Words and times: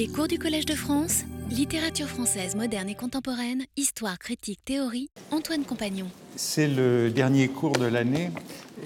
Les 0.00 0.08
cours 0.08 0.28
du 0.28 0.38
Collège 0.38 0.64
de 0.64 0.74
France, 0.74 1.24
littérature 1.50 2.06
française 2.06 2.56
moderne 2.56 2.88
et 2.88 2.94
contemporaine, 2.94 3.66
histoire, 3.76 4.18
critique, 4.18 4.64
théorie, 4.64 5.10
Antoine 5.30 5.62
Compagnon. 5.64 6.06
C'est 6.36 6.68
le 6.68 7.10
dernier 7.10 7.48
cours 7.48 7.72
de 7.76 7.84
l'année 7.84 8.30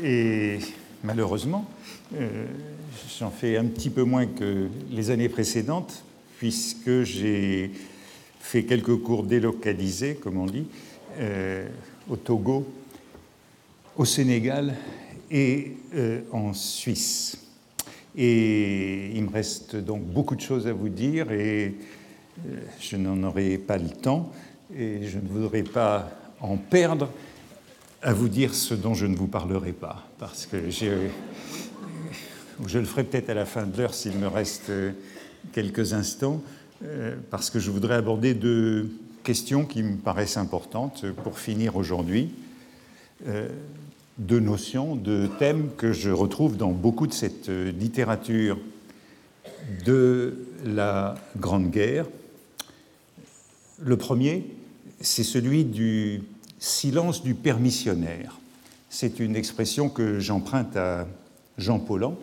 et 0.03 0.58
malheureusement, 1.04 1.71
euh, 2.16 2.46
j'en 3.16 3.30
fais 3.30 3.56
un 3.56 3.66
petit 3.66 3.90
peu 3.90 4.03
moins 4.03 4.27
que 4.27 4.66
les 4.90 5.12
années 5.12 5.29
précédentes 5.29 6.03
puisque 6.38 7.04
j'ai 7.04 7.71
fait 8.40 8.65
quelques 8.65 8.96
cours 8.96 9.22
délocalisés, 9.22 10.17
comme 10.17 10.38
on 10.38 10.46
dit, 10.46 10.67
euh, 11.21 11.69
au 12.10 12.17
Togo, 12.17 12.67
au 13.96 14.04
Sénégal 14.04 14.74
et 15.31 15.76
euh, 15.94 16.23
en 16.33 16.52
Suisse. 16.52 17.44
Et 18.16 19.10
il 19.15 19.24
me 19.24 19.30
reste 19.30 19.77
donc 19.77 20.02
beaucoup 20.02 20.37
de 20.37 20.41
choses 20.41 20.66
à 20.66 20.73
vous 20.73 20.88
dire 20.88 21.33
et 21.33 21.74
euh, 22.46 22.56
je 22.80 22.96
n'en 22.96 23.23
aurai 23.24 23.59
pas 23.59 23.77
le 23.77 23.88
temps 23.88 24.32
et 24.77 25.06
je 25.06 25.18
ne 25.18 25.28
voudrais 25.28 25.62
pas 25.62 26.10
en 26.40 26.56
perdre 26.56 27.10
à 28.02 28.12
vous 28.12 28.28
dire 28.28 28.54
ce 28.54 28.74
dont 28.74 28.95
je 28.95 29.06
ne 29.06 29.16
vous 29.16 29.27
parlerai 29.27 29.73
pas, 29.73 30.06
parce 30.18 30.46
que 30.46 30.70
je 30.70 31.09
le 32.78 32.84
ferai 32.84 33.04
peut-être 33.04 33.30
à 33.30 33.34
la 33.34 33.46
fin 33.46 33.66
de 33.66 33.77
l'heure 33.77 33.95
s'il 33.95 34.16
me 34.18 34.28
reste 34.28 34.70
quelques 35.52 35.95
instants, 35.95 36.42
euh, 36.84 37.16
parce 37.30 37.51
que 37.51 37.59
je 37.59 37.70
voudrais 37.70 37.95
aborder 37.95 38.34
deux 38.34 38.90
questions 39.23 39.65
qui 39.65 39.82
me 39.82 39.96
paraissent 39.96 40.37
importantes 40.37 41.06
pour 41.23 41.38
finir 41.38 41.76
aujourd'hui. 41.76 42.30
Euh, 44.14 44.23
deux 44.23 44.41
notions, 44.41 44.96
deux 44.96 45.28
thèmes 45.38 45.70
que 45.77 45.92
je 45.92 46.10
retrouve 46.10 46.56
dans 46.56 46.73
beaucoup 46.73 47.06
de 47.06 47.12
cette 47.12 47.48
littérature 47.48 48.59
de 49.84 50.46
la 50.64 51.14
Grande 51.37 51.70
Guerre. 51.70 52.06
Le 53.80 53.96
premier, 53.96 54.46
c'est 55.01 55.24
celui 55.24 55.65
du 55.65 56.23
silence 56.59 57.23
du 57.23 57.35
permissionnaire. 57.35 58.38
C'est 58.88 59.20
une 59.20 59.37
expression 59.37 59.88
que 59.88 60.20
j'emprunte 60.20 60.76
à 60.76 61.07
Jean 61.59 61.79
Paulhan 61.79 62.16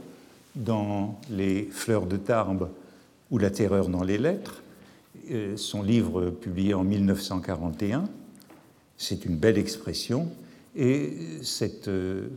dans 0.55 1.19
Les 1.29 1.67
Fleurs 1.71 2.05
de 2.05 2.17
Tarbes 2.17 2.69
ou 3.29 3.37
La 3.37 3.49
terreur 3.49 3.87
dans 3.87 4.03
les 4.03 4.17
lettres, 4.17 4.61
euh, 5.31 5.55
son 5.57 5.83
livre 5.83 6.29
publié 6.29 6.73
en 6.73 6.83
1941. 6.83 8.05
C'est 8.97 9.25
une 9.25 9.35
belle 9.35 9.57
expression. 9.57 10.29
Et 10.75 11.13
cette 11.43 11.87
euh, 11.87 12.27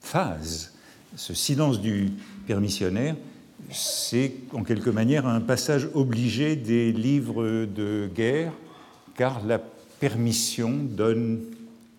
phase, 0.00 0.72
ce 1.16 1.34
silence 1.34 1.80
du 1.80 2.10
permissionnaire, 2.46 3.16
c'est 3.72 4.32
en 4.52 4.64
quelque 4.64 4.90
manière 4.90 5.26
un 5.26 5.40
passage 5.40 5.88
obligé 5.94 6.56
des 6.56 6.92
livres 6.92 7.66
de 7.66 8.08
guerre, 8.14 8.52
car 9.16 9.44
la 9.44 9.58
permission 9.58 10.70
donne 10.70 11.40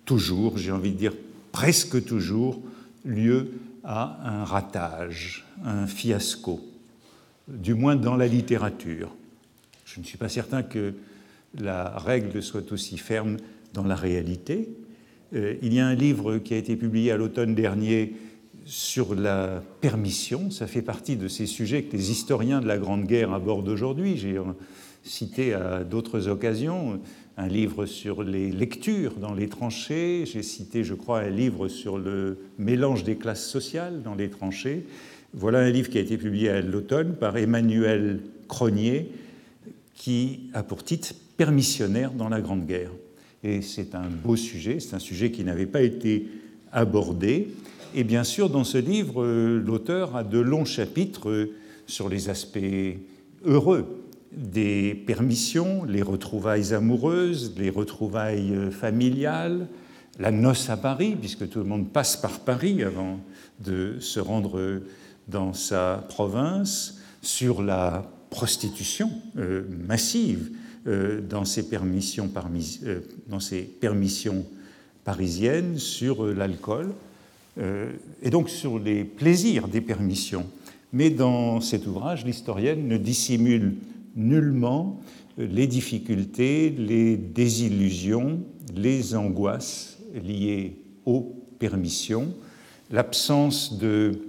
toujours, 0.05 0.57
j'ai 0.57 0.71
envie 0.71 0.91
de 0.91 0.97
dire 0.97 1.13
presque 1.51 2.03
toujours, 2.03 2.59
lieu 3.05 3.51
à 3.83 4.19
un 4.23 4.43
ratage, 4.43 5.45
un 5.63 5.87
fiasco 5.87 6.61
du 7.47 7.73
moins 7.73 7.95
dans 7.95 8.15
la 8.15 8.27
littérature. 8.27 9.13
Je 9.85 9.99
ne 9.99 10.05
suis 10.05 10.17
pas 10.17 10.29
certain 10.29 10.63
que 10.63 10.93
la 11.59 11.97
règle 11.97 12.41
soit 12.41 12.71
aussi 12.71 12.97
ferme 12.97 13.37
dans 13.73 13.83
la 13.83 13.95
réalité. 13.95 14.69
Euh, 15.33 15.55
il 15.61 15.73
y 15.73 15.79
a 15.79 15.87
un 15.87 15.95
livre 15.95 16.37
qui 16.37 16.53
a 16.53 16.57
été 16.57 16.75
publié 16.75 17.11
à 17.11 17.17
l'automne 17.17 17.55
dernier 17.55 18.13
sur 18.65 19.15
la 19.15 19.63
permission. 19.81 20.51
Ça 20.51 20.67
fait 20.67 20.81
partie 20.81 21.15
de 21.15 21.27
ces 21.27 21.45
sujets 21.45 21.83
que 21.83 21.95
les 21.95 22.11
historiens 22.11 22.61
de 22.61 22.67
la 22.67 22.77
Grande 22.77 23.05
Guerre 23.05 23.33
abordent 23.33 23.69
aujourd'hui. 23.69 24.17
J'ai 24.17 24.37
cité 25.03 25.53
à 25.53 25.83
d'autres 25.83 26.27
occasions 26.27 26.99
un 27.37 27.47
livre 27.47 27.85
sur 27.85 28.23
les 28.23 28.51
lectures 28.51 29.15
dans 29.15 29.33
les 29.33 29.47
tranchées. 29.47 30.25
J'ai 30.25 30.43
cité, 30.43 30.83
je 30.83 30.93
crois, 30.93 31.21
un 31.21 31.29
livre 31.29 31.67
sur 31.67 31.97
le 31.97 32.37
mélange 32.59 33.03
des 33.03 33.15
classes 33.15 33.47
sociales 33.47 34.03
dans 34.03 34.15
les 34.15 34.29
tranchées. 34.29 34.85
Voilà 35.33 35.59
un 35.59 35.69
livre 35.69 35.89
qui 35.89 35.97
a 35.97 36.01
été 36.01 36.17
publié 36.17 36.49
à 36.49 36.61
l'automne 36.61 37.15
par 37.15 37.37
Emmanuel 37.37 38.19
Cronier, 38.47 39.11
qui 39.95 40.49
a 40.53 40.61
pour 40.61 40.83
titre 40.83 41.13
Permissionnaire 41.37 42.11
dans 42.11 42.29
la 42.29 42.41
Grande 42.41 42.67
Guerre. 42.67 42.91
Et 43.43 43.61
c'est 43.61 43.95
un 43.95 44.07
beau 44.07 44.35
sujet, 44.35 44.79
c'est 44.79 44.95
un 44.95 44.99
sujet 44.99 45.31
qui 45.31 45.43
n'avait 45.43 45.65
pas 45.65 45.81
été 45.81 46.27
abordé. 46.71 47.49
Et 47.95 48.03
bien 48.03 48.23
sûr, 48.23 48.49
dans 48.49 48.63
ce 48.63 48.77
livre, 48.77 49.25
l'auteur 49.25 50.15
a 50.15 50.23
de 50.23 50.39
longs 50.39 50.65
chapitres 50.65 51.49
sur 51.87 52.07
les 52.07 52.29
aspects 52.29 52.59
heureux 53.43 54.05
des 54.31 54.93
permissions, 54.93 55.83
les 55.83 56.01
retrouvailles 56.01 56.73
amoureuses, 56.73 57.53
les 57.57 57.69
retrouvailles 57.69 58.71
familiales, 58.71 59.67
la 60.19 60.31
noce 60.31 60.69
à 60.69 60.77
Paris, 60.77 61.17
puisque 61.19 61.49
tout 61.49 61.59
le 61.59 61.65
monde 61.65 61.89
passe 61.89 62.15
par 62.15 62.39
Paris 62.39 62.83
avant 62.83 63.19
de 63.59 63.97
se 63.99 64.19
rendre 64.19 64.81
dans 65.27 65.53
sa 65.53 66.05
province 66.09 66.99
sur 67.21 67.61
la 67.61 68.09
prostitution 68.29 69.11
euh, 69.37 69.63
massive 69.87 70.51
euh, 70.51 70.60
dans, 70.85 71.45
ses 71.45 71.69
permissions 71.69 72.29
euh, 72.85 72.99
dans 73.27 73.39
ses 73.39 73.61
permissions 73.61 74.45
parisiennes, 75.03 75.77
sur 75.77 76.25
l'alcool 76.25 76.93
et 77.57 78.29
donc 78.29 78.49
sur 78.49 78.79
les 78.79 79.03
plaisirs 79.03 79.67
des 79.67 79.81
permissions. 79.81 80.45
Mais 80.93 81.09
dans 81.09 81.59
cet 81.59 81.85
ouvrage, 81.87 82.25
l'historienne 82.25 82.87
ne 82.87 82.97
dissimule 82.97 83.75
nullement 84.15 85.01
les 85.37 85.67
difficultés, 85.67 86.69
les 86.69 87.17
désillusions, 87.17 88.39
les 88.75 89.15
angoisses 89.15 89.97
liées 90.23 90.77
aux 91.05 91.35
permissions, 91.59 92.33
l'absence 92.91 93.77
de 93.77 94.19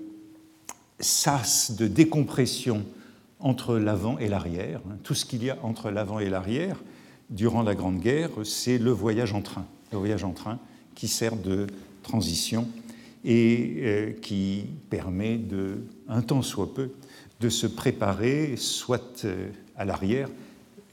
sas 1.00 1.72
de 1.76 1.86
décompression 1.86 2.84
entre 3.42 3.76
l'avant 3.76 4.18
et 4.18 4.28
l'arrière. 4.28 4.80
Tout 5.02 5.14
ce 5.14 5.24
qu'il 5.24 5.44
y 5.44 5.50
a 5.50 5.58
entre 5.62 5.90
l'avant 5.90 6.18
et 6.18 6.30
l'arrière 6.30 6.82
durant 7.30 7.62
la 7.62 7.74
Grande 7.74 8.00
Guerre, 8.00 8.30
c'est 8.44 8.78
le 8.78 8.90
voyage 8.90 9.34
en 9.34 9.42
train. 9.42 9.66
Le 9.92 9.98
voyage 9.98 10.24
en 10.24 10.32
train 10.32 10.58
qui 10.94 11.08
sert 11.08 11.36
de 11.36 11.66
transition 12.02 12.68
et 13.24 13.74
euh, 13.78 14.12
qui 14.20 14.64
permet 14.90 15.38
de, 15.38 15.84
un 16.08 16.22
temps 16.22 16.42
soit 16.42 16.72
peu, 16.74 16.90
de 17.40 17.48
se 17.48 17.66
préparer 17.66 18.56
soit 18.56 19.24
euh, 19.24 19.48
à 19.76 19.84
l'arrière, 19.84 20.28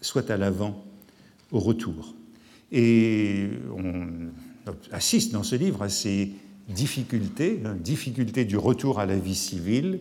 soit 0.01 0.29
à 0.29 0.37
l'avant 0.37 0.83
au 1.51 1.59
retour. 1.59 2.13
Et 2.71 3.49
on 3.75 4.07
assiste 4.91 5.31
dans 5.31 5.43
ce 5.43 5.55
livre 5.55 5.81
à 5.81 5.89
ces 5.89 6.31
difficultés, 6.67 7.61
hein, 7.65 7.75
difficulté 7.75 8.45
du 8.45 8.57
retour 8.57 8.99
à 8.99 9.05
la 9.05 9.17
vie 9.17 9.35
civile, 9.35 9.99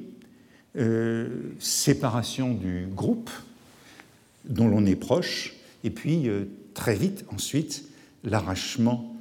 euh, 0.79 1.29
séparation 1.59 2.55
du 2.55 2.87
groupe 2.87 3.31
dont 4.45 4.69
l'on 4.69 4.87
est 4.87 4.97
proche, 4.97 5.55
et 5.85 5.91
puis 5.91 6.29
euh, 6.29 6.45
très 6.75 6.95
vite 6.95 7.25
ensuite 7.33 7.85
l'arrachement 8.25 9.15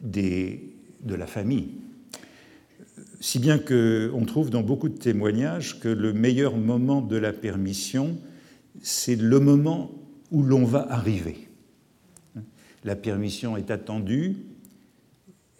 de 0.00 0.58
la 1.06 1.26
famille. 1.26 1.70
Si 3.20 3.38
bien 3.38 3.58
qu'on 3.58 4.24
trouve 4.26 4.50
dans 4.50 4.62
beaucoup 4.62 4.88
de 4.88 4.98
témoignages 4.98 5.78
que 5.78 5.88
le 5.88 6.12
meilleur 6.12 6.56
moment 6.56 7.00
de 7.00 7.16
la 7.16 7.32
permission, 7.32 8.18
c'est 8.82 9.16
le 9.16 9.38
moment 9.38 9.92
où 10.30 10.42
l'on 10.42 10.64
va 10.64 10.90
arriver. 10.90 11.48
La 12.84 12.96
permission 12.96 13.56
est 13.56 13.70
attendue, 13.70 14.36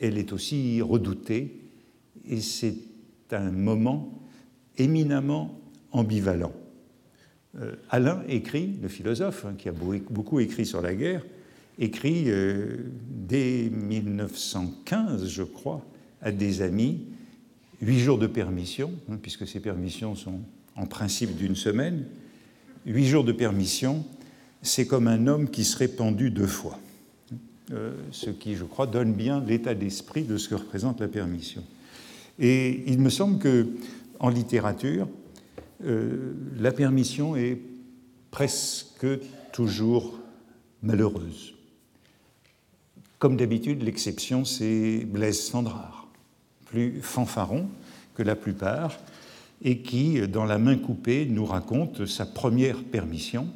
elle 0.01 0.19
est 0.19 0.33
aussi 0.33 0.83
redoutée 0.83 1.61
et 2.29 2.41
c'est 2.41 2.75
un 3.31 3.53
moment 3.53 4.22
éminemment 4.79 5.59
ambivalent. 5.91 6.53
Euh, 7.61 7.75
Alain 7.91 8.23
écrit, 8.29 8.79
le 8.81 8.89
philosophe, 8.89 9.45
hein, 9.45 9.55
qui 9.57 9.69
a 9.69 9.73
beaucoup 9.73 10.41
écrit 10.41 10.65
sur 10.65 10.81
la 10.81 10.95
guerre, 10.95 11.25
écrit 11.79 12.25
euh, 12.27 12.77
dès 13.09 13.71
1915, 13.71 15.29
je 15.29 15.43
crois, 15.43 15.85
à 16.23 16.33
des 16.33 16.63
amis, 16.63 17.07
huit 17.81 17.99
jours 17.99 18.19
de 18.19 18.27
permission, 18.27 18.93
hein, 19.11 19.19
puisque 19.21 19.47
ces 19.47 19.61
permissions 19.61 20.15
sont 20.15 20.41
en 20.77 20.87
principe 20.87 21.37
d'une 21.37 21.57
semaine, 21.57 22.05
huit 22.87 23.07
jours 23.07 23.25
de 23.25 23.33
permission, 23.33 24.05
c'est 24.63 24.87
comme 24.87 25.09
un 25.09 25.27
homme 25.27 25.51
qui 25.51 25.65
serait 25.65 25.89
pendu 25.89 26.31
deux 26.31 26.47
fois. 26.47 26.79
Euh, 27.73 27.93
ce 28.11 28.31
qui, 28.31 28.55
je 28.55 28.65
crois, 28.65 28.87
donne 28.87 29.13
bien 29.13 29.43
l'état 29.45 29.75
d'esprit 29.75 30.25
de 30.25 30.37
ce 30.37 30.49
que 30.49 30.55
représente 30.55 31.01
la 31.01 31.09
permission. 31.09 31.63
Et 32.39 32.83
il 32.87 32.99
me 32.99 33.11
semble 33.11 33.39
que 33.39 33.69
en 34.23 34.31
littérature, 34.31 35.09
euh, 35.85 36.33
la 36.59 36.73
permission 36.73 37.37
est 37.37 37.61
presque 38.31 39.07
toujours 39.53 40.19
malheureuse. 40.83 41.55
Comme 43.19 43.37
d'habitude, 43.37 43.83
l'exception, 43.83 44.45
c'est 44.45 45.05
Blaise 45.05 45.41
Sandrard, 45.41 46.09
plus 46.65 47.03
fanfaron 47.03 47.69
que 48.15 48.23
la 48.23 48.37
plupart, 48.37 48.99
et 49.61 49.79
qui, 49.79 50.27
dans 50.27 50.45
la 50.45 50.59
main 50.59 50.77
coupée, 50.77 51.27
nous 51.27 51.45
raconte 51.45 52.07
sa 52.07 52.27
première 52.27 52.83
permission 52.83 53.47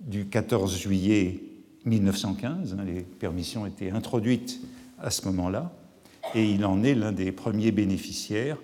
du 0.00 0.26
14 0.26 0.76
juillet 0.76 1.40
1915. 1.86 2.74
Hein, 2.78 2.84
les 2.84 3.02
permissions 3.02 3.66
étaient 3.66 3.90
introduites 3.90 4.60
à 4.98 5.10
ce 5.10 5.26
moment-là, 5.26 5.72
et 6.34 6.48
il 6.48 6.64
en 6.64 6.82
est 6.82 6.94
l'un 6.94 7.12
des 7.12 7.32
premiers 7.32 7.72
bénéficiaires. 7.72 8.58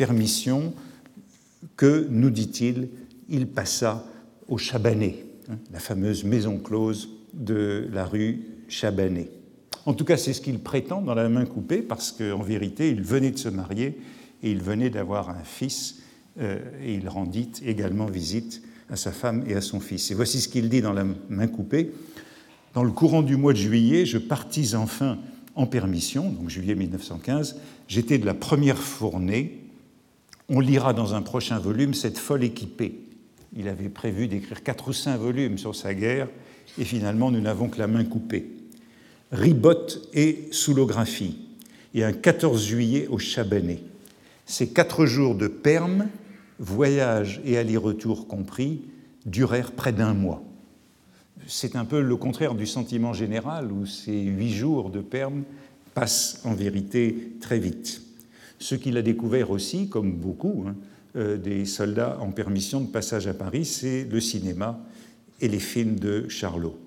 Permission 0.00 0.72
que, 1.76 2.06
nous 2.08 2.30
dit-il, 2.30 2.88
il 3.28 3.46
passa 3.46 4.06
au 4.48 4.56
Chabanais, 4.56 5.26
hein, 5.50 5.58
la 5.74 5.78
fameuse 5.78 6.24
maison 6.24 6.56
close 6.56 7.10
de 7.34 7.86
la 7.92 8.06
rue 8.06 8.40
Chabanais. 8.66 9.28
En 9.84 9.92
tout 9.92 10.06
cas, 10.06 10.16
c'est 10.16 10.32
ce 10.32 10.40
qu'il 10.40 10.58
prétend 10.60 11.02
dans 11.02 11.12
la 11.14 11.28
main 11.28 11.44
coupée, 11.44 11.82
parce 11.82 12.12
qu'en 12.12 12.40
vérité, 12.40 12.88
il 12.88 13.02
venait 13.02 13.30
de 13.30 13.36
se 13.36 13.50
marier 13.50 14.00
et 14.42 14.50
il 14.50 14.62
venait 14.62 14.88
d'avoir 14.88 15.28
un 15.28 15.44
fils, 15.44 15.96
euh, 16.40 16.58
et 16.82 16.94
il 16.94 17.06
rendit 17.06 17.50
également 17.62 18.06
visite 18.06 18.62
à 18.88 18.96
sa 18.96 19.12
femme 19.12 19.44
et 19.46 19.54
à 19.54 19.60
son 19.60 19.80
fils. 19.80 20.10
Et 20.10 20.14
voici 20.14 20.40
ce 20.40 20.48
qu'il 20.48 20.70
dit 20.70 20.80
dans 20.80 20.94
la 20.94 21.04
main 21.28 21.46
coupée. 21.46 21.92
Dans 22.72 22.84
le 22.84 22.90
courant 22.90 23.20
du 23.20 23.36
mois 23.36 23.52
de 23.52 23.58
juillet, 23.58 24.06
je 24.06 24.16
partis 24.16 24.74
enfin 24.74 25.18
en 25.56 25.66
permission, 25.66 26.30
donc 26.30 26.48
juillet 26.48 26.74
1915. 26.74 27.56
J'étais 27.86 28.16
de 28.16 28.24
la 28.24 28.32
première 28.32 28.78
fournée. 28.78 29.59
On 30.52 30.58
lira 30.58 30.92
dans 30.92 31.14
un 31.14 31.22
prochain 31.22 31.60
volume 31.60 31.94
cette 31.94 32.18
folle 32.18 32.42
équipée. 32.42 32.98
Il 33.56 33.68
avait 33.68 33.88
prévu 33.88 34.26
d'écrire 34.26 34.64
quatre 34.64 34.88
ou 34.88 34.92
cinq 34.92 35.16
volumes 35.16 35.58
sur 35.58 35.76
sa 35.76 35.94
guerre, 35.94 36.26
et 36.76 36.84
finalement 36.84 37.30
nous 37.30 37.40
n'avons 37.40 37.68
que 37.68 37.78
la 37.78 37.86
main 37.86 38.04
coupée. 38.04 38.50
Ribotte 39.30 40.08
et 40.12 40.48
soulographie, 40.50 41.38
et 41.94 42.02
un 42.02 42.12
14 42.12 42.66
juillet 42.66 43.06
au 43.06 43.18
Chabanais. 43.18 43.78
Ces 44.44 44.70
quatre 44.70 45.06
jours 45.06 45.36
de 45.36 45.46
perme, 45.46 46.08
voyage 46.58 47.40
et 47.44 47.56
aller-retour 47.56 48.26
compris, 48.26 48.82
durèrent 49.26 49.70
près 49.70 49.92
d'un 49.92 50.14
mois. 50.14 50.42
C'est 51.46 51.76
un 51.76 51.84
peu 51.84 52.00
le 52.00 52.16
contraire 52.16 52.56
du 52.56 52.66
sentiment 52.66 53.12
général 53.12 53.70
où 53.70 53.86
ces 53.86 54.20
huit 54.20 54.52
jours 54.52 54.90
de 54.90 55.00
perme 55.00 55.44
passent 55.94 56.40
en 56.42 56.54
vérité 56.54 57.34
très 57.40 57.60
vite. 57.60 58.02
Ce 58.60 58.74
qu'il 58.74 58.96
a 58.98 59.02
découvert 59.02 59.50
aussi, 59.50 59.88
comme 59.88 60.12
beaucoup 60.12 60.64
hein, 60.68 60.76
euh, 61.16 61.36
des 61.36 61.64
soldats 61.64 62.18
en 62.20 62.30
permission 62.30 62.80
de 62.80 62.86
passage 62.86 63.26
à 63.26 63.34
Paris, 63.34 63.64
c'est 63.64 64.04
le 64.04 64.20
cinéma 64.20 64.78
et 65.40 65.48
les 65.48 65.58
films 65.58 65.98
de 65.98 66.28
Charlot. 66.28 66.78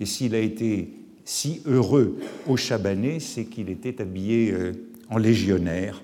Et 0.00 0.06
s'il 0.06 0.34
a 0.34 0.40
été 0.40 0.92
si 1.24 1.62
heureux 1.64 2.18
au 2.48 2.56
Chabanais, 2.56 3.20
c'est 3.20 3.44
qu'il 3.44 3.70
était 3.70 4.00
habillé 4.00 4.52
euh, 4.52 4.72
en 5.08 5.18
légionnaire. 5.18 6.02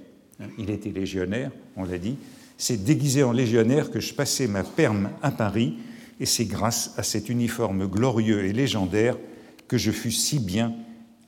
Il 0.59 0.71
était 0.71 0.91
légionnaire, 0.91 1.51
on 1.77 1.85
l'a 1.85 1.99
dit. 1.99 2.17
C'est 2.57 2.85
déguisé 2.85 3.25
en 3.25 3.33
légionnaire 3.33 3.91
que 3.91 4.01
je 4.01 4.15
passais 4.15 4.47
ma 4.47 4.63
perme 4.63 5.11
à 5.23 5.33
Paris, 5.33 5.75
et 6.21 6.27
c'est 6.27 6.45
grâce 6.45 6.95
à 6.97 7.03
cet 7.03 7.29
uniforme 7.29 7.87
glorieux 7.87 8.45
et 8.45 8.53
légendaire 8.53 9.19
que 9.67 9.77
je 9.77 9.91
fus 9.91 10.13
si 10.13 10.39
bien 10.39 10.73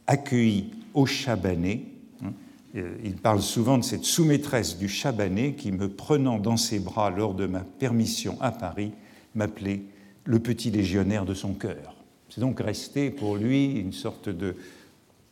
accueilli 0.07 0.71
au 0.95 1.05
Chabanais. 1.05 1.83
Euh, 2.77 2.97
il 3.03 3.17
parle 3.17 3.41
souvent 3.41 3.79
de 3.79 3.85
cette 3.85 4.05
sous-maîtresse 4.05 4.77
du 4.77 4.89
Chabanais 4.89 5.55
qui, 5.55 5.73
me 5.73 5.89
prenant 5.89 6.39
dans 6.39 6.57
ses 6.57 6.79
bras 6.79 7.11
lors 7.11 7.35
de 7.35 7.47
ma 7.47 7.61
permission 7.61 8.37
à 8.41 8.53
Paris, 8.53 8.93
m'appelait 9.35 9.83
le 10.25 10.39
petit 10.39 10.71
légionnaire 10.71 11.25
de 11.25 11.35
son 11.35 11.55
cœur. 11.55 11.97
C'est 12.29 12.41
donc 12.41 12.61
resté 12.61 13.11
pour 13.11 13.37
lui 13.37 13.73
une 13.73 13.93
sorte 13.93 14.29
de 14.29 14.55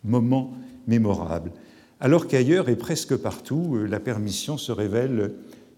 moment 0.02 0.54
mémorable. 0.86 1.52
Alors 2.00 2.26
qu'ailleurs 2.26 2.68
et 2.68 2.76
presque 2.76 3.16
partout, 3.16 3.76
euh, 3.76 3.86
la 3.86 4.00
permission 4.00 4.56
se 4.56 4.72
révèle 4.72 5.32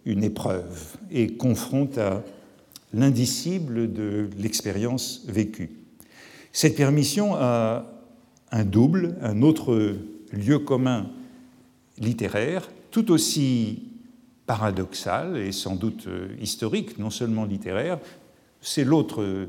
une 0.04 0.22
épreuve 0.22 0.96
et 1.10 1.28
confronte 1.28 1.98
à 1.98 2.22
l'indicible 2.94 3.92
de 3.92 4.30
l'expérience 4.38 5.24
vécue. 5.26 5.70
Cette 6.52 6.76
permission 6.76 7.34
a 7.34 7.84
un 8.50 8.64
double, 8.64 9.16
un 9.20 9.42
autre 9.42 9.96
lieu 10.32 10.58
commun 10.58 11.10
littéraire, 12.00 12.68
tout 12.90 13.10
aussi 13.10 13.84
paradoxal 14.46 15.36
et 15.36 15.52
sans 15.52 15.76
doute 15.76 16.06
euh, 16.06 16.28
historique, 16.40 16.98
non 16.98 17.10
seulement 17.10 17.44
littéraire, 17.44 17.98
c'est 18.60 18.84
l'autre 18.84 19.48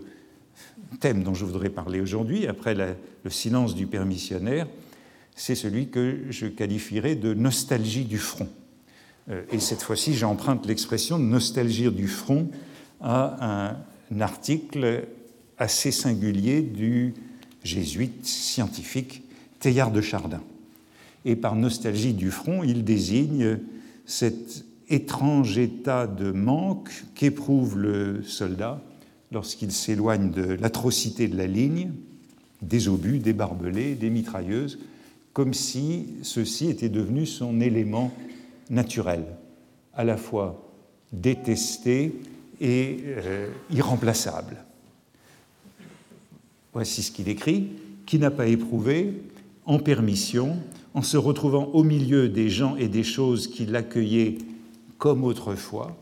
thème 1.00 1.24
dont 1.24 1.34
je 1.34 1.46
voudrais 1.46 1.70
parler 1.70 2.02
aujourd'hui, 2.02 2.48
après 2.48 2.76
le 2.76 3.30
silence 3.30 3.76
du 3.76 3.88
permissionnaire, 3.88 4.68
c'est 5.36 5.56
celui 5.56 5.88
que 5.90 6.26
je 6.30 6.48
qualifierais 6.48 7.16
de 7.16 7.34
nostalgie 7.34 8.04
du 8.04 8.18
front. 8.18 8.50
Euh, 9.30 9.44
et 9.52 9.60
cette 9.60 9.82
fois-ci, 9.82 10.14
j'emprunte 10.14 10.66
l'expression 10.66 11.18
nostalgie 11.18 11.90
du 11.92 12.08
front 12.08 12.50
à 13.02 13.78
un 14.12 14.22
article 14.22 15.08
assez 15.58 15.92
singulier 15.92 16.62
du 16.62 17.14
jésuite 17.64 18.26
scientifique 18.26 19.24
Teilhard 19.60 19.92
de 19.92 20.02
Chardin. 20.02 20.42
Et 21.26 21.36
par 21.36 21.56
nostalgie 21.56 22.14
du 22.14 22.32
front, 22.32 22.64
il 22.64 22.84
désigne 22.84 23.60
cet 24.06 24.66
étrange 24.90 25.58
état 25.58 26.08
de 26.08 26.32
manque 26.32 27.04
qu'éprouve 27.16 27.78
le 27.78 28.24
soldat 28.24 28.82
lorsqu'il 29.32 29.72
s'éloigne 29.72 30.32
de 30.32 30.44
l'atrocité 30.44 31.28
de 31.28 31.38
la 31.38 31.48
ligne, 31.48 31.92
des 32.62 32.88
obus, 32.88 33.20
des 33.20 33.34
barbelés, 33.34 33.96
des 33.96 34.10
mitrailleuses, 34.10 34.80
comme 35.34 35.54
si 35.54 36.08
ceci 36.24 36.70
était 36.70 36.90
devenu 36.90 37.26
son 37.26 37.62
élément 37.62 38.12
naturel, 38.70 39.24
à 39.94 40.04
la 40.04 40.18
fois 40.18 40.70
détesté 41.14 42.14
et 42.60 42.98
euh, 43.06 43.48
irremplaçable. 43.72 44.58
Voici 46.74 47.04
ce 47.04 47.12
qu'il 47.12 47.30
écrit, 47.30 47.70
qui 48.06 48.20
n'a 48.20 48.32
pas 48.32 48.48
éprouvé, 48.48 49.14
en 49.66 49.80
permission, 49.80 50.58
en 50.94 51.02
se 51.02 51.18
retrouvant 51.18 51.66
au 51.74 51.84
milieu 51.84 52.30
des 52.30 52.50
gens 52.50 52.76
et 52.76 52.88
des 52.88 53.04
choses 53.04 53.48
qui 53.48 53.66
l'accueillaient 53.66 54.38
comme 54.98 55.24
autrefois, 55.24 55.96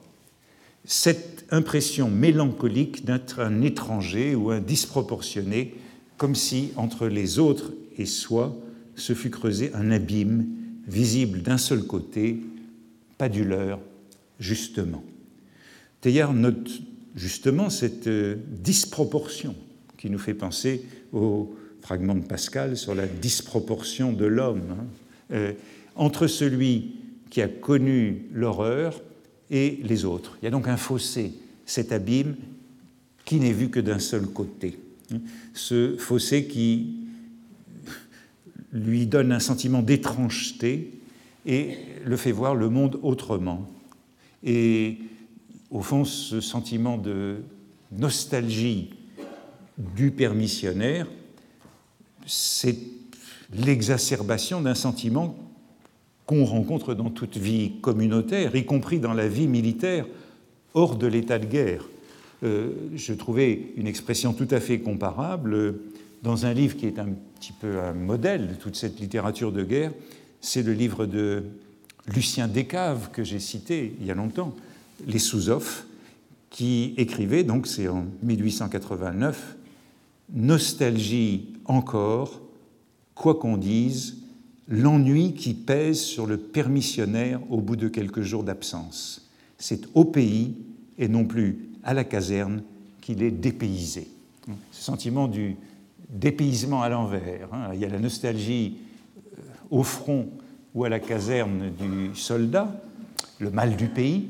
cette 0.86 1.45
impression 1.51 2.10
mélancolique 2.10 3.06
d'être 3.06 3.39
un 3.42 3.62
étranger 3.62 4.36
ou 4.36 4.51
un 4.51 4.60
disproportionné, 4.60 5.75
comme 6.18 6.36
si 6.36 6.72
entre 6.78 7.07
les 7.07 7.39
autres 7.39 7.74
et 7.98 8.06
soi 8.06 8.57
se 8.95 9.13
fût 9.13 9.30
creusé 9.30 9.72
un 9.74 9.92
abîme 9.92 10.48
visible 10.88 11.42
d'un 11.42 11.57
seul 11.57 11.84
côté, 11.84 12.42
pas 13.18 13.30
du 13.30 13.44
leur, 13.44 13.80
justement. 14.39 15.04
Teilhard 16.01 16.34
note 16.34 16.81
justement 17.16 17.69
cette 17.69 18.07
euh, 18.07 18.36
disproportion 18.48 19.56
qui 19.98 20.10
nous 20.10 20.20
fait 20.20 20.34
penser 20.34 20.86
au 21.12 21.56
fragment 21.88 22.15
de 22.15 22.25
Pascal 22.25 22.75
sur 22.75 22.94
la 22.94 23.08
disproportion 23.08 24.12
de 24.12 24.25
l'homme 24.25 24.63
hein. 24.72 24.86
euh, 25.32 25.53
entre 25.96 26.27
celui 26.27 26.96
qui 27.29 27.41
a 27.41 27.48
connu 27.48 28.25
l'horreur 28.34 29.01
et 29.50 29.79
les 29.84 30.03
autres. 30.03 30.38
Il 30.41 30.46
y 30.46 30.48
a 30.50 30.51
donc 30.51 30.67
un 30.67 30.75
fossé, 30.75 31.32
cet 31.65 31.94
abîme 31.94 32.36
qui 33.24 33.39
n'est 33.39 33.53
vu 33.53 33.70
que 33.70 33.79
d'un 33.79 34.00
seul 34.00 34.27
côté. 34.27 34.77
Ce 35.53 35.96
fossé 35.96 36.48
qui 36.48 36.98
lui 38.74 39.08
donne 39.08 39.32
un 39.32 39.39
sentiment 39.39 39.82
d'étrangeté 39.82 40.91
et 41.46 41.77
le 42.06 42.17
fait 42.17 42.34
voir 42.34 42.53
le 42.53 42.67
monde 42.67 43.00
autrement. 43.01 43.65
Et 44.44 44.98
au 45.72 45.82
fond, 45.82 46.03
ce 46.03 46.41
sentiment 46.41 46.98
de 46.98 47.38
nostalgie 47.94 48.89
du 49.96 50.12
permissionnaire, 50.12 51.08
c'est 52.27 52.77
l'exacerbation 53.53 54.62
d'un 54.62 54.75
sentiment 54.75 55.36
qu'on 56.25 56.43
rencontre 56.43 56.93
dans 56.93 57.10
toute 57.10 57.38
vie 57.38 57.79
communautaire, 57.81 58.55
y 58.55 58.65
compris 58.65 59.00
dans 59.00 59.13
la 59.13 59.27
vie 59.27 59.48
militaire, 59.48 60.05
hors 60.74 60.98
de 60.98 61.07
l'état 61.07 61.39
de 61.39 61.46
guerre. 61.46 61.86
Euh, 62.43 62.72
je 62.96 63.13
trouvais 63.13 63.72
une 63.77 63.88
expression 63.88 64.34
tout 64.34 64.48
à 64.51 64.60
fait 64.60 64.79
comparable 64.79 65.75
dans 66.22 66.46
un 66.46 66.53
livre 66.53 66.75
qui 66.75 66.86
est 66.86 67.00
un 67.00 67.10
petit 67.39 67.53
peu 67.53 67.79
un 67.79 67.93
modèle 67.93 68.50
de 68.50 68.53
toute 68.53 68.75
cette 68.75 69.00
littérature 69.00 69.51
de 69.51 69.63
guerre. 69.63 69.91
C'est 70.41 70.63
le 70.63 70.74
livre 70.74 71.05
de 71.05 71.43
Lucien 72.13 72.48
Descaves 72.48 73.10
que 73.12 73.24
j'ai 73.24 73.39
cité 73.39 73.96
il 74.00 74.05
y 74.05 74.12
a 74.12 74.15
longtemps, 74.15 74.55
Les 75.07 75.19
sous-offs, 75.19 75.86
qui 76.50 76.93
écrivait, 76.98 77.43
donc 77.43 77.67
c'est 77.67 77.88
en 77.88 78.05
1889, 78.24 79.57
Nostalgie 80.34 81.53
encore, 81.65 82.41
quoi 83.15 83.36
qu'on 83.36 83.57
dise, 83.57 84.17
l'ennui 84.67 85.34
qui 85.34 85.53
pèse 85.53 86.00
sur 86.00 86.25
le 86.25 86.38
permissionnaire 86.38 87.39
au 87.50 87.62
bout 87.62 87.75
de 87.75 87.88
quelques 87.88 88.22
jours 88.22 88.43
d'absence. 88.43 89.29
C'est 89.57 89.88
au 89.93 90.05
pays 90.05 90.55
et 90.98 91.07
non 91.07 91.25
plus 91.25 91.69
à 91.84 91.93
la 91.93 92.03
caserne 92.03 92.62
qu'il 93.01 93.24
est 93.24 93.31
dépaysé. 93.31 94.10
Ce 94.72 94.84
sentiment 94.84 95.27
du 95.27 95.55
dépaysement 96.10 96.81
à 96.81 96.89
l'envers. 96.89 97.53
Hein. 97.53 97.69
Il 97.74 97.79
y 97.79 97.86
a 97.86 97.89
la 97.89 98.00
nostalgie 98.00 98.77
euh, 99.38 99.41
au 99.69 99.84
front 99.84 100.29
ou 100.74 100.84
à 100.84 100.89
la 100.89 101.00
caserne 101.00 101.72
du 101.77 102.15
soldat, 102.15 102.81
le 103.39 103.51
mal 103.51 103.75
du 103.75 103.88
pays, 103.88 104.29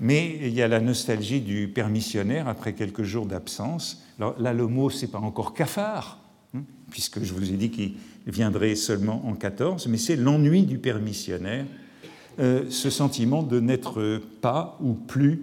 mais 0.00 0.38
il 0.42 0.54
y 0.54 0.62
a 0.62 0.68
la 0.68 0.80
nostalgie 0.80 1.40
du 1.40 1.68
permissionnaire 1.68 2.48
après 2.48 2.72
quelques 2.72 3.02
jours 3.02 3.26
d'absence. 3.26 4.02
Là, 4.18 4.52
le 4.52 4.66
mot, 4.66 4.90
c'est 4.90 5.10
pas 5.10 5.18
encore 5.18 5.54
cafard, 5.54 6.18
hein, 6.54 6.62
puisque 6.90 7.22
je 7.22 7.32
vous 7.32 7.52
ai 7.52 7.56
dit 7.56 7.70
qu'il 7.70 7.94
viendrait 8.26 8.74
seulement 8.74 9.26
en 9.26 9.34
14, 9.34 9.86
mais 9.88 9.98
c'est 9.98 10.16
l'ennui 10.16 10.62
du 10.62 10.78
permissionnaire, 10.78 11.66
euh, 12.38 12.64
ce 12.70 12.90
sentiment 12.90 13.42
de 13.42 13.60
n'être 13.60 14.20
pas 14.40 14.78
ou 14.80 14.94
plus 14.94 15.42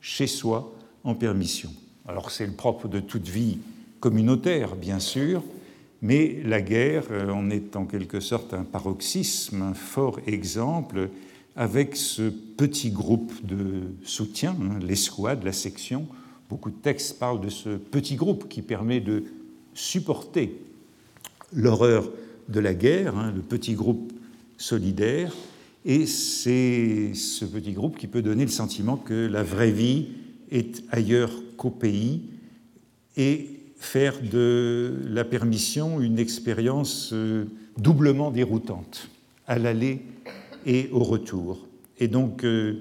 chez 0.00 0.26
soi 0.26 0.72
en 1.04 1.14
permission. 1.14 1.70
Alors 2.08 2.30
c'est 2.30 2.46
le 2.46 2.52
propre 2.52 2.88
de 2.88 3.00
toute 3.00 3.28
vie 3.28 3.58
communautaire, 4.00 4.74
bien 4.74 4.98
sûr, 4.98 5.42
mais 6.02 6.40
la 6.44 6.60
guerre 6.60 7.04
euh, 7.12 7.30
en 7.30 7.48
est 7.50 7.76
en 7.76 7.86
quelque 7.86 8.18
sorte 8.18 8.54
un 8.54 8.64
paroxysme, 8.64 9.62
un 9.62 9.74
fort 9.74 10.18
exemple, 10.26 11.08
avec 11.56 11.96
ce 11.96 12.30
petit 12.30 12.90
groupe 12.90 13.32
de 13.44 13.82
soutien, 14.04 14.56
hein, 14.60 14.78
l'escouade, 14.80 15.44
la 15.44 15.52
section. 15.52 16.06
Beaucoup 16.48 16.70
de 16.70 16.76
textes 16.76 17.18
parlent 17.18 17.40
de 17.40 17.50
ce 17.50 17.70
petit 17.76 18.16
groupe 18.16 18.48
qui 18.48 18.62
permet 18.62 19.00
de 19.00 19.24
supporter 19.74 20.60
l'horreur 21.52 22.10
de 22.48 22.60
la 22.60 22.74
guerre, 22.74 23.16
hein, 23.16 23.32
le 23.34 23.42
petit 23.42 23.74
groupe 23.74 24.12
solidaire, 24.56 25.32
et 25.84 26.06
c'est 26.06 27.12
ce 27.14 27.44
petit 27.44 27.72
groupe 27.72 27.98
qui 27.98 28.06
peut 28.06 28.22
donner 28.22 28.44
le 28.44 28.50
sentiment 28.50 28.96
que 28.96 29.26
la 29.26 29.42
vraie 29.42 29.72
vie 29.72 30.08
est 30.50 30.84
ailleurs 30.90 31.32
qu'au 31.56 31.70
pays 31.70 32.22
et 33.16 33.48
faire 33.76 34.20
de 34.22 35.00
la 35.08 35.24
permission 35.24 36.00
une 36.00 36.18
expérience 36.18 37.10
euh, 37.12 37.46
doublement 37.76 38.30
déroutante, 38.30 39.08
à 39.46 39.58
l'aller 39.58 40.02
et 40.66 40.88
au 40.92 41.00
retour, 41.00 41.66
et 41.98 42.08
donc 42.08 42.44
euh, 42.44 42.80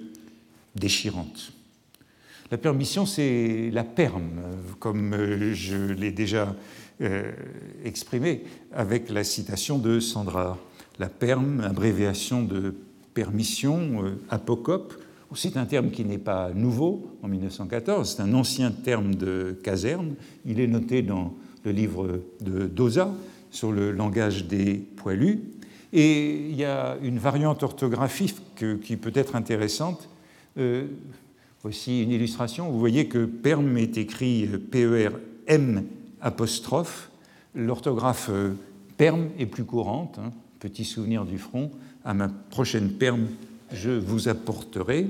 déchirante. 0.75 1.53
La 2.51 2.57
permission, 2.57 3.05
c'est 3.05 3.69
la 3.71 3.83
perme, 3.83 4.41
comme 4.79 5.13
euh, 5.13 5.53
je 5.53 5.77
l'ai 5.77 6.11
déjà 6.11 6.55
exprimé 7.83 8.43
avec 8.71 9.09
la 9.09 9.23
citation 9.23 9.79
de 9.79 9.99
Sandra. 9.99 10.59
La 10.99 11.09
perme, 11.09 11.61
abréviation 11.61 12.43
de 12.43 12.75
permission, 13.15 14.03
apocope, 14.29 14.93
c'est 15.35 15.57
un 15.57 15.65
terme 15.65 15.91
qui 15.91 16.03
n'est 16.03 16.17
pas 16.17 16.51
nouveau 16.53 17.17
en 17.23 17.27
1914, 17.27 18.15
c'est 18.15 18.21
un 18.21 18.33
ancien 18.33 18.71
terme 18.71 19.15
de 19.15 19.57
caserne. 19.63 20.15
Il 20.45 20.59
est 20.59 20.67
noté 20.67 21.01
dans 21.01 21.33
le 21.63 21.71
livre 21.71 22.21
de 22.41 22.67
Doza 22.67 23.13
sur 23.49 23.71
le 23.71 23.91
langage 23.91 24.45
des 24.45 24.75
poilus. 24.75 25.41
Et 25.93 26.49
il 26.49 26.55
y 26.55 26.63
a 26.63 26.97
une 27.01 27.19
variante 27.19 27.63
orthographique 27.63 28.63
qui 28.83 28.97
peut 28.97 29.11
être 29.13 29.35
intéressante. 29.35 30.07
Euh, 30.57 30.87
voici 31.61 32.03
une 32.03 32.11
illustration. 32.11 32.69
Vous 32.71 32.79
voyez 32.79 33.07
que 33.07 33.25
perm 33.25 33.77
est 33.77 33.97
écrit 33.97 34.47
P-E-R-M 34.47 35.85
apostrophe. 36.21 37.09
L'orthographe 37.55 38.29
euh, 38.31 38.53
perm 38.97 39.29
est 39.37 39.45
plus 39.45 39.65
courante. 39.65 40.19
Hein. 40.19 40.31
Petit 40.59 40.85
souvenir 40.85 41.25
du 41.25 41.37
front. 41.37 41.71
À 42.05 42.13
ma 42.13 42.29
prochaine 42.29 42.91
perm, 42.91 43.27
je 43.73 43.91
vous 43.91 44.29
apporterai. 44.29 45.07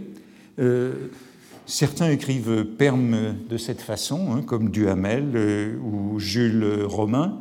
Euh, 0.59 0.93
certains 1.65 2.09
écrivent 2.09 2.65
Perme 2.65 3.35
de 3.49 3.57
cette 3.57 3.81
façon, 3.81 4.33
hein, 4.33 4.41
comme 4.41 4.69
Duhamel 4.69 5.31
euh, 5.35 5.77
ou 5.77 6.19
Jules 6.19 6.83
Romain. 6.83 7.39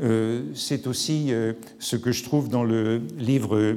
Euh, 0.00 0.42
c'est 0.54 0.86
aussi 0.86 1.32
ce 1.78 1.96
que 1.96 2.12
je 2.12 2.24
trouve 2.24 2.48
dans 2.48 2.64
le 2.64 3.02
livre 3.18 3.76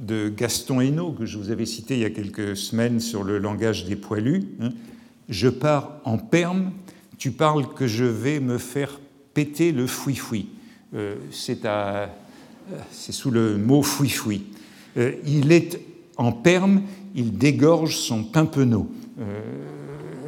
de 0.00 0.28
Gaston 0.28 0.80
Hainaut, 0.80 1.12
que 1.12 1.26
je 1.26 1.38
vous 1.38 1.50
avais 1.50 1.66
cité 1.66 1.94
il 1.94 2.00
y 2.00 2.04
a 2.04 2.10
quelques 2.10 2.56
semaines 2.56 3.00
sur 3.00 3.24
le 3.24 3.38
langage 3.38 3.84
des 3.84 3.96
poilus. 3.96 4.44
Hein. 4.60 4.70
Je 5.28 5.48
pars 5.48 6.00
en 6.04 6.18
perme, 6.18 6.72
tu 7.18 7.32
parles 7.32 7.72
que 7.74 7.86
je 7.86 8.04
vais 8.04 8.40
me 8.40 8.58
faire 8.58 9.00
péter 9.34 9.72
le 9.72 9.86
fouifoui. 9.86 10.48
c'est 11.30 13.12
sous 13.12 13.30
le 13.30 13.58
mot 13.58 13.82
fouifoui. 13.82 14.46
il 14.96 15.52
est 15.52 15.80
en 16.18 16.32
perme, 16.32 16.82
il 17.14 17.38
dégorge 17.38 17.96
son 17.96 18.24
pimpeno. 18.24 18.90
Euh, 19.20 19.40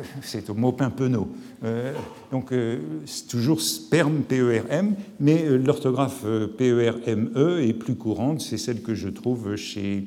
c'est 0.23 0.51
au 0.51 0.55
mot 0.55 0.73
pimpeno. 0.73 1.29
Euh, 1.65 1.93
donc, 2.31 2.53
euh, 2.53 2.81
c'est 3.07 3.27
toujours 3.27 3.61
sperme, 3.61 4.23
P-E-R-M, 4.23 4.95
mais 5.21 5.49
l'orthographe 5.59 6.25
P-E-R-M-E 6.57 7.61
e 7.61 7.63
est 7.63 7.73
plus 7.73 7.97
courante, 7.97 8.41
c'est 8.41 8.59
celle 8.59 8.83
que 8.83 8.95
je 8.95 9.09
trouve 9.09 9.57
chez 9.57 10.07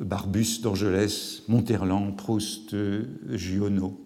Barbus, 0.00 0.60
Dorgelès, 0.62 1.42
Monterland, 1.48 2.16
Proust, 2.16 2.74
Giono. 3.30 3.98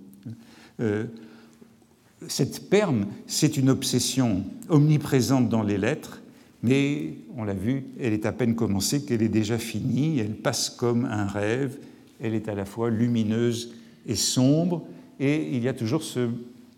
cette 2.28 2.70
perme, 2.70 3.06
c'est 3.26 3.56
une 3.56 3.68
obsession 3.70 4.44
omniprésente 4.68 5.48
dans 5.48 5.62
les 5.62 5.76
lettres 5.76 6.22
mais 6.62 7.14
on 7.36 7.44
l'a 7.44 7.54
vu, 7.54 7.84
elle 8.00 8.12
est 8.12 8.24
à 8.24 8.32
peine 8.32 8.54
commencée 8.54 9.04
qu'elle 9.04 9.22
est 9.22 9.28
déjà 9.28 9.58
finie, 9.58 10.20
elle 10.20 10.36
passe 10.36 10.70
comme 10.70 11.04
un 11.06 11.26
rêve, 11.26 11.78
elle 12.20 12.34
est 12.34 12.48
à 12.48 12.54
la 12.54 12.64
fois 12.64 12.88
lumineuse 12.88 13.74
et 14.06 14.14
sombre, 14.14 14.86
et 15.22 15.48
il 15.52 15.62
y 15.62 15.68
a 15.68 15.72
toujours 15.72 16.02
ce 16.02 16.28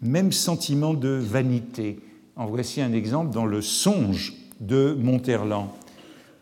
même 0.02 0.30
sentiment 0.30 0.92
de 0.92 1.08
vanité. 1.08 1.98
En 2.36 2.44
voici 2.44 2.82
un 2.82 2.92
exemple 2.92 3.32
dans 3.32 3.46
le 3.46 3.62
songe 3.62 4.34
de 4.60 4.94
Monterland. 5.00 5.68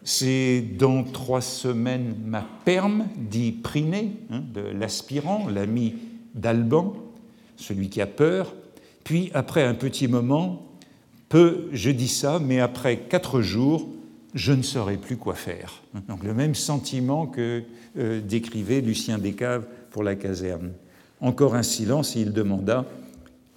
C'est 0.03 0.65
dans 0.79 1.05
trois 1.05 1.41
semaines 1.41 2.17
ma 2.27 2.45
perme, 2.65 3.07
dit 3.17 3.53
Priné, 3.53 4.17
hein, 4.31 4.43
de 4.53 4.63
l'aspirant, 4.63 5.47
l'ami 5.49 5.95
d'Alban, 6.35 6.95
celui 7.57 7.89
qui 7.89 8.01
a 8.01 8.07
peur. 8.07 8.53
Puis, 9.05 9.31
après 9.33 9.63
un 9.63 9.75
petit 9.75 10.09
moment, 10.09 10.67
peu, 11.29 11.69
je 11.73 11.91
dis 11.91 12.09
ça, 12.09 12.41
mais 12.41 12.59
après 12.59 12.99
quatre 12.99 13.43
jours, 13.43 13.89
je 14.35 14.53
ne 14.53 14.63
saurais 14.63 14.97
plus 14.97 15.17
quoi 15.17 15.35
faire. 15.35 15.83
Donc 16.09 16.25
le 16.25 16.35
même 16.35 16.57
sentiment 16.57 17.27
que 17.27 17.63
euh, 17.97 18.21
décrivait 18.21 18.81
Lucien 18.81 19.19
Descaves 19.19 19.67
pour 19.91 20.03
la 20.03 20.17
caserne. 20.17 20.73
Encore 21.23 21.55
un 21.55 21.63
silence 21.63 22.17
et 22.17 22.21
il 22.21 22.33
demanda 22.33 22.85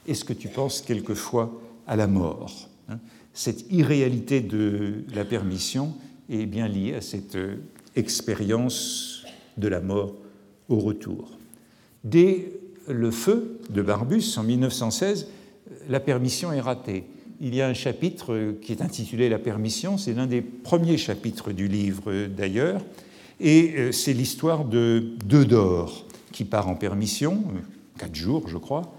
Est-ce 0.08 0.24
que 0.24 0.34
tu 0.34 0.48
penses 0.48 0.82
quelquefois 0.82 1.62
à 1.88 1.98
la 1.98 2.08
mort 2.08 2.70
hein? 2.88 3.00
Cette 3.34 3.70
irréalité 3.70 4.40
de 4.40 5.04
la 5.14 5.26
permission 5.26 5.94
est 6.30 6.46
bien 6.46 6.70
liée 6.70 6.94
à 6.94 7.02
cette 7.02 7.36
euh, 7.36 7.58
expérience 7.98 9.26
de 9.58 9.68
la 9.68 9.82
mort 9.82 10.16
au 10.70 10.80
retour. 10.80 11.32
Dès 12.06 12.54
le 12.88 13.12
feu 13.12 13.60
de 13.70 13.82
Barbus 13.82 14.38
en 14.38 14.44
1916, 14.44 15.28
la 15.90 16.00
permission 16.00 16.54
est 16.54 16.62
ratée 16.62 17.04
il 17.42 17.54
y 17.54 17.62
a 17.62 17.68
un 17.68 17.74
chapitre 17.74 18.56
qui 18.62 18.72
est 18.72 18.82
intitulé 18.82 19.30
La 19.30 19.40
permission, 19.40 19.98
c'est 19.98 20.14
l'un 20.14 20.28
des 20.28 20.42
premiers 20.42 20.98
chapitres 20.98 21.52
du 21.52 21.68
livre 21.68 22.28
d'ailleurs, 22.28 22.82
et 23.40 23.74
euh, 23.78 23.92
c'est 23.92 24.14
l'histoire 24.14 24.66
de 24.66 25.04
Deudor 25.26 26.05
qui 26.36 26.44
part 26.44 26.68
en 26.68 26.75
permission, 26.75 27.46
quatre 27.98 28.13
jours 28.13 28.50
je 28.50 28.58
crois, 28.58 28.94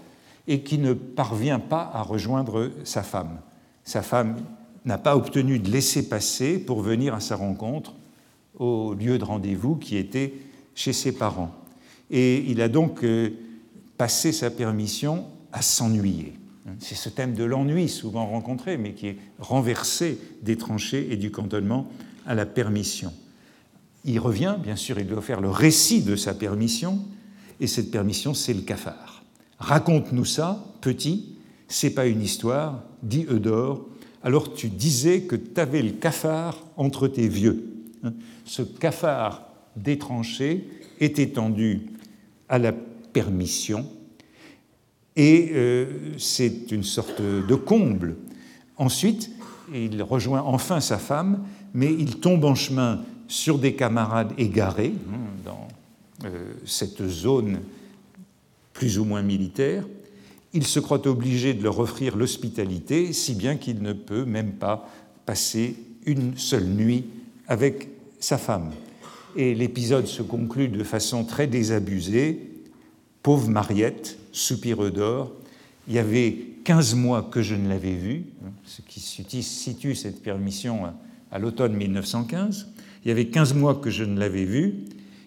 et 0.47 0.61
qui 0.61 0.79
ne 0.79 0.93
parvient 0.93 1.59
pas 1.59 1.91
à 1.93 2.01
rejoindre 2.01 2.71
sa 2.83 3.03
femme. 3.03 3.39
Sa 3.83 4.01
femme 4.01 4.37
n'a 4.85 4.97
pas 4.97 5.15
obtenu 5.15 5.59
de 5.59 5.69
laisser 5.69 6.09
passer 6.09 6.57
pour 6.57 6.81
venir 6.81 7.13
à 7.13 7.19
sa 7.19 7.35
rencontre 7.35 7.93
au 8.57 8.95
lieu 8.95 9.19
de 9.19 9.23
rendez-vous 9.23 9.75
qui 9.75 9.97
était 9.97 10.33
chez 10.73 10.93
ses 10.93 11.11
parents. 11.11 11.53
Et 12.09 12.39
il 12.49 12.59
a 12.59 12.69
donc 12.69 13.03
euh, 13.03 13.29
passé 13.97 14.31
sa 14.31 14.49
permission 14.49 15.25
à 15.51 15.61
s'ennuyer. 15.61 16.33
C'est 16.79 16.95
ce 16.95 17.09
thème 17.09 17.35
de 17.35 17.43
l'ennui 17.43 17.87
souvent 17.87 18.25
rencontré, 18.25 18.77
mais 18.77 18.93
qui 18.93 19.09
est 19.09 19.17
renversé 19.37 20.17
des 20.41 20.57
tranchées 20.57 21.07
et 21.11 21.17
du 21.17 21.29
cantonnement 21.29 21.87
à 22.25 22.33
la 22.33 22.47
permission. 22.47 23.13
Il 24.05 24.19
revient, 24.19 24.55
bien 24.57 24.75
sûr, 24.75 24.97
il 24.99 25.05
doit 25.05 25.21
faire 25.21 25.39
le 25.39 25.51
récit 25.51 26.01
de 26.01 26.15
sa 26.15 26.33
permission, 26.33 27.05
et 27.59 27.67
cette 27.67 27.91
permission, 27.91 28.33
c'est 28.33 28.53
le 28.53 28.61
cafard. 28.61 29.23
Raconte-nous 29.59 30.25
ça, 30.25 30.63
petit, 30.81 31.35
c'est 31.67 31.89
pas 31.89 32.05
une 32.05 32.21
histoire, 32.21 32.83
dit 33.03 33.25
Eudore. 33.29 33.87
Alors 34.23 34.53
tu 34.53 34.69
disais 34.69 35.21
que 35.21 35.35
tu 35.35 35.59
avais 35.59 35.81
le 35.81 35.91
cafard 35.91 36.63
entre 36.75 37.07
tes 37.07 37.27
vieux. 37.27 37.65
Hein? 38.03 38.13
Ce 38.45 38.61
cafard 38.61 39.49
détranché 39.75 40.67
est 40.99 41.19
étendu 41.19 41.87
à 42.49 42.57
la 42.57 42.71
permission, 42.71 43.85
et 45.15 45.49
euh, 45.53 46.13
c'est 46.17 46.71
une 46.71 46.83
sorte 46.83 47.21
de 47.21 47.55
comble. 47.55 48.15
Ensuite, 48.77 49.31
il 49.73 50.01
rejoint 50.03 50.41
enfin 50.41 50.79
sa 50.79 50.97
femme, 50.97 51.43
mais 51.73 51.91
il 51.91 52.19
tombe 52.19 52.45
en 52.45 52.55
chemin 52.55 53.01
sur 53.27 53.57
des 53.57 53.73
camarades 53.73 54.33
égarés 54.37 54.93
hein, 55.11 55.51
cette 56.65 57.07
zone 57.07 57.59
plus 58.73 58.99
ou 58.99 59.05
moins 59.05 59.21
militaire. 59.21 59.85
Il 60.53 60.65
se 60.65 60.79
croit 60.79 61.05
obligé 61.07 61.53
de 61.53 61.63
leur 61.63 61.79
offrir 61.79 62.15
l'hospitalité, 62.15 63.13
si 63.13 63.35
bien 63.35 63.57
qu'il 63.57 63.81
ne 63.81 63.93
peut 63.93 64.25
même 64.25 64.53
pas 64.53 64.89
passer 65.25 65.75
une 66.05 66.37
seule 66.37 66.65
nuit 66.65 67.05
avec 67.47 67.89
sa 68.19 68.37
femme. 68.37 68.71
Et 69.35 69.53
l'épisode 69.53 70.07
se 70.07 70.21
conclut 70.21 70.69
de 70.69 70.83
façon 70.83 71.23
très 71.23 71.47
désabusée 71.47 72.39
Pauvre 73.23 73.49
Mariette, 73.49 74.17
soupireux 74.31 74.89
d'or, 74.89 75.33
il 75.87 75.95
y 75.95 75.99
avait 75.99 76.37
15 76.63 76.95
mois 76.95 77.23
que 77.23 77.41
je 77.41 77.55
ne 77.55 77.67
l'avais 77.67 77.95
vue, 77.95 78.25
ce 78.65 78.81
qui 78.81 78.99
situe 79.43 79.95
cette 79.95 80.21
permission 80.21 80.81
à 81.31 81.39
l'automne 81.39 81.73
1915. 81.73 82.67
Il 83.03 83.09
y 83.09 83.11
avait 83.11 83.27
15 83.27 83.53
mois 83.53 83.75
que 83.75 83.89
je 83.89 84.03
ne 84.03 84.19
l'avais 84.19 84.45
vue, 84.45 84.75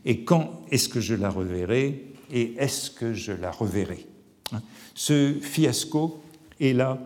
et 0.04 0.25
quand 0.25 0.62
est-ce 0.71 0.88
que 0.88 1.00
je 1.00 1.14
la 1.14 1.30
reverrai 1.30 2.07
et 2.33 2.54
est-ce 2.59 2.90
que 2.90 3.12
je 3.12 3.33
la 3.33 3.50
reverrai 3.50 4.07
Ce 4.95 5.35
fiasco 5.40 6.23
est 6.61 6.73
là, 6.73 6.99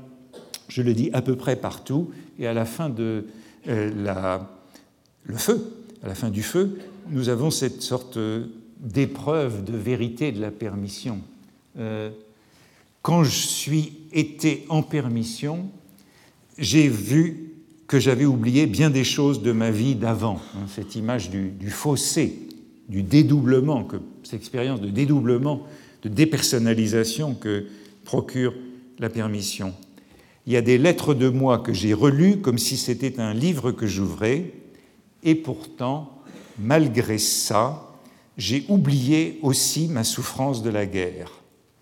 je 0.68 0.82
le 0.82 0.94
dis, 0.94 1.10
à 1.12 1.22
peu 1.22 1.36
près 1.36 1.56
partout, 1.56 2.10
et 2.38 2.46
à 2.46 2.52
la 2.52 2.64
fin 2.64 2.88
de 2.88 3.26
euh, 3.68 3.90
la, 4.02 4.50
le 5.24 5.36
feu, 5.36 5.72
à 6.02 6.08
la 6.08 6.14
fin 6.14 6.30
du 6.30 6.42
feu, 6.42 6.78
nous 7.08 7.28
avons 7.28 7.50
cette 7.50 7.82
sorte 7.82 8.18
d'épreuve 8.80 9.64
de 9.64 9.76
vérité 9.76 10.32
de 10.32 10.40
la 10.40 10.50
permission. 10.50 11.20
Euh, 11.78 12.10
quand 13.02 13.24
je 13.24 13.30
suis 13.30 13.92
été 14.12 14.64
en 14.68 14.82
permission, 14.82 15.68
j'ai 16.58 16.88
vu 16.88 17.50
que 17.86 17.98
j'avais 17.98 18.24
oublié 18.24 18.66
bien 18.66 18.90
des 18.90 19.04
choses 19.04 19.42
de 19.42 19.52
ma 19.52 19.70
vie 19.70 19.94
d'avant. 19.94 20.40
Hein, 20.56 20.66
cette 20.68 20.96
image 20.96 21.30
du, 21.30 21.70
fossé, 21.70 22.43
du 22.88 23.02
dédoublement, 23.02 23.84
que, 23.84 23.96
cette 24.22 24.40
expérience 24.40 24.80
de 24.80 24.88
dédoublement, 24.88 25.66
de 26.02 26.08
dépersonnalisation 26.08 27.34
que 27.34 27.66
procure 28.04 28.54
la 28.98 29.08
permission. 29.08 29.74
Il 30.46 30.52
y 30.52 30.56
a 30.56 30.62
des 30.62 30.76
lettres 30.76 31.14
de 31.14 31.28
moi 31.28 31.58
que 31.58 31.72
j'ai 31.72 31.94
relues 31.94 32.38
comme 32.38 32.58
si 32.58 32.76
c'était 32.76 33.18
un 33.20 33.32
livre 33.32 33.72
que 33.72 33.86
j'ouvrais, 33.86 34.52
et 35.22 35.34
pourtant, 35.34 36.22
malgré 36.58 37.18
ça, 37.18 37.90
j'ai 38.36 38.64
oublié 38.68 39.38
aussi 39.42 39.88
ma 39.88 40.04
souffrance 40.04 40.62
de 40.62 40.70
la 40.70 40.86
guerre. 40.86 41.30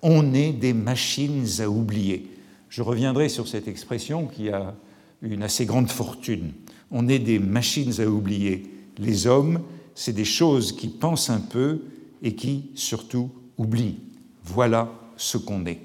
On 0.02 0.34
est 0.34 0.52
des 0.52 0.72
machines 0.72 1.46
à 1.58 1.68
oublier. 1.68 2.28
Je 2.68 2.82
reviendrai 2.82 3.28
sur 3.28 3.48
cette 3.48 3.68
expression 3.68 4.26
qui 4.26 4.50
a 4.50 4.74
une 5.22 5.42
assez 5.42 5.66
grande 5.66 5.90
fortune. 5.90 6.52
On 6.90 7.08
est 7.08 7.18
des 7.18 7.38
machines 7.38 8.00
à 8.00 8.06
oublier. 8.06 8.64
Les 8.98 9.26
hommes, 9.26 9.60
c'est 9.94 10.12
des 10.12 10.24
choses 10.24 10.72
qui 10.72 10.88
pensent 10.88 11.30
un 11.30 11.40
peu 11.40 11.82
et 12.22 12.34
qui 12.34 12.70
surtout 12.74 13.30
oublient. 13.58 14.00
Voilà 14.44 14.92
ce 15.16 15.38
qu'on 15.38 15.66
est. 15.66 15.80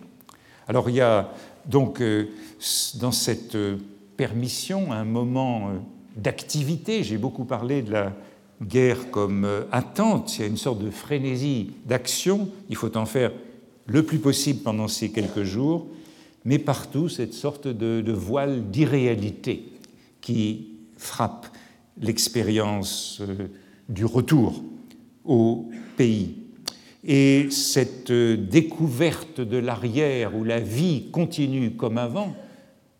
Alors 0.67 0.89
il 0.89 0.95
y 0.95 1.01
a 1.01 1.31
donc 1.65 2.01
euh, 2.01 2.25
dans 2.99 3.11
cette 3.11 3.55
euh, 3.55 3.77
permission 4.15 4.91
un 4.91 5.05
moment 5.05 5.69
euh, 5.69 5.73
d'activité. 6.15 7.03
J'ai 7.03 7.17
beaucoup 7.17 7.45
parlé 7.45 7.81
de 7.81 7.91
la 7.91 8.13
guerre 8.61 9.11
comme 9.11 9.47
attente, 9.71 10.35
il 10.35 10.41
y 10.41 10.43
a 10.43 10.47
une 10.47 10.57
sorte 10.57 10.79
de 10.79 10.89
frénésie 10.89 11.73
d'action, 11.85 12.49
il 12.69 12.75
faut 12.75 12.97
en 12.97 13.05
faire 13.05 13.31
le 13.85 14.01
plus 14.01 14.17
possible 14.17 14.61
pendant 14.63 14.87
ces 14.87 15.11
quelques 15.11 15.43
jours, 15.43 15.85
mais 16.43 16.57
partout 16.57 17.07
cette 17.07 17.35
sorte 17.35 17.67
de, 17.67 18.01
de 18.01 18.11
voile 18.11 18.71
d'irréalité 18.71 19.73
qui 20.21 20.69
frappe 20.97 21.45
l'expérience 22.01 23.21
du 23.89 24.05
retour 24.05 24.63
au 25.25 25.69
pays. 25.95 26.35
Et 27.03 27.47
cette 27.51 28.11
découverte 28.11 29.39
de 29.39 29.57
l'arrière 29.57 30.35
où 30.35 30.43
la 30.43 30.59
vie 30.59 31.09
continue 31.11 31.71
comme 31.71 31.97
avant, 31.97 32.35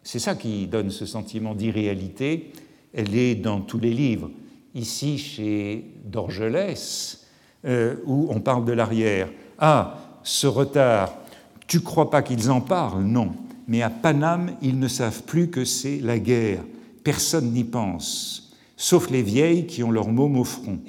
c'est 0.04 0.20
ça 0.20 0.36
qui 0.36 0.68
donne 0.68 0.90
ce 0.90 1.06
sentiment 1.06 1.54
d'irréalité. 1.54 2.52
Elle 2.94 3.16
est 3.16 3.36
dans 3.36 3.60
tous 3.60 3.80
les 3.80 3.94
livres. 3.94 4.32
Ici, 4.74 5.18
chez 5.18 5.84
Dorgelès, 6.06 7.26
euh, 7.66 7.96
où 8.06 8.28
on 8.30 8.40
parle 8.40 8.64
de 8.64 8.72
l'arrière. 8.72 9.30
Ah, 9.60 10.20
ce 10.24 10.48
retard, 10.48 11.14
tu 11.68 11.82
crois 11.82 12.10
pas 12.10 12.22
qu'ils 12.22 12.50
en 12.50 12.62
parlent? 12.62 13.04
Non. 13.04 13.32
Mais 13.68 13.82
à 13.82 13.90
Paname, 13.90 14.56
ils 14.62 14.80
ne 14.80 14.88
savent 14.88 15.24
plus 15.24 15.50
que 15.50 15.66
c'est 15.66 16.00
la 16.00 16.20
guerre. 16.20 16.64
Personne 17.04 17.52
n'y 17.52 17.66
pense, 17.66 18.47
sauf 18.78 19.10
les 19.10 19.24
vieilles 19.24 19.66
qui 19.66 19.84
ont 19.84 19.92
leur 19.92 20.08
môme 20.08 20.38
au 20.38 20.44
front. 20.44 20.80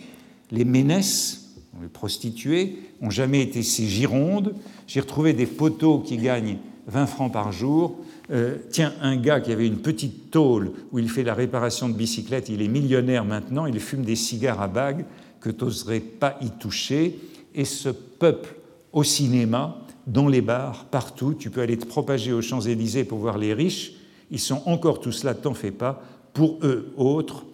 Les 0.52 0.64
ménesses, 0.64 1.56
les 1.80 1.88
prostituées, 1.88 2.78
ont 3.00 3.10
jamais 3.10 3.42
été 3.42 3.62
si 3.62 3.88
girondes. 3.88 4.54
J'ai 4.86 5.00
retrouvé 5.00 5.32
des 5.32 5.46
poteaux 5.46 5.98
qui 5.98 6.18
gagnent 6.18 6.58
20 6.86 7.06
francs 7.06 7.32
par 7.32 7.50
jour. 7.50 7.96
Euh, 8.30 8.56
tiens, 8.70 8.92
un 9.00 9.16
gars 9.16 9.40
qui 9.40 9.52
avait 9.52 9.66
une 9.66 9.78
petite 9.78 10.30
tôle 10.30 10.72
où 10.92 10.98
il 10.98 11.08
fait 11.08 11.22
la 11.22 11.34
réparation 11.34 11.88
de 11.88 11.94
bicyclettes, 11.94 12.50
il 12.50 12.60
est 12.62 12.68
millionnaire 12.68 13.24
maintenant, 13.24 13.66
il 13.66 13.80
fume 13.80 14.02
des 14.02 14.16
cigares 14.16 14.60
à 14.60 14.68
bagues 14.68 15.04
que 15.40 15.50
tu 15.50 15.64
n'oserais 15.64 16.00
pas 16.00 16.36
y 16.42 16.50
toucher. 16.50 17.18
Et 17.54 17.64
ce 17.64 17.88
peuple 17.88 18.54
au 18.92 19.02
cinéma, 19.02 19.78
dans 20.06 20.28
les 20.28 20.40
bars, 20.40 20.86
partout, 20.86 21.34
tu 21.34 21.50
peux 21.50 21.60
aller 21.60 21.78
te 21.78 21.86
propager 21.86 22.32
aux 22.32 22.42
Champs-Élysées 22.42 23.04
pour 23.04 23.18
voir 23.18 23.38
les 23.38 23.54
riches, 23.54 23.92
ils 24.30 24.38
sont 24.38 24.62
encore 24.66 25.00
tous 25.00 25.24
là, 25.24 25.34
t'en 25.34 25.54
fais 25.54 25.70
pas. 25.70 26.02
Pour 26.34 26.58
eux 26.62 26.92
autres, 26.96 27.44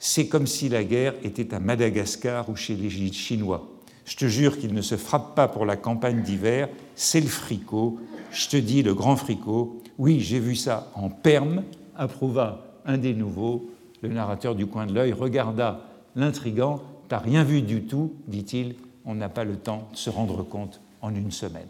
c'est 0.00 0.26
comme 0.26 0.46
si 0.46 0.70
la 0.70 0.82
guerre 0.82 1.14
était 1.22 1.54
à 1.54 1.60
Madagascar 1.60 2.48
ou 2.48 2.56
chez 2.56 2.74
les 2.74 2.90
Chinois. 3.12 3.68
Je 4.06 4.16
te 4.16 4.24
jure 4.24 4.58
qu'ils 4.58 4.72
ne 4.72 4.80
se 4.80 4.96
frappent 4.96 5.36
pas 5.36 5.46
pour 5.46 5.66
la 5.66 5.76
campagne 5.76 6.22
d'hiver, 6.22 6.68
c'est 6.96 7.20
le 7.20 7.28
fricot. 7.28 7.98
Je 8.32 8.48
te 8.48 8.56
dis, 8.56 8.82
le 8.82 8.94
grand 8.94 9.14
fricot, 9.14 9.82
oui, 9.98 10.18
j'ai 10.18 10.40
vu 10.40 10.56
ça 10.56 10.90
en 10.94 11.10
perme, 11.10 11.62
approuva 11.96 12.64
un 12.86 12.96
des 12.96 13.12
nouveaux. 13.12 13.70
Le 14.00 14.08
narrateur 14.08 14.54
du 14.54 14.66
coin 14.66 14.86
de 14.86 14.94
l'œil 14.94 15.12
regarda 15.12 15.82
l'intrigant. 16.16 16.82
T'as 17.08 17.18
rien 17.18 17.44
vu 17.44 17.60
du 17.60 17.82
tout, 17.82 18.14
dit-il, 18.26 18.76
on 19.04 19.14
n'a 19.14 19.28
pas 19.28 19.44
le 19.44 19.56
temps 19.56 19.88
de 19.92 19.98
se 19.98 20.08
rendre 20.08 20.42
compte 20.42 20.80
en 21.02 21.14
une 21.14 21.30
semaine. 21.30 21.68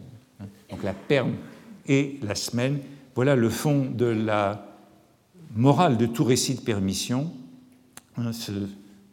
Donc 0.69 0.83
la 0.83 0.93
perme 0.93 1.33
et 1.87 2.17
la 2.21 2.35
semaine, 2.35 2.79
voilà 3.13 3.35
le 3.35 3.49
fond 3.49 3.85
de 3.93 4.05
la 4.05 4.67
morale 5.53 5.97
de 5.97 6.05
tout 6.05 6.23
récit 6.23 6.55
de 6.55 6.61
permission. 6.61 7.29
Hein, 8.17 8.31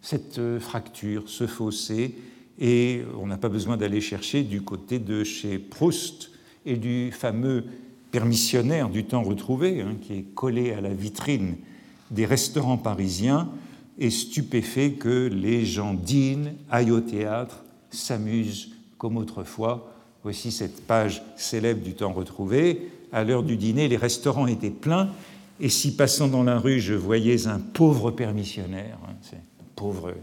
cette 0.01 0.39
euh, 0.39 0.59
fracture, 0.59 1.25
ce 1.27 1.47
fossé, 1.47 2.17
et 2.59 3.03
on 3.21 3.27
n'a 3.27 3.37
pas 3.37 3.49
besoin 3.49 3.77
d'aller 3.77 4.01
chercher 4.01 4.43
du 4.43 4.63
côté 4.63 4.99
de 4.99 5.23
chez 5.23 5.59
Proust 5.59 6.31
et 6.67 6.77
du 6.77 7.13
fameux 7.13 7.65
permissionnaire 8.11 8.89
du 8.89 9.05
temps 9.05 9.23
retrouvé, 9.23 9.83
hein, 9.83 9.97
qui 10.01 10.15
est 10.15 10.25
collé 10.35 10.73
à 10.73 10.81
la 10.81 10.93
vitrine 10.93 11.57
des 12.11 12.27
restaurants 12.27 12.79
parisiens 12.79 13.49
et 13.99 14.11
stupéfait 14.11 14.93
que 14.93 15.29
les 15.29 15.65
gens 15.65 15.95
dînent, 15.95 16.55
aillent 16.71 16.91
au 16.91 17.01
théâtre, 17.01 17.65
s'amusent 17.91 18.71
comme 18.97 19.17
autrefois. 19.17 19.93
Voici 20.25 20.51
cette 20.51 20.87
page 20.87 21.23
célèbre 21.37 21.83
du 21.83 21.95
temps 21.95 22.13
retrouvé. 22.13 22.91
À 23.13 23.25
l'heure 23.25 23.43
du 23.43 23.57
dîner, 23.57 23.89
les 23.89 23.97
restaurants 23.97 24.47
étaient 24.47 24.71
pleins 24.71 25.11
et 25.61 25.69
si 25.69 25.97
passant 25.97 26.29
dans 26.29 26.43
la 26.43 26.59
rue, 26.59 26.81
je 26.81 26.95
voyais 26.95 27.47
un 27.47 27.59
pauvre 27.59 28.11
permissionnaire, 28.11 28.99
hein, 29.09 29.37
pauvre 29.75 30.15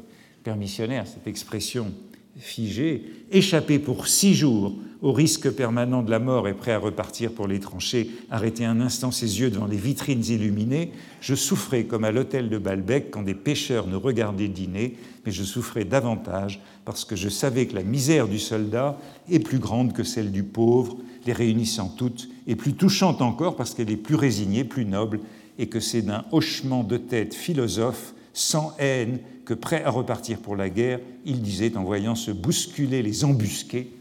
permissionnaire, 0.43 1.05
cette 1.07 1.27
expression 1.27 1.91
figée, 2.37 3.03
échappé 3.31 3.79
pour 3.79 4.07
six 4.07 4.33
jours 4.33 4.75
au 5.01 5.11
risque 5.11 5.49
permanent 5.49 6.03
de 6.03 6.11
la 6.11 6.19
mort 6.19 6.47
et 6.47 6.53
prêt 6.53 6.71
à 6.71 6.79
repartir 6.79 7.31
pour 7.31 7.47
les 7.47 7.59
tranchées, 7.59 8.09
arrêter 8.29 8.65
un 8.65 8.81
instant 8.81 9.11
ses 9.11 9.39
yeux 9.39 9.49
devant 9.49 9.67
les 9.67 9.77
vitrines 9.77 10.23
illuminées, 10.23 10.91
je 11.21 11.35
souffrais 11.35 11.83
comme 11.85 12.03
à 12.03 12.11
l'hôtel 12.11 12.49
de 12.49 12.57
Balbec 12.57 13.11
quand 13.11 13.23
des 13.23 13.33
pêcheurs 13.33 13.87
nous 13.87 13.99
regardaient 13.99 14.47
dîner, 14.47 14.97
mais 15.25 15.31
je 15.31 15.43
souffrais 15.43 15.85
davantage 15.85 16.61
parce 16.85 17.05
que 17.05 17.15
je 17.15 17.29
savais 17.29 17.65
que 17.65 17.75
la 17.75 17.83
misère 17.83 18.27
du 18.27 18.39
soldat 18.39 18.97
est 19.29 19.39
plus 19.39 19.59
grande 19.59 19.93
que 19.93 20.03
celle 20.03 20.31
du 20.31 20.43
pauvre, 20.43 20.97
les 21.25 21.33
réunissant 21.33 21.89
toutes, 21.89 22.29
et 22.47 22.55
plus 22.55 22.73
touchante 22.73 23.21
encore 23.21 23.55
parce 23.55 23.73
qu'elle 23.73 23.91
est 23.91 23.97
plus 23.97 24.15
résignée, 24.15 24.63
plus 24.63 24.85
noble, 24.85 25.19
et 25.57 25.67
que 25.67 25.79
c'est 25.79 26.01
d'un 26.01 26.25
hochement 26.31 26.83
de 26.83 26.97
tête 26.97 27.33
philosophe, 27.33 28.13
sans 28.33 28.75
haine, 28.77 29.19
que 29.45 29.53
prêt 29.53 29.83
à 29.83 29.91
repartir 29.91 30.39
pour 30.39 30.55
la 30.55 30.69
guerre, 30.69 30.99
il 31.23 31.41
disait 31.41 31.77
en 31.77 31.83
voyant 31.83 32.15
se 32.15 32.31
bousculer 32.31 33.01
les 33.01 33.23
embusqués, 33.23 33.91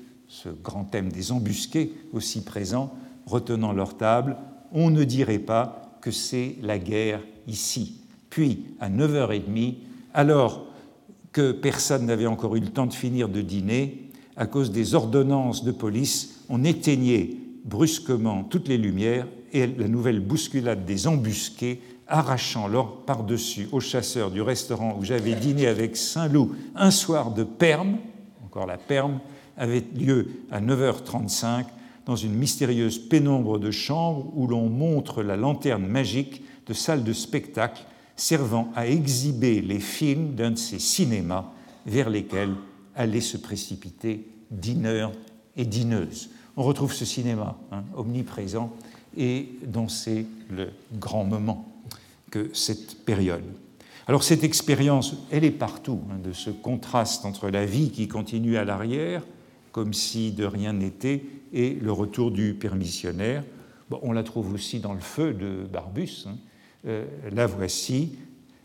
ce 0.42 0.48
grand 0.48 0.82
thème 0.82 1.12
des 1.12 1.30
embusqués 1.30 1.92
aussi 2.12 2.42
présent, 2.42 2.92
retenant 3.24 3.72
leur 3.72 3.96
table, 3.96 4.36
on 4.72 4.90
ne 4.90 5.04
dirait 5.04 5.38
pas 5.38 5.96
que 6.00 6.10
c'est 6.10 6.56
la 6.60 6.78
guerre 6.78 7.20
ici. 7.46 8.00
Puis, 8.30 8.64
à 8.80 8.90
9h30, 8.90 9.76
alors 10.12 10.66
que 11.30 11.52
personne 11.52 12.06
n'avait 12.06 12.26
encore 12.26 12.56
eu 12.56 12.60
le 12.60 12.70
temps 12.70 12.86
de 12.86 12.92
finir 12.92 13.28
de 13.28 13.42
dîner, 13.42 14.10
à 14.36 14.46
cause 14.46 14.72
des 14.72 14.96
ordonnances 14.96 15.62
de 15.62 15.70
police, 15.70 16.44
on 16.48 16.64
éteignait 16.64 17.36
brusquement 17.64 18.42
toutes 18.42 18.66
les 18.66 18.78
lumières 18.78 19.28
et 19.52 19.68
la 19.68 19.86
nouvelle 19.86 20.18
bousculade 20.18 20.84
des 20.84 21.06
embusqués 21.06 21.80
arrachant 22.08 22.66
l'or 22.66 23.04
par-dessus 23.06 23.68
aux 23.70 23.80
chasseurs 23.80 24.32
du 24.32 24.42
restaurant 24.42 24.96
où 24.98 25.04
j'avais 25.04 25.36
dîné 25.36 25.68
avec 25.68 25.96
Saint-Loup 25.96 26.56
un 26.74 26.90
soir 26.90 27.30
de 27.30 27.44
perme, 27.44 27.98
encore 28.44 28.66
la 28.66 28.78
perme, 28.78 29.20
avait 29.56 29.84
lieu 29.94 30.28
à 30.50 30.60
9h35 30.60 31.66
dans 32.06 32.16
une 32.16 32.34
mystérieuse 32.34 32.98
pénombre 32.98 33.58
de 33.58 33.70
chambre 33.70 34.30
où 34.34 34.46
l'on 34.46 34.68
montre 34.68 35.22
la 35.22 35.36
lanterne 35.36 35.86
magique 35.86 36.42
de 36.66 36.74
salle 36.74 37.04
de 37.04 37.12
spectacle 37.12 37.84
servant 38.16 38.70
à 38.74 38.86
exhiber 38.86 39.60
les 39.60 39.80
films 39.80 40.34
d'un 40.34 40.52
de 40.52 40.58
ces 40.58 40.78
cinémas 40.78 41.46
vers 41.86 42.10
lesquels 42.10 42.54
allaient 42.94 43.20
se 43.20 43.36
précipiter 43.36 44.26
dîneurs 44.50 45.12
et 45.56 45.64
dîneuse. 45.64 46.30
On 46.56 46.62
retrouve 46.62 46.92
ce 46.92 47.04
cinéma 47.04 47.56
hein, 47.72 47.82
omniprésent 47.96 48.72
et 49.16 49.48
dont 49.66 49.88
c'est 49.88 50.26
le 50.50 50.68
grand 50.98 51.24
moment 51.24 51.68
que 52.30 52.50
cette 52.52 53.04
période. 53.04 53.44
Alors 54.06 54.22
cette 54.22 54.44
expérience, 54.44 55.16
elle 55.30 55.44
est 55.44 55.50
partout, 55.50 56.00
hein, 56.10 56.18
de 56.22 56.32
ce 56.32 56.50
contraste 56.50 57.24
entre 57.24 57.48
la 57.48 57.64
vie 57.64 57.90
qui 57.90 58.06
continue 58.06 58.56
à 58.56 58.64
l'arrière, 58.64 59.22
comme 59.74 59.92
si 59.92 60.30
de 60.30 60.44
rien 60.44 60.72
n'était, 60.72 61.24
et 61.52 61.74
le 61.74 61.90
retour 61.90 62.30
du 62.30 62.54
permissionnaire. 62.54 63.42
on 64.02 64.12
la 64.12 64.22
trouve 64.22 64.54
aussi 64.54 64.78
dans 64.78 64.94
le 64.94 65.00
feu 65.00 65.34
de 65.34 65.66
Barbus. 65.70 66.26
Hein. 66.28 66.36
Euh, 66.86 67.04
la 67.32 67.48
voici, 67.48 68.12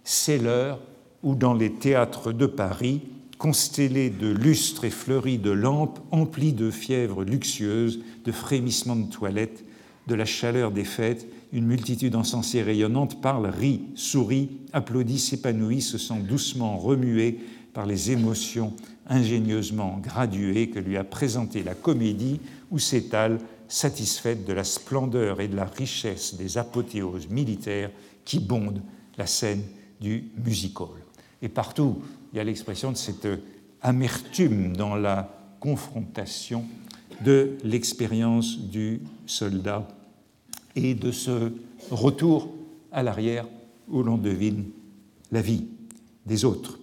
c'est 0.04 0.38
l'heure 0.38 0.80
où 1.24 1.34
dans 1.34 1.56
les 1.56 1.74
théâtres 1.74 2.32
de 2.32 2.46
Paris, 2.46 3.02
constellés 3.40 4.12
de 4.12 4.28
lustres 4.28 4.86
et 4.86 4.92
fleuris 4.92 5.40
de 5.40 5.50
lampes, 5.50 5.98
emplis 6.12 6.54
de 6.54 6.70
fièvres 6.70 7.24
luxueuses, 7.24 8.02
de 8.24 8.32
frémissements 8.32 8.96
de 8.96 9.10
toilettes, 9.10 9.66
de 10.06 10.14
la 10.14 10.26
chaleur 10.26 10.70
des 10.70 10.84
fêtes, 10.84 11.26
une 11.52 11.66
multitude 11.66 12.16
encensée 12.16 12.62
rayonnante 12.62 13.20
parle, 13.20 13.48
rit, 13.48 13.82
sourit, 13.96 14.50
applaudit, 14.74 15.18
s'épanouit, 15.18 15.82
se 15.82 15.98
sent 15.98 16.20
doucement 16.20 16.78
remué 16.78 17.40
par 17.74 17.86
les 17.86 18.12
émotions 18.12 18.74
ingénieusement 19.08 20.00
graduées 20.02 20.70
que 20.70 20.80
lui 20.80 20.98
a 20.98 21.04
présentées 21.04 21.64
la 21.64 21.76
comédie, 21.76 22.40
où 22.72 22.80
s'étale, 22.80 23.40
satisfaite 23.68 24.46
de 24.46 24.54
la 24.54 24.64
splendeur 24.64 25.42
et 25.42 25.48
de 25.48 25.56
la 25.56 25.66
richesse 25.66 26.36
des 26.36 26.58
apothéoses 26.58 27.30
militaires 27.30 27.92
qui 28.26 28.40
bondent 28.40 28.82
la 29.18 29.28
scène 29.28 29.64
du 30.02 30.32
music 30.44 30.80
hall. 30.82 31.04
Et 31.42 31.50
partout, 31.50 32.02
il 32.34 32.38
y 32.38 32.40
a 32.40 32.44
l'expression 32.44 32.92
de 32.92 32.98
cette 32.98 33.28
amertume 33.82 34.76
dans 34.76 34.96
la 34.96 35.32
confrontation 35.60 36.66
de 37.24 37.58
l'expérience 37.64 38.60
du 38.60 39.02
soldat 39.26 39.88
et 40.76 40.96
de 40.96 41.12
ce 41.12 41.52
retour 41.92 42.50
à 42.92 43.04
l'arrière 43.04 43.46
où 43.88 44.04
l'on 44.04 44.18
devine 44.18 44.66
la 45.32 45.42
vie 45.42 45.66
des 46.26 46.46
autres. 46.46 46.80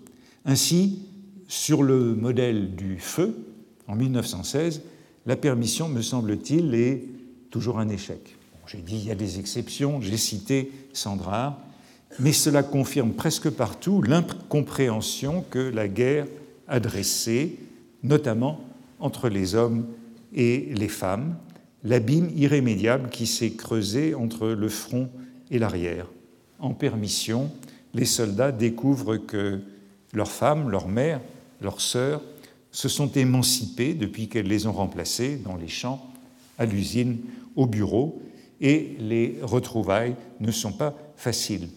Ainsi, 0.48 1.02
sur 1.48 1.82
le 1.82 2.14
modèle 2.14 2.76
du 2.76 2.98
feu, 3.00 3.36
en 3.88 3.96
1916, 3.96 4.82
la 5.26 5.34
permission, 5.34 5.88
me 5.88 6.02
semble-t-il, 6.02 6.72
est 6.76 7.02
toujours 7.50 7.80
un 7.80 7.88
échec. 7.88 8.36
j'ai 8.68 8.78
dit 8.78 8.96
il 8.96 9.06
y 9.06 9.10
a 9.10 9.16
des 9.16 9.40
exceptions, 9.40 10.00
j'ai 10.00 10.16
cité 10.16 10.70
Sandra, 10.92 11.60
mais 12.20 12.32
cela 12.32 12.62
confirme 12.62 13.12
presque 13.12 13.50
partout 13.50 14.02
l'incompréhension 14.02 15.44
que 15.50 15.58
la 15.58 15.88
guerre 15.88 16.28
a 16.68 16.78
dressée, 16.78 17.58
notamment 18.04 18.60
entre 19.00 19.28
les 19.28 19.56
hommes 19.56 19.86
et 20.32 20.72
les 20.76 20.88
femmes, 20.88 21.36
l'abîme 21.82 22.30
irrémédiable 22.36 23.10
qui 23.10 23.26
s'est 23.26 23.52
creusé 23.52 24.14
entre 24.14 24.46
le 24.46 24.68
front 24.68 25.10
et 25.50 25.58
l'arrière. 25.58 26.06
En 26.60 26.72
permission, 26.72 27.50
les 27.94 28.04
soldats 28.04 28.52
découvrent 28.52 29.16
que 29.16 29.60
leurs 30.12 30.30
femmes, 30.30 30.70
leurs 30.70 30.88
mères, 30.88 31.20
leurs 31.60 31.80
sœurs 31.80 32.22
se 32.70 32.88
sont 32.88 33.10
émancipées 33.12 33.94
depuis 33.94 34.28
qu'elles 34.28 34.48
les 34.48 34.66
ont 34.66 34.72
remplacées 34.72 35.36
dans 35.36 35.56
les 35.56 35.68
champs, 35.68 36.12
à 36.58 36.66
l'usine, 36.66 37.18
au 37.54 37.66
bureau, 37.66 38.22
et 38.60 38.96
les 39.00 39.38
retrouvailles 39.42 40.14
ne 40.40 40.50
sont 40.50 40.72
pas 40.72 40.94
faciles. 41.16 41.68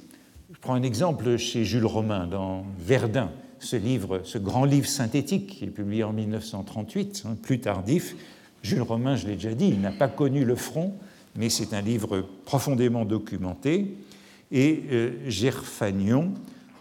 Je 0.52 0.60
prends 0.60 0.74
un 0.74 0.84
exemple 0.84 1.38
chez 1.38 1.64
Jules 1.64 1.86
Romain 1.86 2.28
dans 2.28 2.66
Verdun, 2.80 3.32
ce 3.60 3.76
livre, 3.76 4.22
ce 4.24 4.38
grand 4.38 4.66
livre 4.66 4.88
synthétique 4.88 5.48
qui 5.48 5.66
est 5.66 5.70
publié 5.70 6.04
en 6.04 6.14
1938, 6.14 7.24
hein, 7.26 7.38
plus 7.42 7.60
tardif, 7.60 8.16
Jules 8.62 8.82
Romain, 8.82 9.16
je 9.16 9.28
l'ai 9.28 9.36
déjà 9.36 9.54
dit, 9.54 9.70
il 9.70 9.82
n'a 9.82 9.92
pas 9.92 10.08
connu 10.08 10.44
le 10.44 10.56
front, 10.56 10.94
mais 11.36 11.50
c'est 11.50 11.74
un 11.74 11.82
livre 11.82 12.26
profondément 12.46 13.06
documenté. 13.06 13.96
Et 14.52 14.84
euh, 14.92 15.12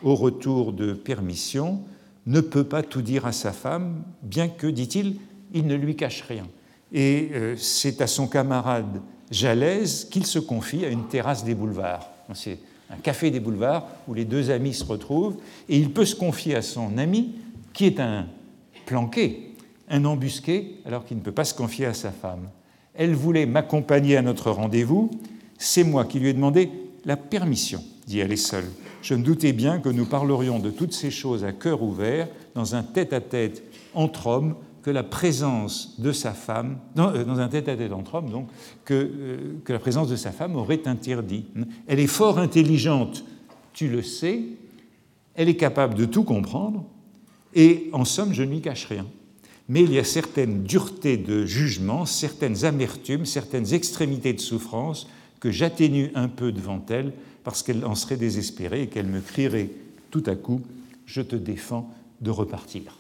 au 0.03 0.15
retour 0.15 0.73
de 0.73 0.93
permission, 0.93 1.81
ne 2.27 2.41
peut 2.41 2.65
pas 2.65 2.83
tout 2.83 3.03
dire 3.03 3.27
à 3.27 3.33
sa 3.33 3.53
femme, 3.53 4.03
bien 4.23 4.49
que, 4.49 4.67
dit-il, 4.67 5.17
il 5.55 5.67
ne 5.67 5.75
lui 5.75 5.97
cache 5.97 6.23
rien. 6.23 6.47
Et 6.93 7.31
euh, 7.33 7.57
c'est 7.57 8.01
à 8.01 8.07
son 8.07 8.27
camarade 8.27 9.01
Jalaise 9.31 10.07
qu'il 10.11 10.27
se 10.27 10.39
confie 10.39 10.85
à 10.85 10.89
une 10.89 11.05
terrasse 11.05 11.45
des 11.45 11.55
boulevards. 11.55 12.09
C'est 12.35 12.59
un 12.91 12.97
café 12.97 13.31
des 13.31 13.41
boulevards 13.41 13.87
où 14.07 14.15
les 14.15 14.25
deux 14.25 14.51
amis 14.51 14.75
se 14.75 14.85
retrouvent, 14.85 15.37
et 15.69 15.79
il 15.79 15.91
peut 15.91 16.05
se 16.05 16.15
confier 16.15 16.55
à 16.55 16.63
son 16.63 16.97
ami, 16.99 17.35
qui 17.73 17.87
est 17.87 18.01
un 18.01 18.27
planqué, 18.87 19.55
un 19.89 20.05
embusqué 20.05 20.77
alors 20.85 21.05
qu'il 21.05 21.19
ne 21.19 21.23
peut 21.23 21.33
pas 21.33 21.45
se 21.45 21.55
confier 21.55 21.87
à 21.87 21.95
sa 21.95 22.11
femme. 22.11 22.49
Elle 22.95 23.15
voulait 23.15 23.47
m'accompagner 23.47 24.17
à 24.17 24.23
notre 24.23 24.51
rendez-vous, 24.51 25.11
c'est 25.59 25.85
moi 25.85 26.05
qui 26.05 26.19
lui 26.19 26.29
ai 26.29 26.33
demandé 26.33 26.71
la 27.05 27.17
permission 27.17 27.83
d'y 28.07 28.23
aller 28.23 28.37
seule. 28.37 28.69
Je 29.03 29.15
me 29.15 29.23
doutais 29.23 29.53
bien 29.53 29.79
que 29.79 29.89
nous 29.89 30.07
parlerions 30.07 30.59
de 30.59 30.71
toutes 30.71 30.93
ces 30.93 31.11
choses 31.11 31.45
à 31.45 31.53
cœur 31.53 31.83
ouvert, 31.83 32.29
dans 32.55 32.75
un 32.75 32.83
tête-à-tête 32.83 33.63
entre 33.95 34.27
hommes, 34.27 34.55
que 34.83 34.91
la 34.91 35.03
présence 35.03 36.01
de 36.01 36.13
sa 36.13 36.33
femme, 36.33 36.79
euh, 36.99 37.25
dans, 37.25 37.41
un 37.41 37.49
tête-à-tête 37.49 37.93
entre 37.93 38.17
hommes, 38.17 38.31
donc, 38.31 38.49
que, 38.85 38.95
euh, 38.95 39.37
que 39.65 39.73
la 39.73 39.79
présence 39.79 40.09
de 40.09 40.17
sa 40.17 40.33
femme 40.33 40.57
aurait 40.57 40.87
interdit. 40.87 41.47
Elle 41.87 42.01
est 42.01 42.07
fort 42.07 42.39
intelligente, 42.39 43.25
tu 43.73 43.89
le 43.89 44.03
sais, 44.03 44.43
elle 45.35 45.49
est 45.49 45.57
capable 45.57 45.95
de 45.95 46.05
tout 46.05 46.25
comprendre, 46.25 46.85
et 47.55 47.91
en 47.93 48.05
somme, 48.05 48.33
je 48.33 48.43
ne 48.43 48.51
lui 48.51 48.61
cache 48.61 48.87
rien 48.87 49.07
mais 49.69 49.83
il 49.83 49.93
y 49.93 49.99
a 49.99 50.05
certaines 50.05 50.63
duretés 50.63 51.19
de 51.19 51.45
jugement, 51.45 52.07
certaines 52.07 52.65
amertumes, 52.65 53.27
certaines 53.27 53.75
extrémités 53.75 54.33
de 54.33 54.41
souffrance 54.41 55.09
que 55.41 55.51
j'atténue 55.51 56.11
un 56.15 56.29
peu 56.29 56.53
devant 56.53 56.85
elle 56.89 57.13
parce 57.49 57.63
qu'elle 57.63 57.87
en 57.87 57.95
serait 57.95 58.19
désespérée 58.19 58.83
et 58.83 58.87
qu'elle 58.89 59.07
me 59.07 59.23
crierait 59.23 59.71
tout 60.11 60.23
à 60.27 60.35
coup 60.35 60.61
Je 61.07 61.23
te 61.23 61.35
défends 61.35 61.91
de 62.21 62.31
repartir. 62.31 62.99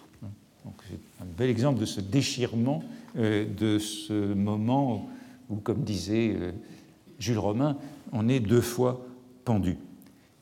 C'est 0.88 0.94
un 1.20 1.26
bel 1.36 1.50
exemple 1.50 1.78
de 1.78 1.84
ce 1.84 2.00
déchirement, 2.00 2.82
euh, 3.18 3.44
de 3.44 3.78
ce 3.78 4.32
moment 4.32 5.10
où, 5.50 5.56
comme 5.56 5.82
disait 5.82 6.34
euh, 6.34 6.52
Jules 7.18 7.38
Romain, 7.38 7.76
on 8.12 8.26
est 8.26 8.40
deux 8.40 8.62
fois 8.62 9.06
pendu. 9.44 9.76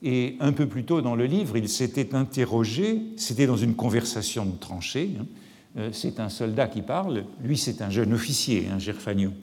Et 0.01 0.37
un 0.39 0.53
peu 0.53 0.67
plus 0.67 0.85
tôt 0.85 1.01
dans 1.01 1.15
le 1.17 1.25
livre, 1.25 1.57
il 1.57 1.67
s'était 1.67 2.15
interrogé, 2.15 3.01
c'était 3.17 3.45
dans 3.45 3.57
une 3.57 3.75
conversation 3.75 4.45
de 4.45 4.55
tranchée, 4.55 5.17
hein, 5.19 5.25
euh, 5.79 5.89
c'est 5.91 6.21
un 6.21 6.29
soldat 6.29 6.69
qui 6.69 6.81
parle, 6.81 7.25
lui 7.43 7.57
c'est 7.57 7.81
un 7.81 7.89
jeune 7.89 8.13
officier, 8.13 8.67
hein, 8.71 8.79
Gerfagnon. 8.79 9.33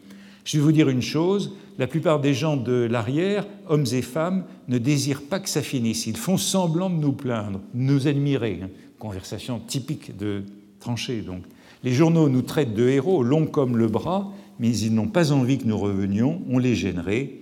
Je 0.44 0.58
vais 0.58 0.62
vous 0.62 0.72
dire 0.72 0.88
une 0.88 1.02
chose, 1.02 1.52
la 1.78 1.86
plupart 1.86 2.20
des 2.20 2.34
gens 2.34 2.56
de 2.56 2.86
l'arrière, 2.90 3.46
hommes 3.68 3.86
et 3.92 4.02
femmes, 4.02 4.44
ne 4.68 4.78
désirent 4.78 5.22
pas 5.22 5.40
que 5.40 5.48
ça 5.48 5.62
finisse. 5.62 6.06
Ils 6.06 6.16
font 6.16 6.36
semblant 6.36 6.90
de 6.90 6.96
nous 6.96 7.12
plaindre, 7.12 7.60
de 7.72 7.80
nous 7.80 8.06
admirer. 8.06 8.60
Hein. 8.62 8.68
Conversation 8.98 9.58
typique 9.58 10.16
de 10.16 10.44
tranchée, 10.80 11.22
donc. 11.22 11.42
Les 11.82 11.92
journaux 11.92 12.28
nous 12.28 12.42
traitent 12.42 12.74
de 12.74 12.88
héros, 12.88 13.22
longs 13.22 13.46
comme 13.46 13.76
le 13.76 13.88
bras, 13.88 14.32
mais 14.58 14.76
ils 14.76 14.94
n'ont 14.94 15.08
pas 15.08 15.32
envie 15.32 15.58
que 15.58 15.66
nous 15.66 15.78
revenions, 15.78 16.40
on 16.48 16.58
les 16.58 16.74
gênerait. 16.74 17.40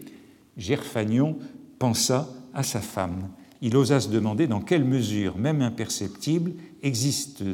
Gerfagnon 0.57 1.39
pensa 1.79 2.29
à 2.55 2.63
sa 2.63 2.81
femme. 2.81 3.29
Il 3.61 3.77
osa 3.77 4.01
se 4.01 4.09
demander 4.09 4.47
dans 4.47 4.61
quelle 4.61 4.85
mesure, 4.85 5.39
même 5.39 5.63
imperceptible, 5.63 6.53
existe 6.83 7.45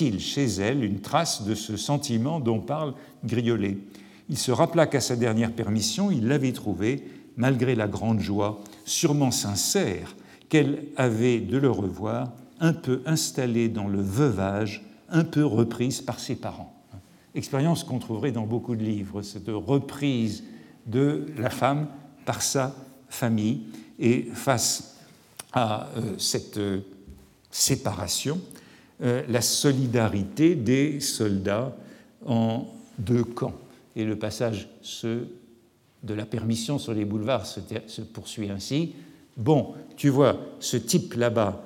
il 0.00 0.20
chez 0.20 0.44
elle 0.44 0.84
une 0.84 1.00
trace 1.00 1.44
de 1.44 1.54
ce 1.54 1.76
sentiment 1.76 2.40
dont 2.40 2.60
parle 2.60 2.94
Griolet 3.24 3.78
Il 4.28 4.38
se 4.38 4.50
rappela 4.50 4.86
qu'à 4.86 5.00
sa 5.00 5.16
dernière 5.16 5.52
permission, 5.52 6.10
il 6.10 6.26
l'avait 6.26 6.52
trouvée, 6.52 7.04
malgré 7.36 7.74
la 7.74 7.86
grande 7.86 8.20
joie, 8.20 8.60
sûrement 8.84 9.30
sincère, 9.30 10.16
qu'elle 10.48 10.86
avait 10.96 11.40
de 11.40 11.58
le 11.58 11.70
revoir, 11.70 12.32
un 12.60 12.72
peu 12.72 13.02
installé 13.06 13.68
dans 13.68 13.88
le 13.88 14.00
veuvage, 14.00 14.84
un 15.08 15.24
peu 15.24 15.44
reprise 15.44 16.00
par 16.00 16.18
ses 16.18 16.36
parents. 16.36 16.72
Expérience 17.34 17.84
qu'on 17.84 17.98
trouverait 17.98 18.32
dans 18.32 18.46
beaucoup 18.46 18.76
de 18.76 18.82
livres, 18.82 19.22
cette 19.22 19.48
reprise 19.48 20.44
de 20.86 21.26
la 21.36 21.50
femme 21.50 21.86
par 22.24 22.42
sa 22.42 22.74
famille. 23.08 23.62
Et 23.98 24.28
face 24.32 24.96
à 25.52 25.88
euh, 25.96 26.14
cette 26.18 26.58
euh, 26.58 26.80
séparation, 27.50 28.40
euh, 29.02 29.22
la 29.28 29.42
solidarité 29.42 30.54
des 30.54 31.00
soldats 31.00 31.76
en 32.24 32.66
deux 32.98 33.24
camps. 33.24 33.54
Et 33.96 34.04
le 34.04 34.16
passage 34.16 34.68
de 36.02 36.14
la 36.14 36.26
permission 36.26 36.78
sur 36.78 36.92
les 36.92 37.04
boulevards 37.04 37.46
se, 37.46 38.00
poursuit 38.02 38.50
ainsi. 38.50 38.92
Bon, 39.36 39.74
tu 39.96 40.08
vois, 40.08 40.38
ce 40.60 40.76
type 40.76 41.14
là-bas, 41.14 41.64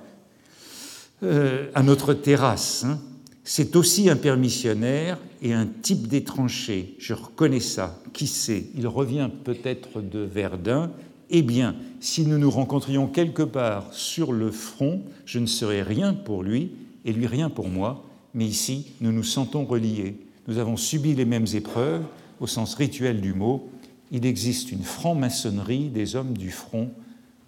euh, 1.23 1.69
à 1.75 1.83
notre 1.83 2.15
terrasse, 2.15 2.85
hein, 2.85 2.99
c'est 3.45 3.75
aussi 3.75 4.09
un 4.09 4.17
permissionnaire 4.17 5.19
et 5.43 5.53
un 5.53 5.67
type 5.67 6.07
d'étranger. 6.07 6.95
Je 6.99 7.15
reconnais 7.15 7.61
ça. 7.61 7.99
Qui 8.13 8.27
sait 8.27 8.67
Il 8.77 8.87
revient 8.87 9.29
peut-être 9.45 10.01
de 10.01 10.21
Verdun. 10.21 10.91
Eh 11.31 11.43
bien, 11.43 11.75
si 12.01 12.27
nous 12.27 12.39
nous 12.39 12.51
rencontrions 12.51 13.07
quelque 13.07 13.43
part 13.43 13.93
sur 13.93 14.33
le 14.33 14.51
front, 14.51 15.03
je 15.25 15.39
ne 15.39 15.47
serais 15.47 15.83
rien 15.83 16.15
pour 16.15 16.43
lui, 16.43 16.73
et 17.05 17.13
lui 17.13 17.27
rien 17.27 17.51
pour 17.51 17.69
moi, 17.69 18.05
mais 18.35 18.47
ici 18.47 18.93
nous 19.01 19.13
nous 19.13 19.23
sentons 19.23 19.65
reliés. 19.65 20.17
nous 20.47 20.59
avons 20.59 20.77
subi 20.77 21.15
les 21.15 21.25
mêmes 21.25 21.47
épreuves 21.55 22.03
au 22.41 22.47
sens 22.47 22.75
rituel 22.75 23.21
du 23.21 23.35
mot. 23.35 23.69
Il 24.11 24.27
existe 24.27 24.73
une 24.73 24.83
franc-maçonnerie 24.83 25.89
des 25.89 26.17
hommes 26.17 26.37
du 26.37 26.51
front, 26.51 26.91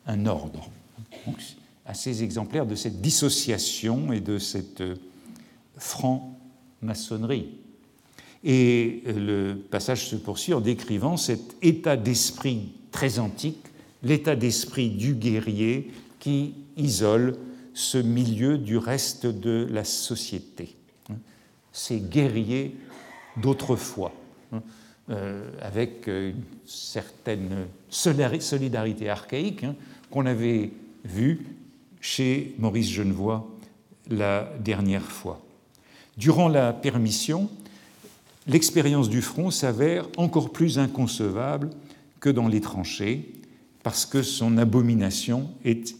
un 0.06 0.26
ordre. 0.26 0.70
Assez 1.86 2.22
exemplaire 2.22 2.66
de 2.66 2.74
cette 2.74 3.00
dissociation 3.00 4.12
et 4.12 4.20
de 4.20 4.38
cette 4.38 4.80
euh, 4.80 4.94
franc-maçonnerie. 5.76 7.48
Et 8.44 9.02
euh, 9.06 9.54
le 9.54 9.58
passage 9.58 10.06
se 10.06 10.16
poursuit 10.16 10.54
en 10.54 10.60
décrivant 10.60 11.16
cet 11.16 11.56
état 11.62 11.96
d'esprit 11.96 12.72
très 12.92 13.18
antique, 13.18 13.66
l'état 14.02 14.36
d'esprit 14.36 14.90
du 14.90 15.14
guerrier 15.14 15.90
qui 16.20 16.54
isole 16.76 17.36
ce 17.74 17.98
milieu 17.98 18.58
du 18.58 18.76
reste 18.76 19.26
de 19.26 19.66
la 19.70 19.84
société. 19.84 20.76
Ces 21.72 22.00
guerriers 22.00 22.76
d'autrefois, 23.36 24.12
euh, 25.12 25.50
avec 25.60 26.06
une 26.06 26.42
certaine 26.66 27.66
solidarité 27.88 29.08
archaïque 29.08 29.64
hein, 29.64 29.74
qu'on 30.10 30.26
avait 30.26 30.70
vue 31.04 31.46
chez 32.00 32.54
Maurice 32.58 32.90
Genevoix 32.90 33.48
la 34.10 34.50
dernière 34.60 35.04
fois. 35.04 35.40
Durant 36.16 36.48
la 36.48 36.72
permission, 36.72 37.48
l'expérience 38.46 39.08
du 39.08 39.22
front 39.22 39.50
s'avère 39.50 40.08
encore 40.16 40.50
plus 40.50 40.78
inconcevable 40.78 41.70
que 42.20 42.30
dans 42.30 42.48
les 42.48 42.60
tranchées, 42.60 43.32
parce 43.82 44.06
que 44.06 44.22
son 44.22 44.58
abomination 44.58 45.50
est 45.64 45.94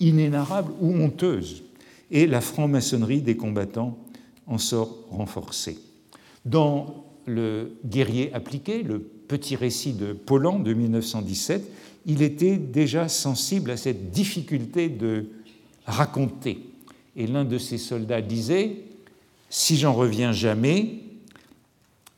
inénarrable 0.00 0.72
ou 0.80 0.94
honteuse, 0.94 1.64
et 2.10 2.26
la 2.26 2.40
franc-maçonnerie 2.40 3.22
des 3.22 3.36
combattants 3.36 3.98
en 4.46 4.58
sort 4.58 4.96
renforcée. 5.10 5.78
Dans 6.44 7.05
le 7.26 7.72
guerrier 7.84 8.32
appliqué, 8.32 8.82
le 8.82 9.00
petit 9.00 9.56
récit 9.56 9.92
de 9.92 10.12
Paulan 10.12 10.58
de 10.58 10.72
1917, 10.72 11.62
il 12.06 12.22
était 12.22 12.56
déjà 12.56 13.08
sensible 13.08 13.70
à 13.72 13.76
cette 13.76 14.10
difficulté 14.10 14.88
de 14.88 15.26
raconter. 15.86 16.60
Et 17.16 17.26
l'un 17.26 17.44
de 17.44 17.58
ses 17.58 17.78
soldats 17.78 18.22
disait, 18.22 18.76
si 19.50 19.76
j'en 19.76 19.92
reviens 19.92 20.32
jamais, 20.32 21.00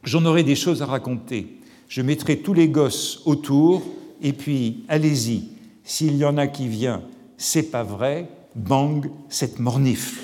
j'en 0.04 0.24
aurai 0.24 0.42
des 0.42 0.56
choses 0.56 0.82
à 0.82 0.86
raconter. 0.86 1.46
Je 1.88 2.02
mettrai 2.02 2.38
tous 2.38 2.52
les 2.52 2.68
gosses 2.68 3.22
autour, 3.24 3.82
et 4.20 4.32
puis 4.32 4.84
allez-y, 4.88 5.48
s'il 5.84 6.16
y 6.16 6.24
en 6.24 6.36
a 6.36 6.46
qui 6.46 6.68
vient, 6.68 7.02
c'est 7.38 7.70
pas 7.70 7.82
vrai, 7.82 8.28
bang, 8.54 9.08
cette 9.30 9.58
mornifle. 9.58 10.20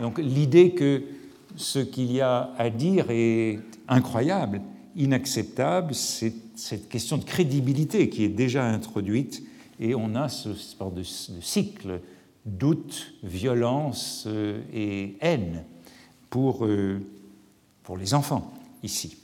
Donc 0.00 0.18
l'idée 0.18 0.72
que 0.72 1.02
ce 1.56 1.78
qu'il 1.78 2.12
y 2.12 2.20
a 2.20 2.52
à 2.58 2.68
dire 2.68 3.06
est 3.10 3.60
incroyable, 3.88 4.60
inacceptable, 4.96 5.94
c'est 5.94 6.34
cette 6.54 6.88
question 6.88 7.18
de 7.18 7.24
crédibilité 7.24 8.08
qui 8.08 8.24
est 8.24 8.28
déjà 8.28 8.64
introduite, 8.64 9.42
et 9.80 9.94
on 9.94 10.14
a 10.14 10.28
ce 10.28 10.54
sort 10.54 10.92
de 10.92 11.02
cycle 11.02 12.00
doute, 12.44 13.14
violence 13.22 14.24
euh, 14.26 14.60
et 14.72 15.16
haine 15.20 15.64
pour, 16.30 16.64
euh, 16.64 17.00
pour 17.82 17.96
les 17.96 18.14
enfants 18.14 18.52
ici. 18.82 19.16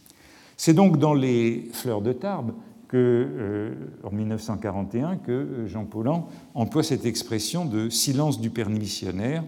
C'est 0.56 0.74
donc 0.74 0.98
dans 0.98 1.14
les 1.14 1.68
Fleurs 1.72 2.00
de 2.00 2.12
Tarbes 2.12 2.52
que, 2.88 2.96
euh, 2.96 3.74
en 4.02 4.10
1941 4.10 5.16
que 5.16 5.66
Jean 5.66 5.84
Paulhan 5.84 6.28
emploie 6.54 6.82
cette 6.82 7.06
expression 7.06 7.64
de 7.64 7.88
silence 7.88 8.40
du 8.40 8.50
père 8.50 8.70
missionnaire. 8.70 9.44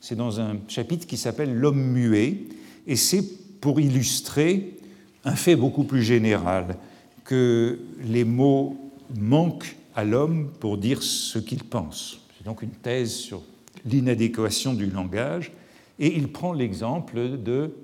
C'est 0.00 0.16
dans 0.16 0.40
un 0.40 0.56
chapitre 0.66 1.06
qui 1.06 1.16
s'appelle 1.16 1.54
L'homme 1.54 1.92
muet, 1.92 2.46
et 2.86 2.96
c'est 2.96 3.24
pour 3.60 3.80
illustrer 3.80 4.76
un 5.24 5.36
fait 5.36 5.56
beaucoup 5.56 5.84
plus 5.84 6.02
général, 6.02 6.76
que 7.24 7.78
les 8.02 8.24
mots 8.24 8.76
manquent 9.18 9.76
à 9.94 10.04
l'homme 10.04 10.50
pour 10.60 10.78
dire 10.78 11.02
ce 11.02 11.38
qu'il 11.38 11.64
pense. 11.64 12.20
C'est 12.36 12.44
donc 12.44 12.62
une 12.62 12.70
thèse 12.70 13.12
sur 13.12 13.42
l'inadéquation 13.84 14.74
du 14.74 14.86
langage, 14.86 15.52
et 15.98 16.16
il 16.16 16.28
prend 16.28 16.52
l'exemple 16.52 17.38
de 17.38 17.74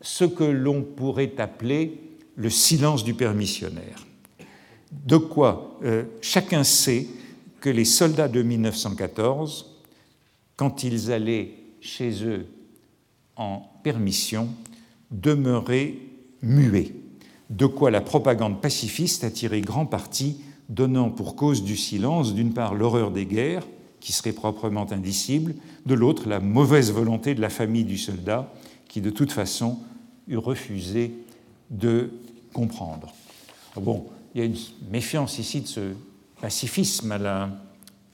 ce 0.00 0.24
que 0.24 0.44
l'on 0.44 0.82
pourrait 0.82 1.32
appeler 1.38 2.00
le 2.36 2.50
silence 2.50 3.02
du 3.02 3.14
permissionnaire. 3.14 4.06
De 4.92 5.16
quoi 5.16 5.78
euh, 5.84 6.04
chacun 6.20 6.64
sait 6.64 7.08
que 7.60 7.70
les 7.70 7.84
soldats 7.84 8.28
de 8.28 8.42
1914, 8.42 9.74
quand 10.54 10.84
ils 10.84 11.10
allaient 11.10 11.54
chez 11.80 12.24
eux 12.24 12.46
en 13.36 13.62
permission, 13.82 14.48
demeuraient 15.10 15.94
muets, 16.42 16.92
de 17.50 17.66
quoi 17.66 17.90
la 17.90 18.00
propagande 18.00 18.60
pacifiste 18.60 19.24
a 19.24 19.30
tiré 19.30 19.60
grand 19.60 19.86
parti 19.86 20.40
donnant 20.68 21.10
pour 21.10 21.36
cause 21.36 21.62
du 21.62 21.76
silence, 21.76 22.34
d'une 22.34 22.52
part, 22.52 22.74
l'horreur 22.74 23.10
des 23.10 23.26
guerres, 23.26 23.66
qui 24.00 24.12
serait 24.12 24.32
proprement 24.32 24.90
indicible, 24.92 25.54
de 25.84 25.94
l'autre, 25.94 26.28
la 26.28 26.40
mauvaise 26.40 26.92
volonté 26.92 27.34
de 27.34 27.40
la 27.40 27.48
famille 27.48 27.84
du 27.84 27.98
soldat, 27.98 28.52
qui 28.88 29.00
de 29.00 29.10
toute 29.10 29.32
façon 29.32 29.78
eût 30.28 30.36
refusé 30.36 31.12
de 31.70 32.10
comprendre. 32.52 33.12
Ah 33.76 33.80
bon, 33.80 34.06
il 34.34 34.40
y 34.40 34.42
a 34.42 34.46
une 34.46 34.56
méfiance 34.90 35.38
ici 35.38 35.60
de 35.60 35.66
ce 35.66 35.80
pacifisme 36.40 37.12
à 37.12 37.18
la 37.18 37.50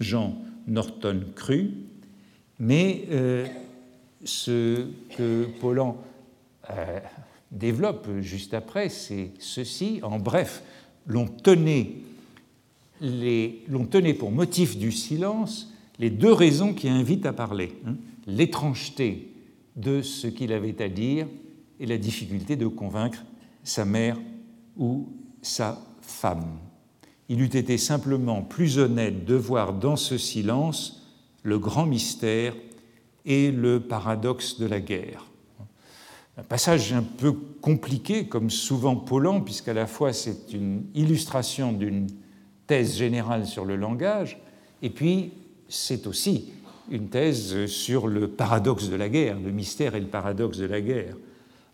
Jean 0.00 0.37
Norton 0.66 1.20
cru, 1.35 1.72
mais 2.59 3.05
euh, 3.11 3.46
ce 4.24 4.87
que 5.16 5.48
Paulan 5.61 5.96
euh, 6.70 7.01
développe 7.51 8.09
juste 8.20 8.55
après, 8.55 8.88
c'est 8.88 9.31
ceci. 9.38 10.01
En 10.03 10.18
bref, 10.18 10.62
l'on 11.07 11.27
tenait 11.27 11.94
pour 14.18 14.31
motif 14.31 14.79
du 14.79 14.92
silence 14.92 15.72
les 15.98 16.11
deux 16.11 16.33
raisons 16.33 16.75
qui 16.75 16.88
invitent 16.88 17.27
à 17.27 17.33
parler 17.33 17.72
hein. 17.87 17.94
l'étrangeté 18.27 19.33
de 19.77 20.03
ce 20.03 20.27
qu'il 20.27 20.53
avait 20.53 20.83
à 20.83 20.88
dire 20.88 21.27
et 21.81 21.87
la 21.87 21.98
difficulté 21.98 22.57
de 22.57 22.66
convaincre 22.66 23.25
sa 23.64 23.85
mère 23.85 24.18
ou 24.77 25.09
sa 25.42 25.81
femme. 26.01 26.59
Il 27.29 27.40
eût 27.40 27.57
été 27.57 27.79
simplement 27.79 28.42
plus 28.42 28.79
honnête 28.79 29.25
de 29.25 29.35
voir 29.35 29.72
dans 29.72 29.96
ce 29.96 30.18
silence 30.18 31.09
le 31.42 31.59
grand 31.59 31.87
mystère 31.87 32.55
et 33.25 33.51
le 33.51 33.81
paradoxe 33.81 34.59
de 34.59 34.66
la 34.66 34.81
guerre. 34.81 35.31
Un 36.38 36.42
passage 36.42 36.92
un 36.92 37.02
peu 37.02 37.32
compliqué, 37.32 38.26
comme 38.26 38.48
souvent 38.48 38.96
Paulan, 38.96 39.42
puisqu'à 39.42 39.74
la 39.74 39.86
fois 39.86 40.12
c'est 40.12 40.52
une 40.52 40.84
illustration 40.94 41.72
d'une 41.72 42.06
thèse 42.66 42.96
générale 42.96 43.46
sur 43.46 43.64
le 43.64 43.76
langage, 43.76 44.40
et 44.80 44.88
puis 44.88 45.32
c'est 45.68 46.06
aussi 46.06 46.52
une 46.90 47.08
thèse 47.08 47.66
sur 47.66 48.06
le 48.06 48.28
paradoxe 48.28 48.88
de 48.88 48.96
la 48.96 49.08
guerre, 49.08 49.38
le 49.38 49.50
mystère 49.50 49.94
et 49.94 50.00
le 50.00 50.06
paradoxe 50.06 50.58
de 50.58 50.66
la 50.66 50.80
guerre. 50.80 51.16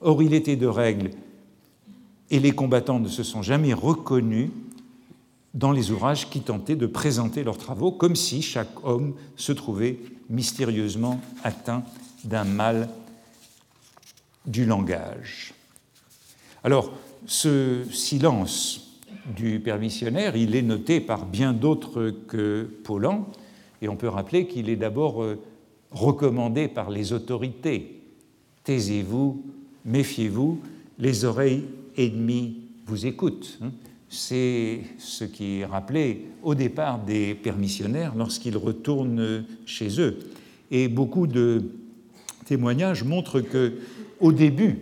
Or, 0.00 0.22
il 0.22 0.34
était 0.34 0.56
de 0.56 0.66
règle, 0.66 1.10
et 2.30 2.40
les 2.40 2.52
combattants 2.52 3.00
ne 3.00 3.08
se 3.08 3.22
sont 3.22 3.42
jamais 3.42 3.72
reconnus 3.72 4.50
dans 5.54 5.72
les 5.72 5.90
ouvrages 5.90 6.28
qui 6.28 6.40
tentaient 6.40 6.76
de 6.76 6.86
présenter 6.86 7.42
leurs 7.42 7.58
travaux 7.58 7.90
comme 7.90 8.16
si 8.16 8.42
chaque 8.42 8.84
homme 8.84 9.14
se 9.36 9.52
trouvait 9.52 9.98
mystérieusement 10.28 11.20
atteint 11.42 11.82
d'un 12.24 12.44
mal 12.44 12.88
du 14.48 14.64
langage. 14.64 15.54
Alors, 16.64 16.92
ce 17.26 17.84
silence 17.92 18.98
du 19.36 19.60
permissionnaire, 19.60 20.36
il 20.36 20.56
est 20.56 20.62
noté 20.62 21.00
par 21.00 21.26
bien 21.26 21.52
d'autres 21.52 22.14
que 22.26 22.68
Paulan, 22.82 23.30
et 23.82 23.88
on 23.88 23.96
peut 23.96 24.08
rappeler 24.08 24.46
qu'il 24.46 24.70
est 24.70 24.76
d'abord 24.76 25.22
euh, 25.22 25.38
recommandé 25.90 26.66
par 26.66 26.90
les 26.90 27.12
autorités. 27.12 28.00
Taisez-vous, 28.64 29.44
méfiez-vous, 29.84 30.60
les 30.98 31.24
oreilles 31.24 31.64
ennemies 31.96 32.56
vous 32.86 33.06
écoutent. 33.06 33.58
Hein. 33.62 33.70
C'est 34.08 34.80
ce 34.98 35.24
qui 35.24 35.60
est 35.60 35.66
rappelé 35.66 36.26
au 36.42 36.54
départ 36.54 36.98
des 36.98 37.34
permissionnaires 37.34 38.14
lorsqu'ils 38.16 38.56
retournent 38.56 39.44
chez 39.66 40.00
eux. 40.00 40.18
Et 40.70 40.88
beaucoup 40.88 41.26
de 41.26 41.62
témoignages 42.46 43.04
montrent 43.04 43.40
que, 43.40 43.74
au 44.20 44.32
début, 44.32 44.78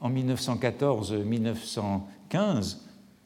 en 0.00 0.10
1914-1915, 0.10 2.78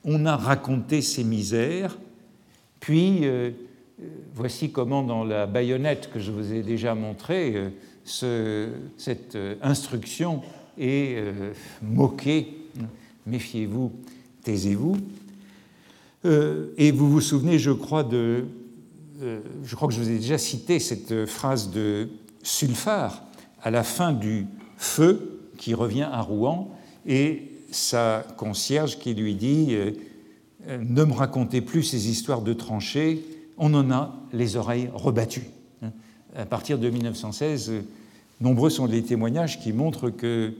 on 0.05 0.27
a 0.27 0.37
raconté 0.37 1.01
ses 1.03 1.25
misères, 1.25 1.99
puis 2.81 3.21
euh, 3.23 3.51
euh, 4.01 4.05
voici 4.35 4.73
comment 4.73 5.03
dans 5.03 5.25
la 5.25 5.47
baïonnette 5.47 6.11
que 6.13 6.19
je 6.19 6.33
vous 6.33 6.53
ai 6.53 6.63
déjà 6.63 6.95
montrée, 6.95 7.73
euh, 8.23 8.69
cette 8.97 9.39
instruction 9.63 10.43
est 10.77 11.23
moquée. 11.83 12.59
Méfiez-vous, 13.27 13.93
taisez-vous. 14.43 14.97
et 16.25 16.91
vous 16.91 17.11
vous 17.11 17.21
souvenez, 17.21 17.61
je 17.61 17.71
crois, 17.71 18.03
de, 18.03 18.47
je 19.21 19.77
crois 19.77 19.87
que 19.87 19.95
je 19.95 20.01
vous 20.01 20.11
ai 20.11 20.17
déjà 20.17 20.39
cité 20.39 20.81
cette 20.81 21.27
phrase 21.27 21.71
de 21.71 22.09
Sulfard 22.43 23.23
à 23.63 23.71
la 23.71 23.85
fin 23.85 24.13
du 24.13 24.47
feu 24.77 25.42
qui 25.63 25.75
revient 25.75 26.09
à 26.11 26.21
Rouen 26.23 26.73
et 27.07 27.53
sa 27.71 28.27
concierge 28.37 28.99
qui 28.99 29.15
lui 29.15 29.37
dit 29.37 29.69
euh, 29.71 29.93
Ne 30.67 31.05
me 31.05 31.13
racontez 31.13 31.61
plus 31.61 31.85
ces 31.85 32.11
histoires 32.11 32.43
de 32.43 32.53
tranchées, 32.53 33.23
on 33.59 33.73
en 33.75 33.93
a 33.93 34.13
les 34.33 34.57
oreilles 34.57 34.91
rebattues. 34.93 35.47
Hein. 35.83 35.93
À 36.35 36.47
partir 36.47 36.79
de 36.79 36.91
1916, 36.91 37.75
nombreux 38.41 38.71
sont 38.71 38.87
les 38.87 39.03
témoignages 39.03 39.61
qui 39.61 39.73
montrent 39.73 40.11
que 40.11 40.53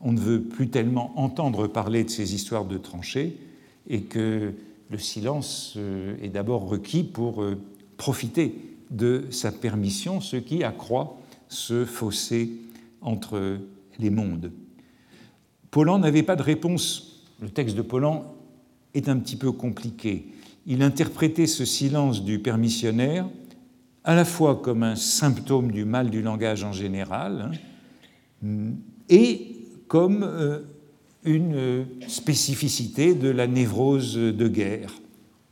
on 0.00 0.12
ne 0.12 0.20
veut 0.20 0.42
plus 0.42 0.68
tellement 0.68 1.12
entendre 1.16 1.68
parler 1.68 2.02
de 2.02 2.10
ces 2.10 2.34
histoires 2.34 2.64
de 2.64 2.78
tranchées 2.78 3.36
et 3.88 4.02
que 4.02 4.54
le 4.90 4.98
silence 4.98 5.74
euh, 5.76 6.16
est 6.20 6.30
d'abord 6.30 6.68
requis 6.68 7.04
pour 7.04 7.42
euh, 7.42 7.60
profiter 7.96 8.56
de 8.90 9.26
sa 9.30 9.52
permission, 9.52 10.20
ce 10.20 10.36
qui 10.36 10.64
accroît 10.64 11.16
ce 11.48 11.84
fossé 11.84 12.50
entre 13.00 13.58
les 13.98 14.10
mondes. 14.10 14.52
Paulan 15.70 15.98
n'avait 15.98 16.22
pas 16.22 16.36
de 16.36 16.42
réponse. 16.42 17.24
Le 17.40 17.48
texte 17.50 17.76
de 17.76 17.82
Paulan 17.82 18.34
est 18.94 19.08
un 19.08 19.18
petit 19.18 19.36
peu 19.36 19.52
compliqué. 19.52 20.28
Il 20.66 20.82
interprétait 20.82 21.46
ce 21.46 21.64
silence 21.64 22.24
du 22.24 22.38
permissionnaire 22.38 23.28
à 24.04 24.14
la 24.14 24.24
fois 24.24 24.56
comme 24.56 24.82
un 24.82 24.96
symptôme 24.96 25.70
du 25.70 25.84
mal 25.84 26.10
du 26.10 26.22
langage 26.22 26.64
en 26.64 26.72
général 26.72 27.50
hein, 28.42 28.72
et 29.08 29.56
comme 29.86 30.22
euh, 30.22 30.60
une 31.24 31.86
spécificité 32.06 33.14
de 33.14 33.28
la 33.28 33.46
névrose 33.46 34.14
de 34.14 34.48
guerre 34.48 34.94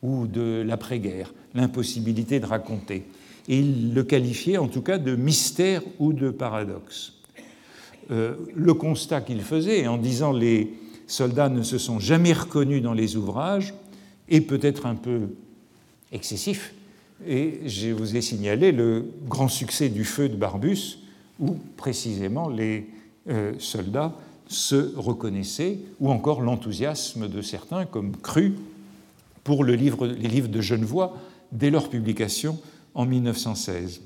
ou 0.03 0.27
de 0.27 0.63
l'après-guerre, 0.65 1.35
l'impossibilité 1.55 2.41
de 2.41 2.47
raconter. 2.47 3.05
Et 3.49 3.59
il 3.59 3.95
le 3.95 4.05
qualifiait 4.05 4.59
en 4.59 4.69
tout 4.69 4.83
cas 4.83 4.99
de 4.99 5.17
mystère 5.17 5.83
ou 5.99 6.13
de 6.13 6.31
paradoxe. 6.31 7.16
Euh, 8.11 8.35
le 8.55 8.75
constat 8.75 9.21
qu'il 9.21 9.41
faisait 9.43 9.87
en 9.87 9.99
disant 9.99 10.33
les 10.33 10.75
soldats 11.07 11.49
ne 11.49 11.63
se 11.63 11.79
sont 11.79 11.99
jamais 11.99 12.33
reconnus 12.33 12.83
dans 12.83 12.93
les 12.93 13.17
ouvrages 13.17 13.75
est 14.29 14.41
peut-être 14.41 14.87
un 14.87 14.95
peu 14.95 15.29
excessif. 16.13 16.75
Et 17.27 17.61
je 17.67 17.89
vous 17.89 18.17
ai 18.17 18.21
signalé 18.21 18.73
le 18.73 19.07
grand 19.29 19.49
succès 19.49 19.89
du 19.89 20.05
feu 20.05 20.29
de 20.29 20.37
Barbus, 20.37 20.99
où 21.41 21.57
précisément 21.77 22.49
les 22.49 22.89
euh, 23.29 23.53
soldats 23.59 24.15
se 24.49 24.95
reconnaissaient, 24.97 25.79
ou 25.99 26.11
encore 26.11 26.41
l'enthousiasme 26.41 27.29
de 27.29 27.43
certains, 27.43 27.87
comme 27.87 28.17
Cru, 28.17 28.55
pour 29.43 29.65
les 29.65 29.77
livres 29.77 30.49
de 30.49 30.61
Genevois 30.61 31.17
dès 31.53 31.71
leur 31.71 31.89
publication 31.89 32.59
en 32.95 33.07
1916. 33.07 34.01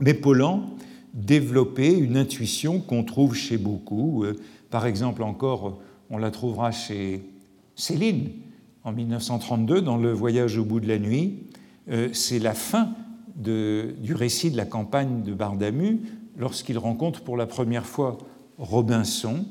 Mais 0.00 0.14
Paulan 0.14 0.70
développait 1.14 1.92
une 1.92 2.16
intuition 2.16 2.80
qu'on 2.80 3.04
trouve 3.04 3.34
chez 3.34 3.58
beaucoup. 3.58 4.24
Euh, 4.24 4.34
par 4.70 4.86
exemple, 4.86 5.22
encore, 5.22 5.80
on 6.10 6.18
la 6.18 6.30
trouvera 6.30 6.70
chez 6.72 7.22
Céline 7.76 8.30
en 8.84 8.92
1932 8.92 9.82
dans 9.82 9.96
Le 9.96 10.12
Voyage 10.12 10.58
au 10.58 10.64
bout 10.64 10.80
de 10.80 10.88
la 10.88 10.98
nuit. 10.98 11.44
Euh, 11.90 12.08
c'est 12.12 12.38
la 12.38 12.54
fin 12.54 12.94
du 13.36 14.14
récit 14.14 14.50
de 14.50 14.56
la 14.56 14.66
campagne 14.66 15.22
de 15.22 15.32
Bardamu 15.32 16.00
lorsqu'il 16.36 16.78
rencontre 16.78 17.22
pour 17.22 17.36
la 17.36 17.46
première 17.46 17.86
fois 17.86 18.18
Robinson. 18.58 19.44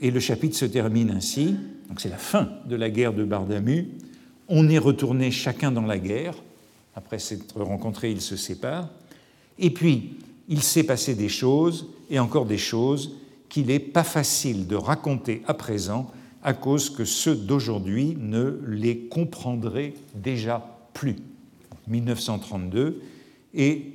Et 0.00 0.10
le 0.10 0.18
chapitre 0.20 0.56
se 0.56 0.64
termine 0.64 1.10
ainsi. 1.10 1.56
Donc 1.88 2.00
c'est 2.00 2.08
la 2.08 2.16
fin 2.16 2.48
de 2.66 2.76
la 2.76 2.88
guerre 2.88 3.12
de 3.12 3.24
Bardamu. 3.24 3.88
On 4.48 4.68
est 4.68 4.78
retourné 4.78 5.30
chacun 5.30 5.70
dans 5.70 5.86
la 5.86 5.98
guerre. 5.98 6.34
Après 6.94 7.18
s'être 7.18 7.60
rencontrés, 7.62 8.10
ils 8.10 8.22
se 8.22 8.36
séparent. 8.36 8.88
Et 9.58 9.70
puis, 9.70 10.16
il 10.50 10.62
s'est 10.62 10.82
passé 10.82 11.14
des 11.14 11.28
choses, 11.28 11.86
et 12.10 12.18
encore 12.18 12.44
des 12.44 12.58
choses, 12.58 13.16
qu'il 13.48 13.66
n'est 13.66 13.78
pas 13.78 14.04
facile 14.04 14.66
de 14.66 14.76
raconter 14.76 15.42
à 15.46 15.54
présent 15.54 16.10
à 16.42 16.52
cause 16.54 16.90
que 16.90 17.04
ceux 17.04 17.36
d'aujourd'hui 17.36 18.16
ne 18.18 18.60
les 18.66 18.98
comprendraient 18.98 19.94
déjà 20.14 20.88
plus. 20.92 21.16
1932 21.88 23.02
et 23.54 23.92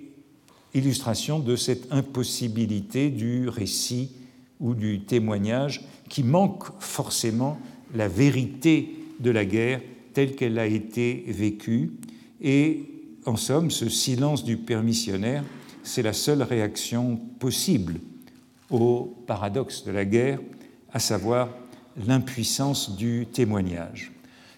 illustration 0.73 1.39
de 1.39 1.55
cette 1.55 1.91
impossibilité 1.91 3.09
du 3.09 3.49
récit 3.49 4.11
ou 4.59 4.75
du 4.75 5.01
témoignage 5.01 5.85
qui 6.09 6.23
manque 6.23 6.65
forcément 6.79 7.57
la 7.93 8.07
vérité 8.07 8.95
de 9.19 9.31
la 9.31 9.45
guerre 9.45 9.81
telle 10.13 10.35
qu'elle 10.35 10.59
a 10.59 10.67
été 10.67 11.25
vécue. 11.27 11.91
Et 12.41 12.83
en 13.25 13.37
somme, 13.37 13.71
ce 13.71 13.89
silence 13.89 14.43
du 14.43 14.57
permissionnaire, 14.57 15.43
c'est 15.85 16.01
la 16.01 16.13
seule 16.13 16.41
réaction 16.41 17.17
possible 17.39 17.99
au 18.69 19.15
paradoxe 19.27 19.83
de 19.85 19.91
la 19.91 20.05
guerre, 20.05 20.39
à 20.91 20.99
savoir 20.99 21.49
l'impuissance 22.07 22.95
du 22.95 23.27
témoignage. 23.31 24.11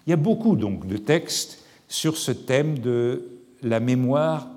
Il 0.05 0.11
y 0.11 0.13
a 0.13 0.17
beaucoup 0.17 0.55
donc 0.55 0.87
de 0.87 0.97
textes 0.97 1.63
sur 1.87 2.17
ce 2.17 2.31
thème 2.31 2.79
de 2.79 3.39
la 3.61 3.79
mémoire 3.79 4.49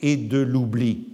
et 0.00 0.16
de 0.16 0.38
l'oubli 0.38 1.08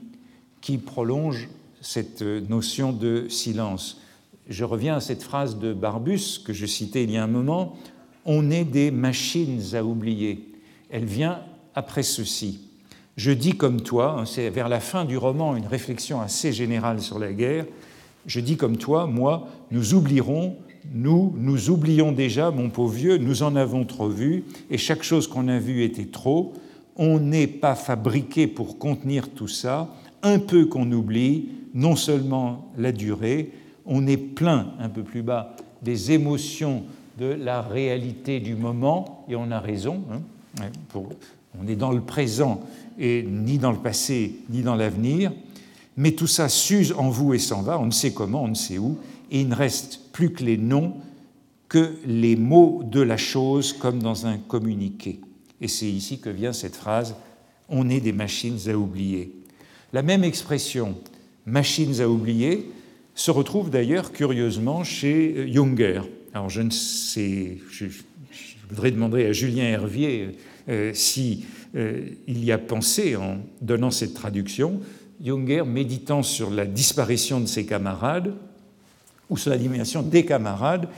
qui 0.60 0.78
prolonge 0.78 1.48
cette 1.80 2.22
notion 2.22 2.92
de 2.92 3.28
silence. 3.28 4.00
Je 4.48 4.64
reviens 4.64 4.96
à 4.96 5.00
cette 5.00 5.22
phrase 5.22 5.58
de 5.58 5.72
Barbus 5.72 6.40
que 6.44 6.52
je 6.52 6.66
citais 6.66 7.04
il 7.04 7.10
y 7.10 7.16
a 7.16 7.24
un 7.24 7.28
moment, 7.28 7.76
On 8.28 8.50
est 8.50 8.64
des 8.64 8.90
machines 8.90 9.62
à 9.74 9.84
oublier. 9.84 10.52
Elle 10.90 11.04
vient 11.04 11.40
après 11.76 12.02
ceci. 12.02 12.65
Je 13.16 13.32
dis 13.32 13.54
comme 13.54 13.80
toi, 13.80 14.16
hein, 14.18 14.26
c'est 14.26 14.50
vers 14.50 14.68
la 14.68 14.80
fin 14.80 15.06
du 15.06 15.16
roman 15.16 15.56
une 15.56 15.66
réflexion 15.66 16.20
assez 16.20 16.52
générale 16.52 17.00
sur 17.00 17.18
la 17.18 17.32
guerre, 17.32 17.64
je 18.26 18.40
dis 18.40 18.56
comme 18.56 18.76
toi, 18.76 19.06
moi, 19.06 19.48
nous 19.70 19.94
oublierons, 19.94 20.56
nous, 20.92 21.34
nous 21.38 21.70
oublions 21.70 22.12
déjà, 22.12 22.50
mon 22.50 22.68
pauvre 22.68 22.92
vieux, 22.92 23.16
nous 23.16 23.42
en 23.42 23.56
avons 23.56 23.84
trop 23.84 24.08
vu, 24.08 24.44
et 24.70 24.76
chaque 24.76 25.02
chose 25.02 25.28
qu'on 25.28 25.48
a 25.48 25.58
vue 25.58 25.82
était 25.82 26.06
trop. 26.06 26.52
On 26.96 27.18
n'est 27.18 27.46
pas 27.46 27.74
fabriqué 27.74 28.46
pour 28.46 28.78
contenir 28.78 29.30
tout 29.30 29.48
ça, 29.48 29.88
un 30.22 30.38
peu 30.38 30.66
qu'on 30.66 30.90
oublie, 30.92 31.48
non 31.72 31.96
seulement 31.96 32.70
la 32.76 32.92
durée, 32.92 33.52
on 33.86 34.06
est 34.06 34.16
plein, 34.16 34.72
un 34.78 34.88
peu 34.88 35.02
plus 35.02 35.22
bas, 35.22 35.56
des 35.82 36.12
émotions 36.12 36.82
de 37.18 37.26
la 37.26 37.62
réalité 37.62 38.40
du 38.40 38.56
moment, 38.56 39.24
et 39.28 39.36
on 39.36 39.50
a 39.50 39.60
raison. 39.60 40.02
Hein, 40.10 40.20
on 41.58 41.66
est 41.66 41.76
dans 41.76 41.92
le 41.92 42.00
présent 42.00 42.60
et 42.98 43.22
ni 43.22 43.58
dans 43.58 43.72
le 43.72 43.78
passé, 43.78 44.36
ni 44.50 44.62
dans 44.62 44.74
l'avenir 44.74 45.32
mais 45.96 46.12
tout 46.12 46.26
ça 46.26 46.48
s'use 46.48 46.92
en 46.92 47.08
vous 47.08 47.34
et 47.34 47.38
s'en 47.38 47.62
va, 47.62 47.78
on 47.78 47.86
ne 47.86 47.90
sait 47.90 48.12
comment, 48.12 48.44
on 48.44 48.48
ne 48.48 48.54
sait 48.54 48.78
où, 48.78 48.98
et 49.30 49.40
il 49.40 49.48
ne 49.48 49.54
reste 49.54 50.00
plus 50.12 50.30
que 50.30 50.44
les 50.44 50.58
noms, 50.58 50.94
que 51.68 51.94
les 52.06 52.36
mots 52.36 52.82
de 52.84 53.00
la 53.00 53.16
chose 53.16 53.72
comme 53.72 54.02
dans 54.02 54.26
un 54.26 54.36
communiqué. 54.36 55.20
Et 55.60 55.68
c'est 55.68 55.90
ici 55.90 56.20
que 56.20 56.28
vient 56.28 56.52
cette 56.52 56.76
phrase 56.76 57.16
On 57.68 57.88
est 57.88 58.00
des 58.00 58.12
machines 58.12 58.58
à 58.68 58.76
oublier. 58.76 59.32
La 59.92 60.02
même 60.02 60.22
expression, 60.22 60.96
machines 61.46 62.00
à 62.00 62.08
oublier, 62.08 62.70
se 63.14 63.30
retrouve 63.30 63.70
d'ailleurs 63.70 64.12
curieusement 64.12 64.84
chez 64.84 65.50
Junger. 65.50 66.02
Alors 66.34 66.50
je 66.50 66.60
ne 66.60 66.70
sais, 66.70 67.56
je, 67.70 67.86
voudrais 68.68 68.90
demander 68.90 69.24
à 69.24 69.32
Julien 69.32 69.64
Hervier 69.64 70.36
euh, 70.68 70.92
si 70.92 71.46
euh, 71.48 71.55
il 71.74 72.44
y 72.44 72.52
a 72.52 72.58
pensé 72.58 73.16
en 73.16 73.38
donnant 73.60 73.90
cette 73.90 74.14
traduction. 74.14 74.80
Junger, 75.22 75.62
méditant 75.64 76.22
sur 76.22 76.50
la 76.50 76.66
disparition 76.66 77.40
de 77.40 77.46
ses 77.46 77.66
camarades, 77.66 78.34
ou 79.28 79.36
sur 79.36 79.50
la 79.50 79.58
disparition 79.58 80.02
des 80.02 80.24
camarades, 80.24 80.88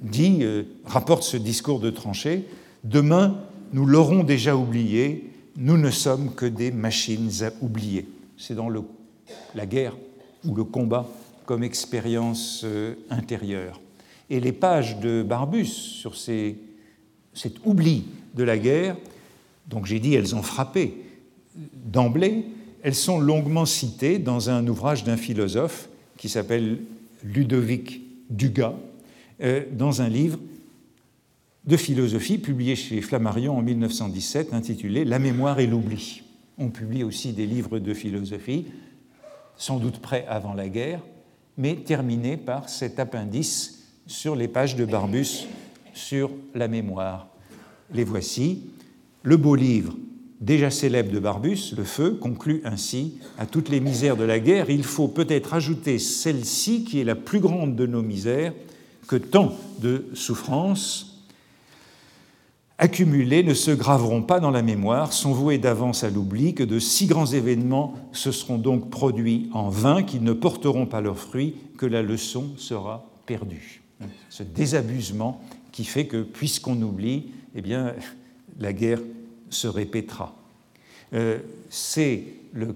dit, 0.00 0.38
euh, 0.42 0.62
rapporte 0.84 1.22
ce 1.24 1.36
discours 1.36 1.80
de 1.80 1.90
tranchée 1.90 2.44
Demain, 2.84 3.40
nous 3.72 3.84
l'aurons 3.84 4.22
déjà 4.22 4.54
oublié, 4.54 5.32
nous 5.56 5.76
ne 5.76 5.90
sommes 5.90 6.34
que 6.34 6.46
des 6.46 6.70
machines 6.70 7.30
à 7.42 7.50
oublier. 7.60 8.08
C'est 8.36 8.54
dans 8.54 8.68
la 9.54 9.66
guerre 9.66 9.96
ou 10.44 10.54
le 10.54 10.62
combat 10.62 11.08
comme 11.46 11.64
expérience 11.64 12.62
euh, 12.64 12.94
intérieure. 13.10 13.80
Et 14.30 14.38
les 14.38 14.52
pages 14.52 15.00
de 15.00 15.22
Barbus 15.22 15.66
sur 15.66 16.14
cet 16.16 17.54
oubli 17.64 18.04
de 18.34 18.44
la 18.44 18.58
guerre, 18.58 18.96
donc 19.68 19.86
j'ai 19.86 20.00
dit 20.00 20.14
elles 20.14 20.34
ont 20.34 20.42
frappé 20.42 20.94
d'emblée, 21.56 22.44
elles 22.82 22.94
sont 22.94 23.18
longuement 23.18 23.66
citées 23.66 24.18
dans 24.18 24.50
un 24.50 24.66
ouvrage 24.66 25.04
d'un 25.04 25.16
philosophe 25.16 25.88
qui 26.16 26.28
s'appelle 26.28 26.78
Ludovic 27.24 28.00
Dugas, 28.30 28.74
euh, 29.40 29.64
dans 29.72 30.02
un 30.02 30.08
livre 30.08 30.38
de 31.64 31.76
philosophie 31.76 32.38
publié 32.38 32.76
chez 32.76 33.00
Flammarion 33.00 33.58
en 33.58 33.62
1917 33.62 34.54
intitulé 34.54 35.04
La 35.04 35.18
mémoire 35.18 35.58
et 35.58 35.66
l'oubli. 35.66 36.22
On 36.58 36.68
publie 36.68 37.02
aussi 37.02 37.32
des 37.32 37.46
livres 37.46 37.78
de 37.78 37.92
philosophie, 37.92 38.66
sans 39.56 39.78
doute 39.78 39.98
prêts 39.98 40.24
avant 40.28 40.54
la 40.54 40.68
guerre, 40.68 41.00
mais 41.58 41.74
terminés 41.74 42.36
par 42.36 42.68
cet 42.68 42.98
appendice 42.98 43.84
sur 44.06 44.36
les 44.36 44.48
pages 44.48 44.76
de 44.76 44.84
Barbus 44.84 45.46
sur 45.92 46.30
la 46.54 46.68
mémoire. 46.68 47.28
Les 47.92 48.04
voici. 48.04 48.62
Le 49.26 49.36
beau 49.36 49.56
livre 49.56 49.92
déjà 50.40 50.70
célèbre 50.70 51.10
de 51.10 51.18
Barbus, 51.18 51.74
le 51.76 51.82
feu, 51.82 52.12
conclut 52.12 52.60
ainsi 52.64 53.18
À 53.38 53.46
toutes 53.46 53.70
les 53.70 53.80
misères 53.80 54.16
de 54.16 54.22
la 54.22 54.38
guerre, 54.38 54.70
il 54.70 54.84
faut 54.84 55.08
peut-être 55.08 55.52
ajouter 55.52 55.98
celle-ci 55.98 56.84
qui 56.84 57.00
est 57.00 57.04
la 57.04 57.16
plus 57.16 57.40
grande 57.40 57.74
de 57.74 57.86
nos 57.86 58.02
misères, 58.02 58.52
que 59.08 59.16
tant 59.16 59.52
de 59.80 60.04
souffrances 60.14 61.24
accumulées 62.78 63.42
ne 63.42 63.52
se 63.52 63.72
graveront 63.72 64.22
pas 64.22 64.38
dans 64.38 64.52
la 64.52 64.62
mémoire, 64.62 65.12
sont 65.12 65.32
vouées 65.32 65.58
d'avance 65.58 66.04
à 66.04 66.10
l'oubli, 66.10 66.54
que 66.54 66.62
de 66.62 66.78
si 66.78 67.06
grands 67.06 67.26
événements 67.26 67.94
se 68.12 68.30
seront 68.30 68.58
donc 68.58 68.90
produits 68.90 69.50
en 69.52 69.70
vain, 69.70 70.04
qu'ils 70.04 70.22
ne 70.22 70.34
porteront 70.34 70.86
pas 70.86 71.00
leurs 71.00 71.18
fruits, 71.18 71.56
que 71.78 71.86
la 71.86 72.02
leçon 72.02 72.50
sera 72.58 73.10
perdue. 73.26 73.82
Ce 74.30 74.44
désabusement 74.44 75.40
qui 75.72 75.82
fait 75.82 76.06
que, 76.06 76.22
puisqu'on 76.22 76.80
oublie, 76.80 77.32
eh 77.56 77.60
bien, 77.60 77.92
la 78.60 78.72
guerre 78.72 79.00
se 79.50 79.68
répétera. 79.68 80.34
Euh, 81.12 81.38
c'est 81.70 82.24
le 82.52 82.74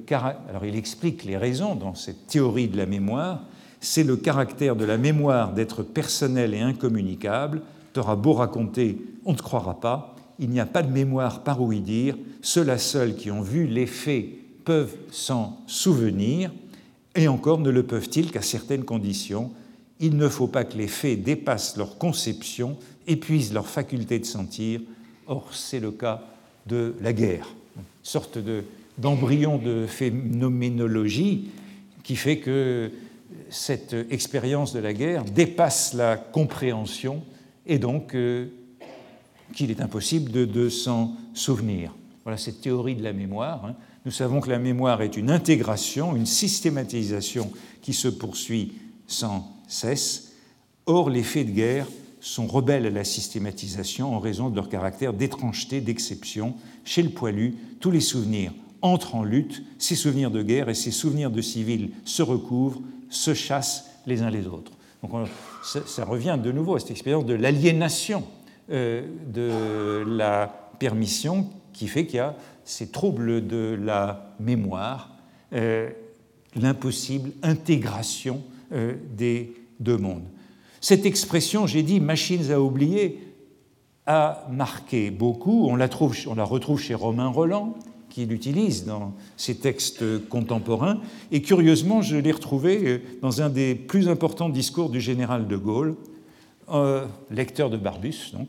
Alors, 0.48 0.64
il 0.64 0.76
explique 0.76 1.24
les 1.24 1.36
raisons 1.36 1.74
dans 1.74 1.94
cette 1.94 2.26
théorie 2.26 2.68
de 2.68 2.76
la 2.76 2.86
mémoire. 2.86 3.44
C'est 3.80 4.04
le 4.04 4.16
caractère 4.16 4.76
de 4.76 4.84
la 4.84 4.98
mémoire 4.98 5.52
d'être 5.52 5.82
personnelle 5.82 6.54
et 6.54 6.60
incommunicable. 6.60 7.62
T'auras 7.92 8.16
beau 8.16 8.34
raconter, 8.34 8.98
on 9.24 9.32
ne 9.32 9.36
te 9.36 9.42
croira 9.42 9.80
pas. 9.80 10.14
Il 10.38 10.50
n'y 10.50 10.60
a 10.60 10.66
pas 10.66 10.82
de 10.82 10.92
mémoire 10.92 11.42
par 11.42 11.62
où 11.62 11.72
y 11.72 11.80
dire. 11.80 12.16
Ceux-là 12.42 12.78
seuls 12.78 13.16
qui 13.16 13.30
ont 13.30 13.42
vu 13.42 13.66
les 13.66 13.86
faits 13.86 14.26
peuvent 14.64 14.96
s'en 15.10 15.58
souvenir, 15.66 16.52
et 17.14 17.26
encore 17.26 17.58
ne 17.58 17.70
le 17.70 17.82
peuvent-ils 17.82 18.30
qu'à 18.30 18.42
certaines 18.42 18.84
conditions. 18.84 19.50
Il 19.98 20.16
ne 20.16 20.28
faut 20.28 20.46
pas 20.46 20.64
que 20.64 20.78
les 20.78 20.86
faits 20.86 21.22
dépassent 21.22 21.76
leur 21.76 21.98
conception, 21.98 22.76
épuisent 23.06 23.52
leur 23.52 23.66
faculté 23.66 24.18
de 24.18 24.24
sentir. 24.24 24.80
Or, 25.26 25.48
c'est 25.52 25.80
le 25.80 25.90
cas 25.90 26.22
de 26.66 26.94
la 27.00 27.12
guerre, 27.12 27.48
une 27.76 27.82
sorte 28.02 28.38
d'embryon 28.98 29.58
de, 29.58 29.86
phénoménologie 29.86 31.50
qui 32.02 32.16
fait 32.16 32.38
que 32.38 32.90
cette 33.48 33.94
expérience 34.10 34.72
de 34.72 34.80
la 34.80 34.92
guerre 34.92 35.24
dépasse 35.24 35.94
la 35.94 36.16
compréhension 36.16 37.22
et 37.66 37.78
donc 37.78 38.14
euh, 38.14 38.46
qu'il 39.54 39.70
est 39.70 39.80
impossible 39.80 40.30
de, 40.30 40.68
s'en 40.68 41.12
souvenir. 41.34 41.94
Voilà 42.24 42.36
cette 42.36 42.60
théorie 42.60 42.94
de 42.94 43.02
la 43.02 43.12
mémoire. 43.12 43.64
Hein. 43.64 43.74
Nous 44.04 44.12
savons 44.12 44.40
que 44.40 44.50
la 44.50 44.58
mémoire 44.58 45.02
est 45.02 45.16
une 45.16 45.30
intégration, 45.30 46.16
une 46.16 46.26
systématisation 46.26 47.50
qui 47.82 47.92
se 47.92 48.08
poursuit 48.08 48.72
sans 49.06 49.56
cesse. 49.68 50.32
Or, 50.86 51.10
les 51.10 51.22
faits 51.22 51.46
de 51.46 51.52
guerre 51.52 51.86
sont 52.20 52.46
rebelles 52.46 52.86
à 52.86 52.90
la 52.90 53.04
systématisation 53.04 54.14
en 54.14 54.18
raison 54.18 54.50
de 54.50 54.56
leur 54.56 54.68
caractère 54.68 55.12
d'étrangeté, 55.12 55.80
d'exception. 55.80 56.54
Chez 56.84 57.02
le 57.02 57.10
poilu, 57.10 57.56
tous 57.80 57.90
les 57.90 58.00
souvenirs 58.00 58.52
entrent 58.82 59.14
en 59.14 59.24
lutte, 59.24 59.62
ces 59.78 59.94
souvenirs 59.94 60.30
de 60.30 60.42
guerre 60.42 60.68
et 60.68 60.74
ces 60.74 60.90
souvenirs 60.90 61.30
de 61.30 61.40
civils 61.40 61.90
se 62.04 62.22
recouvrent, 62.22 62.80
se 63.08 63.34
chassent 63.34 63.90
les 64.06 64.22
uns 64.22 64.30
les 64.30 64.46
autres. 64.46 64.72
Donc 65.02 65.28
ça, 65.62 66.04
revient 66.04 66.38
de 66.42 66.52
nouveau 66.52 66.76
à 66.76 66.80
cette 66.80 66.90
expérience 66.90 67.24
de 67.24 67.34
l'aliénation 67.34 68.24
euh, 68.70 69.06
de 69.26 70.04
la 70.06 70.46
permission 70.78 71.48
qui 71.72 71.88
fait 71.88 72.06
qu'il 72.06 72.16
y 72.16 72.20
a 72.20 72.36
ces 72.64 72.88
troubles 72.88 73.46
de 73.46 73.78
la 73.82 74.34
mémoire, 74.38 75.10
euh, 75.52 75.90
l'impossible 76.54 77.32
intégration 77.42 78.42
euh, 78.72 78.94
des 79.16 79.54
deux 79.80 79.96
mondes. 79.96 80.26
Cette 80.80 81.04
expression, 81.04 81.66
j'ai 81.66 81.82
dit, 81.82 82.00
machines 82.00 82.50
à 82.50 82.60
oublier, 82.60 83.20
a 84.06 84.46
marqué 84.50 85.10
beaucoup. 85.10 85.66
On 85.68 85.76
la, 85.76 85.86
retrouve 86.44 86.80
chez 86.80 86.94
Romain 86.94 87.28
Roland, 87.28 87.74
qui 88.08 88.24
l'utilise 88.24 88.86
dans 88.86 89.14
ses 89.36 89.56
textes 89.56 90.02
contemporains. 90.28 91.00
Et 91.32 91.42
curieusement, 91.42 92.02
je 92.02 92.16
l'ai 92.16 92.32
retrouvé 92.32 92.80
euh, 92.84 92.98
dans 93.22 93.42
un 93.42 93.50
des 93.50 93.74
plus 93.74 94.08
importants 94.08 94.48
discours 94.48 94.88
du 94.88 95.00
général 95.00 95.46
de 95.46 95.56
Gaulle, 95.56 95.96
euh, 96.72 97.06
lecteur 97.30 97.70
de 97.70 97.76
Barbus, 97.76 98.32
donc, 98.32 98.48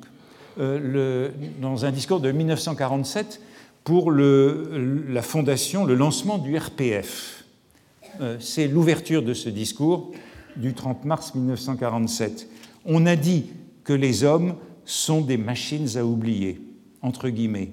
euh, 0.59 1.29
dans 1.61 1.85
un 1.85 1.91
discours 1.91 2.21
de 2.21 2.31
1947 2.31 3.41
pour 3.83 4.11
la 4.11 5.21
fondation, 5.21 5.85
le 5.85 5.95
lancement 5.95 6.37
du 6.37 6.55
RPF. 6.55 7.45
C'est 8.39 8.67
l'ouverture 8.67 9.23
de 9.23 9.33
ce 9.33 9.49
discours 9.49 10.11
du 10.55 10.73
30 10.73 11.05
mars 11.05 11.35
1947. 11.35 12.47
On 12.85 13.05
a 13.05 13.15
dit 13.15 13.45
que 13.83 13.93
les 13.93 14.23
hommes 14.23 14.55
sont 14.85 15.21
des 15.21 15.37
machines 15.37 15.97
à 15.97 16.05
oublier, 16.05 16.61
entre 17.01 17.29
guillemets. 17.29 17.71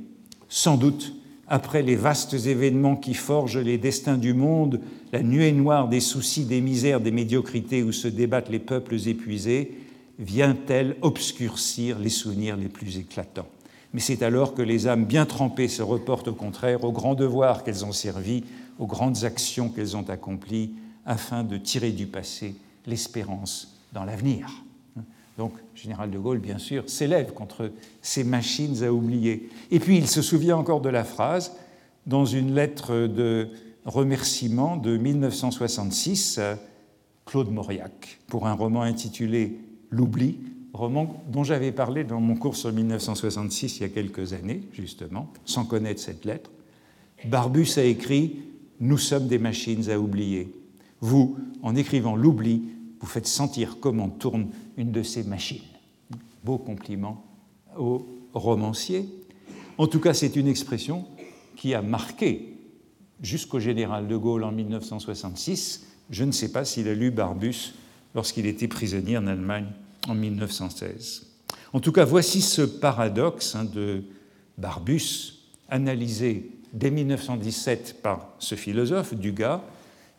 Sans 0.48 0.76
doute, 0.76 1.14
après 1.48 1.82
les 1.82 1.96
vastes 1.96 2.34
événements 2.34 2.96
qui 2.96 3.14
forgent 3.14 3.58
les 3.58 3.78
destins 3.78 4.18
du 4.18 4.34
monde, 4.34 4.80
la 5.12 5.22
nuée 5.22 5.52
noire 5.52 5.88
des 5.88 6.00
soucis, 6.00 6.44
des 6.44 6.60
misères, 6.60 7.00
des 7.00 7.10
médiocrités 7.10 7.82
où 7.82 7.92
se 7.92 8.08
débattent 8.08 8.50
les 8.50 8.58
peuples 8.58 8.96
épuisés, 9.08 9.78
vient-elle 10.18 10.96
obscurcir 11.00 11.98
les 11.98 12.10
souvenirs 12.10 12.56
les 12.56 12.68
plus 12.68 12.98
éclatants 12.98 13.48
Mais 13.94 14.00
c'est 14.00 14.22
alors 14.22 14.54
que 14.54 14.62
les 14.62 14.86
âmes 14.86 15.04
bien 15.04 15.24
trempées 15.24 15.68
se 15.68 15.82
reportent 15.82 16.28
au 16.28 16.34
contraire 16.34 16.84
aux 16.84 16.92
grands 16.92 17.14
devoirs 17.14 17.64
qu'elles 17.64 17.84
ont 17.84 17.92
servis, 17.92 18.44
aux 18.78 18.86
grandes 18.86 19.24
actions 19.24 19.70
qu'elles 19.70 19.96
ont 19.96 20.08
accomplies, 20.08 20.72
afin 21.06 21.44
de 21.44 21.56
tirer 21.56 21.92
du 21.92 22.06
passé 22.06 22.54
l'espérance 22.88 23.78
dans 23.92 24.04
l'avenir. 24.04 24.64
Donc, 25.38 25.52
général 25.74 26.10
de 26.10 26.18
Gaulle, 26.18 26.38
bien 26.38 26.58
sûr, 26.58 26.90
s'élève 26.90 27.32
contre 27.32 27.70
ces 28.02 28.24
machines 28.24 28.82
à 28.82 28.92
oublier. 28.92 29.48
Et 29.70 29.78
puis, 29.78 29.96
il 29.96 30.08
se 30.08 30.20
souvient 30.20 30.56
encore 30.56 30.80
de 30.80 30.88
la 30.88 31.04
phrase 31.04 31.52
dans 32.06 32.24
une 32.24 32.54
lettre 32.54 33.06
de 33.06 33.48
remerciement 33.84 34.76
de 34.76 34.96
1966 34.96 36.38
à 36.38 36.58
Claude 37.24 37.52
Mauriac 37.52 38.18
pour 38.26 38.46
un 38.48 38.54
roman 38.54 38.82
intitulé 38.82 39.60
L'oubli, 39.90 40.38
roman 40.72 41.22
dont 41.28 41.44
j'avais 41.44 41.72
parlé 41.72 42.04
dans 42.04 42.20
mon 42.20 42.36
cours 42.36 42.56
sur 42.56 42.72
1966 42.72 43.78
il 43.78 43.82
y 43.82 43.84
a 43.86 43.88
quelques 43.88 44.32
années, 44.32 44.62
justement, 44.72 45.32
sans 45.44 45.64
connaître 45.64 46.00
cette 46.00 46.24
lettre. 46.24 46.50
Barbus 47.26 47.78
a 47.78 47.84
écrit 47.84 48.36
Nous 48.80 48.98
sommes 48.98 49.28
des 49.28 49.38
machines 49.38 49.88
à 49.88 49.98
oublier. 49.98 50.52
Vous, 51.00 51.38
en 51.62 51.76
écrivant 51.76 52.16
L'oubli, 52.16 52.62
vous 53.00 53.06
faites 53.06 53.26
sentir 53.26 53.78
comment 53.80 54.08
tourne 54.08 54.48
une 54.76 54.92
de 54.92 55.02
ces 55.02 55.24
machines. 55.24 55.62
Beau 56.44 56.58
compliment 56.58 57.24
au 57.76 58.06
romancier. 58.34 59.08
En 59.76 59.86
tout 59.86 60.00
cas, 60.00 60.14
c'est 60.14 60.36
une 60.36 60.48
expression 60.48 61.06
qui 61.56 61.74
a 61.74 61.82
marqué 61.82 62.56
jusqu'au 63.20 63.58
général 63.58 64.08
de 64.08 64.16
Gaulle 64.16 64.44
en 64.44 64.52
1966. 64.52 65.86
Je 66.10 66.24
ne 66.24 66.32
sais 66.32 66.50
pas 66.50 66.64
s'il 66.64 66.88
a 66.88 66.94
lu 66.94 67.10
Barbus 67.10 67.74
lorsqu'il 68.14 68.46
était 68.46 68.68
prisonnier 68.68 69.18
en 69.18 69.26
Allemagne 69.26 69.66
en 70.08 70.14
1916. 70.14 71.26
En 71.72 71.80
tout 71.80 71.92
cas, 71.92 72.04
voici 72.04 72.40
ce 72.40 72.62
paradoxe 72.62 73.54
hein, 73.54 73.64
de 73.64 74.04
Barbus, 74.56 75.34
analysé 75.68 76.50
dès 76.72 76.90
1917 76.90 78.02
par 78.02 78.28
ce 78.38 78.54
philosophe, 78.54 79.14
Dugas, 79.14 79.62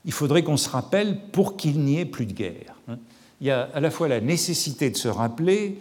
il 0.06 0.12
faudrait 0.12 0.44
qu'on 0.44 0.58
se 0.58 0.70
rappelle 0.70 1.18
pour 1.32 1.58
qu'il 1.58 1.80
n'y 1.80 2.00
ait 2.00 2.06
plus 2.06 2.26
de 2.26 2.34
guerre. 2.34 2.76
Hein. 2.88 2.98
Il 3.42 3.48
y 3.48 3.52
a 3.52 3.70
à 3.74 3.80
la 3.80 3.92
fois 3.92 4.08
la 4.08 4.22
nécessité 4.22 4.90
de 4.90 4.98
se 4.98 5.08
rappeler, 5.08 5.78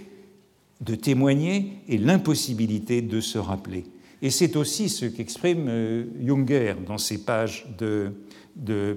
de 0.81 0.95
témoigner, 0.95 1.73
et 1.89 1.99
l'impossibilité 1.99 3.03
de 3.03 3.21
se 3.21 3.39
rappeler. 3.39 3.85
Et 4.23 4.31
c'est 4.31 4.57
aussi 4.57 4.89
ce 4.89 5.07
qu'exprime 5.07 5.67
euh, 5.69 6.05
Junger 6.25 6.75
dans 6.87 6.99
ses 6.99 7.19
pages 7.19 7.67
de, 7.79 8.13
de, 8.57 8.97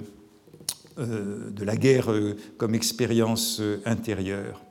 euh, 0.98 1.52
la 1.60 1.76
guerre 1.76 2.12
euh, 2.12 2.36
comme 2.58 2.76
expérience 2.76 3.62
intérieure. 3.86 4.62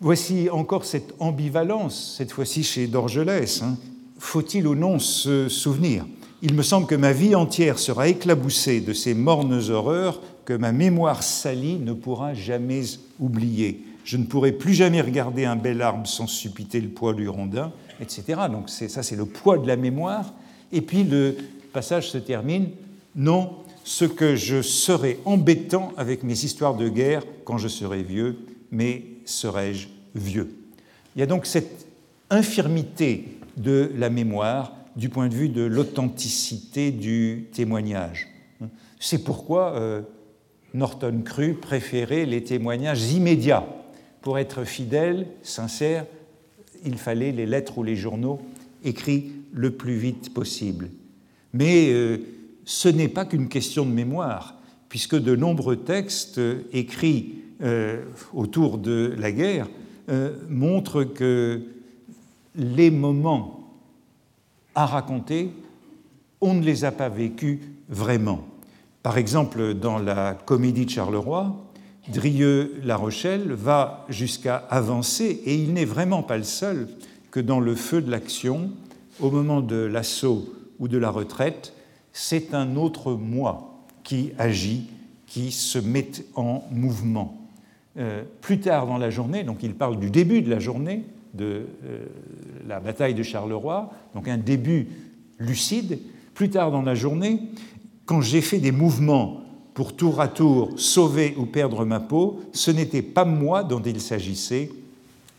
voici 0.00 0.48
encore 0.50 0.84
cette 0.84 1.14
ambivalence, 1.18 2.14
cette 2.16 2.32
fois-ci 2.32 2.62
chez 2.62 2.86
Dorgelès. 2.86 3.62
Hein. 3.62 3.76
Faut-il 4.18 4.66
ou 4.66 4.74
non 4.74 4.98
se 4.98 5.48
souvenir? 5.48 6.06
Il 6.42 6.54
me 6.54 6.62
semble 6.62 6.86
que 6.86 6.94
ma 6.94 7.12
vie 7.12 7.34
entière 7.34 7.78
sera 7.78 8.08
éclaboussée 8.08 8.80
de 8.80 8.92
ces 8.92 9.14
mornes 9.14 9.70
horreurs 9.70 10.20
que 10.44 10.52
ma 10.52 10.72
mémoire 10.72 11.22
salie 11.22 11.78
ne 11.78 11.92
pourra 11.92 12.32
jamais 12.34 12.82
oublier. 13.18 13.84
Je 14.04 14.16
ne 14.16 14.24
pourrai 14.24 14.52
plus 14.52 14.72
jamais 14.72 15.00
regarder 15.00 15.44
un 15.44 15.56
bel 15.56 15.82
arbre 15.82 16.06
sans 16.06 16.26
suppiter 16.26 16.80
le 16.80 16.88
poids 16.88 17.12
du 17.12 17.28
rondin, 17.28 17.72
etc. 18.00 18.22
Donc 18.50 18.70
ça, 18.70 19.02
c'est 19.02 19.16
le 19.16 19.26
poids 19.26 19.58
de 19.58 19.66
la 19.66 19.76
mémoire. 19.76 20.32
Et 20.72 20.80
puis 20.80 21.04
le 21.04 21.36
passage 21.72 22.10
se 22.10 22.18
termine 22.18 22.70
non, 23.16 23.50
ce 23.84 24.04
que 24.04 24.36
je 24.36 24.62
serai 24.62 25.18
embêtant 25.24 25.92
avec 25.96 26.22
mes 26.22 26.44
histoires 26.44 26.76
de 26.76 26.88
guerre 26.88 27.24
quand 27.44 27.58
je 27.58 27.68
serai 27.68 28.02
vieux, 28.02 28.38
mais 28.70 29.04
serai-je 29.24 29.88
vieux? 30.14 30.54
Il 31.16 31.20
y 31.20 31.22
a 31.22 31.26
donc 31.26 31.46
cette 31.46 31.86
infirmité 32.30 33.38
de 33.56 33.90
la 33.96 34.08
mémoire 34.08 34.72
du 34.96 35.08
point 35.08 35.28
de 35.28 35.34
vue 35.34 35.48
de 35.48 35.62
l'authenticité 35.62 36.90
du 36.90 37.46
témoignage. 37.52 38.28
C'est 39.00 39.22
pourquoi 39.22 39.74
euh, 39.74 40.02
Norton 40.74 41.22
crut 41.24 41.60
préférer 41.60 42.26
les 42.26 42.42
témoignages 42.42 43.12
immédiats. 43.12 43.66
Pour 44.22 44.38
être 44.38 44.64
fidèle, 44.64 45.26
sincère, 45.42 46.04
il 46.84 46.98
fallait 46.98 47.32
les 47.32 47.46
lettres 47.46 47.78
ou 47.78 47.84
les 47.84 47.96
journaux 47.96 48.40
écrit 48.84 49.32
le 49.52 49.70
plus 49.70 49.96
vite 49.96 50.34
possible. 50.34 50.90
Mais 51.52 51.90
euh, 51.90 52.18
ce 52.64 52.88
n'est 52.88 53.08
pas 53.08 53.24
qu'une 53.24 53.48
question 53.48 53.86
de 53.86 53.92
mémoire, 53.92 54.56
puisque 54.88 55.16
de 55.16 55.36
nombreux 55.36 55.76
textes 55.76 56.40
écrits 56.72 57.36
euh, 57.62 58.04
autour 58.32 58.78
de 58.78 59.14
la 59.18 59.32
guerre 59.32 59.68
montrent 60.48 61.04
que 61.04 61.60
les 62.54 62.90
moments 62.90 63.67
à 64.78 64.86
raconter, 64.86 65.50
on 66.40 66.54
ne 66.54 66.62
les 66.62 66.84
a 66.84 66.92
pas 66.92 67.08
vécus 67.08 67.58
vraiment. 67.88 68.46
Par 69.02 69.18
exemple, 69.18 69.74
dans 69.74 69.98
la 69.98 70.34
comédie 70.34 70.86
de 70.86 70.90
Charleroi, 70.90 71.56
Drieux-La 72.12 72.94
Rochelle 72.94 73.50
va 73.54 74.06
jusqu'à 74.08 74.54
avancer, 74.70 75.42
et 75.44 75.56
il 75.56 75.72
n'est 75.72 75.84
vraiment 75.84 76.22
pas 76.22 76.36
le 76.36 76.44
seul, 76.44 76.86
que 77.32 77.40
dans 77.40 77.58
le 77.58 77.74
feu 77.74 78.00
de 78.00 78.08
l'action, 78.08 78.70
au 79.18 79.32
moment 79.32 79.62
de 79.62 79.74
l'assaut 79.74 80.48
ou 80.78 80.86
de 80.86 80.96
la 80.96 81.10
retraite, 81.10 81.74
c'est 82.12 82.54
un 82.54 82.76
autre 82.76 83.14
moi 83.14 83.82
qui 84.04 84.30
agit, 84.38 84.86
qui 85.26 85.50
se 85.50 85.80
met 85.80 86.12
en 86.36 86.62
mouvement. 86.70 87.36
Euh, 87.96 88.22
plus 88.42 88.60
tard 88.60 88.86
dans 88.86 88.98
la 88.98 89.10
journée, 89.10 89.42
donc 89.42 89.64
il 89.64 89.74
parle 89.74 89.98
du 89.98 90.12
début 90.12 90.40
de 90.40 90.48
la 90.48 90.60
journée 90.60 91.02
de 91.34 91.66
euh, 91.84 92.06
la 92.66 92.80
bataille 92.80 93.14
de 93.14 93.22
Charleroi, 93.22 93.90
donc 94.14 94.28
un 94.28 94.38
début 94.38 94.88
lucide. 95.38 95.98
Plus 96.34 96.50
tard 96.50 96.70
dans 96.70 96.82
la 96.82 96.94
journée, 96.94 97.40
quand 98.06 98.20
j'ai 98.20 98.40
fait 98.40 98.58
des 98.58 98.72
mouvements 98.72 99.42
pour 99.74 99.94
tour 99.94 100.20
à 100.20 100.28
tour 100.28 100.72
sauver 100.76 101.34
ou 101.36 101.46
perdre 101.46 101.84
ma 101.84 102.00
peau, 102.00 102.40
ce 102.52 102.70
n'était 102.70 103.02
pas 103.02 103.24
moi 103.24 103.64
dont 103.64 103.82
il 103.82 104.00
s'agissait, 104.00 104.70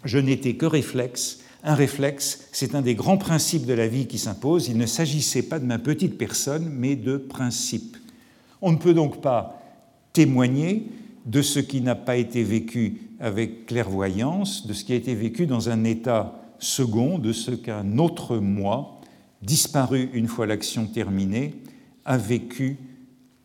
je 0.06 0.18
n'étais 0.18 0.56
que 0.56 0.66
réflexe. 0.66 1.40
Un 1.64 1.76
réflexe, 1.76 2.48
c'est 2.54 2.74
un 2.74 2.82
des 2.82 2.96
grands 2.96 3.18
principes 3.18 3.66
de 3.66 3.74
la 3.74 3.88
vie 3.88 4.08
qui 4.08 4.18
s'impose. 4.18 4.70
Il 4.70 4.78
ne 4.78 4.86
s'agissait 4.86 5.42
pas 5.42 5.60
de 5.60 5.66
ma 5.66 5.78
petite 5.78 6.18
personne, 6.18 6.70
mais 6.72 6.96
de 6.96 7.18
principe. 7.18 7.98
On 8.62 8.72
ne 8.72 8.78
peut 8.78 8.94
donc 8.94 9.22
pas 9.22 9.62
témoigner 10.14 10.88
de 11.26 11.42
ce 11.42 11.60
qui 11.60 11.82
n'a 11.82 11.96
pas 11.96 12.18
été 12.18 12.44
vécu 12.44 13.02
avec 13.20 13.66
clairvoyance, 13.66 14.66
de 14.66 14.74
ce 14.74 14.84
qui 14.84 14.94
a 14.94 14.96
été 14.96 15.16
vécu 15.16 15.46
dans 15.46 15.70
un 15.70 15.84
état 15.84 16.40
second, 16.60 17.20
de 17.20 17.34
ce 17.34 17.52
qu'un 17.52 17.98
autre 17.98 18.38
moi, 18.38 19.00
disparu 19.42 20.10
une 20.14 20.28
fois 20.28 20.46
l'action 20.46 20.86
terminée, 20.86 21.56
a 22.06 22.18
vécu 22.18 22.78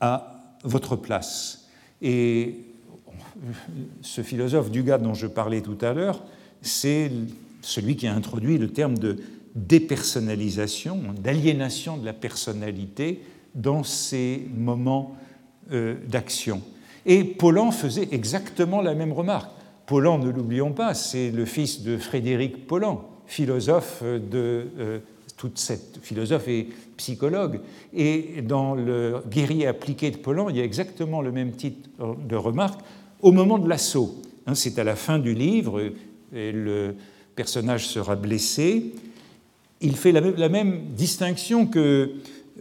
à 0.01 0.57
votre 0.65 0.97
place. 0.97 1.69
Et 2.03 2.61
ce 4.01 4.23
philosophe 4.23 4.71
du 4.71 4.83
gars 4.83 4.99
dont 4.99 5.15
je 5.15 5.27
parlais 5.27 5.61
tout 5.61 5.79
à 5.81 5.93
l'heure, 5.93 6.23
c'est 6.63 7.11
celui 7.61 7.97
qui 7.97 8.07
a 8.07 8.15
introduit 8.15 8.59
le 8.59 8.69
terme 8.69 8.99
de 8.99 9.19
dépersonnalisation, 9.55 11.01
d'aliénation 11.21 11.97
de 11.97 12.05
la 12.05 12.13
personnalité 12.13 13.23
dans 13.55 13.85
ces 13.85 14.47
moments 14.55 15.17
euh, 15.73 15.97
d'action. 16.09 16.61
Et 17.07 17.25
Paulan 17.25 17.71
faisait 17.71 18.09
exactement 18.13 18.81
la 18.81 18.95
même 18.95 19.13
remarque. 19.13 19.51
Paulan, 19.87 20.19
ne 20.19 20.31
l'oublions 20.31 20.73
pas, 20.73 20.95
c'est 20.95 21.31
le 21.31 21.45
fils 21.45 21.83
de 21.83 21.99
Frédéric 21.99 22.67
Paulan, 22.67 23.07
philosophe 23.27 24.03
de 24.03 24.67
euh, 24.79 24.99
toute 25.37 25.59
cette 25.59 25.99
philosophe 26.03 26.49
et 26.49 26.69
psychologue. 26.97 27.61
Et 27.93 28.43
dans 28.43 28.75
le 28.75 29.23
guerrier 29.31 29.67
appliqué 29.67 30.11
de 30.11 30.17
Paulan, 30.17 30.49
il 30.49 30.57
y 30.57 30.61
a 30.61 30.65
exactement 30.65 31.21
le 31.21 31.33
même 31.33 31.53
type 31.53 31.87
de 31.99 32.37
remarque 32.37 32.81
au 33.21 33.33
moment 33.33 33.59
de 33.59 33.69
l'assaut. 33.69 34.23
Hein, 34.47 34.55
c'est 34.55 34.79
à 34.79 34.85
la 34.85 34.97
fin 34.97 35.19
du 35.19 35.35
livre, 35.35 35.83
et 36.35 36.53
le 36.53 36.95
personnage 37.35 37.87
sera 37.87 38.17
blessé. 38.17 38.93
Il 39.81 39.97
fait 39.97 40.13
la 40.13 40.49
même, 40.49 40.93
distinction 40.97 41.67
que 41.67 42.13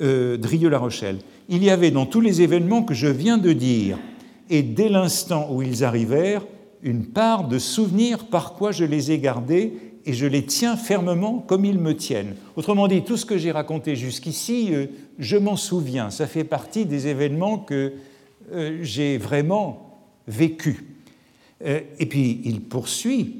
euh, 0.02 0.38
Drieux-La 0.38 0.80
Rochelle. 0.80 1.20
Il 1.50 1.64
y 1.64 1.70
avait 1.70 1.91
dans 1.91 2.06
tous 2.06 2.22
les 2.22 2.41
événements 2.41 2.84
que 2.84 2.94
je 2.94 3.08
viens 3.08 3.38
de 3.38 3.54
dire 3.54 3.98
et 4.50 4.64
dès 4.64 4.89
l'instant 4.89 5.50
où 5.52 5.62
ils 5.62 5.84
arrivèrent, 5.84 6.46
une 6.82 7.06
part 7.06 7.48
de 7.48 7.60
souvenir 7.60 8.26
par 8.26 8.54
quoi 8.54 8.72
je 8.72 8.84
les 8.84 9.12
ai 9.12 9.20
gardés 9.20 9.74
et 10.06 10.14
je 10.14 10.26
les 10.26 10.46
tiens 10.46 10.76
fermement 10.76 11.39
comme 11.39 11.66
ils 11.66 11.80
me 11.80 11.96
tiennent. 11.96 12.36
Autrement 12.56 12.88
dit, 12.88 13.04
tout 13.04 13.18
ce 13.18 13.26
que 13.26 13.38
j'ai 13.38 13.52
raconté 13.52 13.96
jusqu'ici, 13.96 14.70
euh, 14.72 14.88
je 15.18 15.38
m'en 15.38 15.56
souviens, 15.56 16.10
ça 16.10 16.28
fait 16.28 16.44
partie 16.44 16.86
des 16.86 17.08
événements 17.08 17.58
que 17.58 17.94
euh, 18.52 18.80
j'ai 18.82 19.18
vraiment 19.18 20.02
vécus. 20.28 20.84
Euh, 21.66 21.80
et 22.00 22.06
puis 22.06 22.41
il 22.44 22.62
poursuit, 22.62 23.38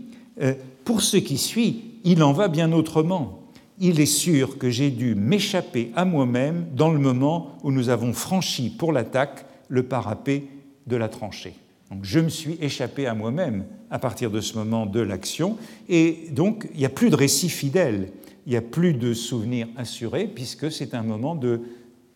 pour 0.84 1.02
ce 1.02 1.18
qui 1.18 1.38
suit, 1.38 2.00
il 2.04 2.24
en 2.24 2.34
va 2.34 2.48
bien 2.48 2.72
autrement. 2.72 3.44
Il 3.80 4.00
est 4.00 4.08
sûr 4.08 4.58
que 4.58 4.72
j'ai 4.72 4.90
dû 4.90 5.14
m'échapper 5.14 5.92
à 5.96 6.06
moi-même 6.06 6.66
dans 6.76 6.92
le 6.92 6.98
moment 6.98 7.52
où 7.64 7.72
nous 7.72 7.90
avons 7.90 8.14
franchi 8.14 8.72
pour 8.72 8.92
l'attaque 8.92 9.46
le 9.68 9.84
parapet 9.84 10.44
de 10.88 10.96
la 10.96 11.10
tranchée. 11.10 11.54
Donc 11.92 12.06
je 12.06 12.20
me 12.20 12.30
suis 12.30 12.58
échappé 12.62 13.06
à 13.06 13.14
moi-même 13.14 13.66
à 13.90 14.00
partir 14.00 14.32
de 14.32 14.42
ce 14.42 14.56
moment 14.56 14.86
de 14.86 15.00
l'action, 15.00 15.58
et 15.90 16.28
donc 16.32 16.68
il 16.74 16.80
n'y 16.80 16.86
a 16.86 16.90
plus 16.90 17.10
de 17.10 17.16
récit 17.16 17.50
fidèle, 17.50 18.10
il 18.46 18.52
n'y 18.52 18.56
a 18.58 18.62
plus 18.62 18.94
de 18.94 19.14
souvenir 19.14 19.68
assuré, 19.78 20.28
puisque 20.28 20.72
c'est 20.72 20.94
un 20.94 21.04
moment 21.04 21.36
de 21.36 21.62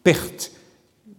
perte 0.03 0.51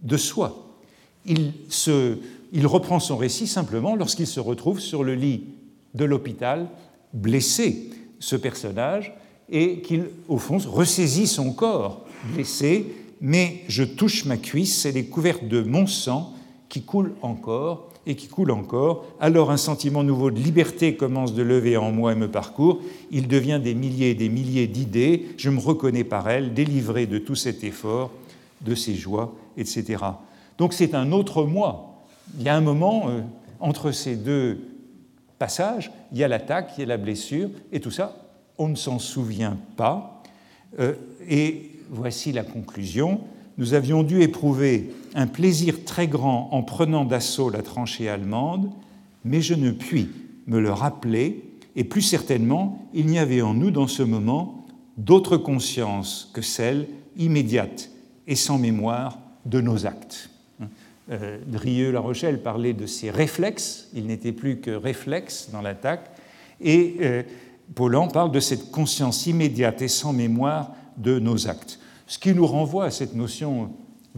de 0.03 0.17
soi. 0.17 0.77
Il, 1.25 1.53
se, 1.69 2.17
il 2.51 2.67
reprend 2.67 2.99
son 2.99 3.17
récit 3.17 3.47
simplement 3.47 3.95
lorsqu'il 3.95 4.27
se 4.27 4.39
retrouve 4.39 4.79
sur 4.79 5.03
le 5.03 5.15
lit 5.15 5.45
de 5.93 6.05
l'hôpital, 6.05 6.67
blessé, 7.13 7.89
ce 8.19 8.35
personnage, 8.35 9.13
et 9.49 9.81
qu'il, 9.81 10.05
au 10.27 10.37
fond, 10.37 10.57
ressaisit 10.57 11.27
son 11.27 11.53
corps 11.53 12.05
blessé, 12.33 12.85
mais 13.21 13.61
je 13.67 13.83
touche 13.83 14.25
ma 14.25 14.37
cuisse, 14.37 14.85
elle 14.85 14.97
est 14.97 15.05
couverte 15.05 15.47
de 15.47 15.61
mon 15.61 15.87
sang, 15.87 16.33
qui 16.69 16.83
coule 16.83 17.13
encore 17.21 17.89
et 18.05 18.15
qui 18.15 18.27
coule 18.27 18.51
encore. 18.51 19.05
Alors 19.19 19.51
un 19.51 19.57
sentiment 19.57 20.03
nouveau 20.03 20.31
de 20.31 20.39
liberté 20.39 20.95
commence 20.95 21.33
de 21.33 21.43
lever 21.43 21.77
en 21.77 21.91
moi 21.91 22.13
et 22.13 22.15
me 22.15 22.29
parcourt. 22.29 22.79
Il 23.11 23.27
devient 23.27 23.59
des 23.61 23.73
milliers 23.73 24.11
et 24.11 24.15
des 24.15 24.29
milliers 24.29 24.67
d'idées. 24.67 25.27
Je 25.37 25.49
me 25.49 25.59
reconnais 25.59 26.03
par 26.03 26.29
elles, 26.29 26.53
délivré 26.53 27.07
de 27.07 27.17
tout 27.17 27.35
cet 27.35 27.63
effort, 27.63 28.11
de 28.61 28.75
ces 28.75 28.95
joies, 28.95 29.35
etc. 29.57 30.03
Donc 30.57 30.73
c'est 30.73 30.93
un 30.93 31.11
autre 31.11 31.43
moi. 31.43 32.05
Il 32.37 32.43
y 32.43 32.49
a 32.49 32.55
un 32.55 32.61
moment 32.61 33.09
euh, 33.09 33.21
entre 33.59 33.91
ces 33.91 34.15
deux 34.15 34.59
passages, 35.39 35.91
il 36.11 36.19
y 36.19 36.23
a 36.23 36.27
l'attaque, 36.27 36.71
il 36.77 36.81
y 36.81 36.83
a 36.83 36.87
la 36.87 36.97
blessure, 36.97 37.49
et 37.71 37.79
tout 37.79 37.91
ça, 37.91 38.15
on 38.57 38.67
ne 38.67 38.75
s'en 38.75 38.99
souvient 38.99 39.57
pas. 39.77 40.21
Euh, 40.79 40.93
et 41.27 41.71
voici 41.89 42.31
la 42.31 42.43
conclusion 42.43 43.21
nous 43.59 43.73
avions 43.73 44.03
dû 44.03 44.21
éprouver 44.21 44.89
un 45.15 45.27
plaisir 45.27 45.83
très 45.85 46.07
grand 46.07 46.49
en 46.51 46.63
prenant 46.63 47.05
d'assaut 47.05 47.49
la 47.49 47.61
tranchée 47.61 48.09
allemande, 48.09 48.71
mais 49.23 49.41
je 49.41 49.53
ne 49.53 49.71
puis 49.71 50.09
me 50.47 50.59
le 50.59 50.71
rappeler, 50.71 51.43
et 51.75 51.83
plus 51.83 52.01
certainement, 52.01 52.87
il 52.93 53.05
n'y 53.05 53.19
avait 53.19 53.41
en 53.41 53.53
nous 53.53 53.71
dans 53.71 53.87
ce 53.87 54.03
moment 54.03 54.65
d'autre 54.97 55.37
conscience 55.37 56.29
que 56.33 56.41
celle 56.41 56.87
immédiate 57.17 57.89
et 58.27 58.35
sans 58.35 58.57
mémoire 58.57 59.19
de 59.45 59.61
nos 59.61 59.85
actes. 59.85 60.29
Euh, 61.11 61.39
Drieux-La 61.47 61.99
Rochelle 61.99 62.41
parlait 62.41 62.73
de 62.73 62.85
ses 62.85 63.09
réflexes, 63.09 63.89
il 63.93 64.07
n'était 64.07 64.31
plus 64.31 64.59
que 64.59 64.71
réflexe 64.71 65.49
dans 65.51 65.61
l'attaque, 65.61 66.11
et 66.61 66.97
euh, 67.01 67.23
Paulan 67.75 68.07
parle 68.07 68.31
de 68.31 68.39
cette 68.39 68.71
conscience 68.71 69.25
immédiate 69.25 69.81
et 69.81 69.87
sans 69.87 70.13
mémoire 70.13 70.71
de 70.97 71.19
nos 71.19 71.47
actes 71.47 71.79
ce 72.09 72.17
qui 72.17 72.33
nous 72.33 72.47
renvoie 72.47 72.85
à 72.85 72.91
cette 72.91 73.15
notion 73.15 73.71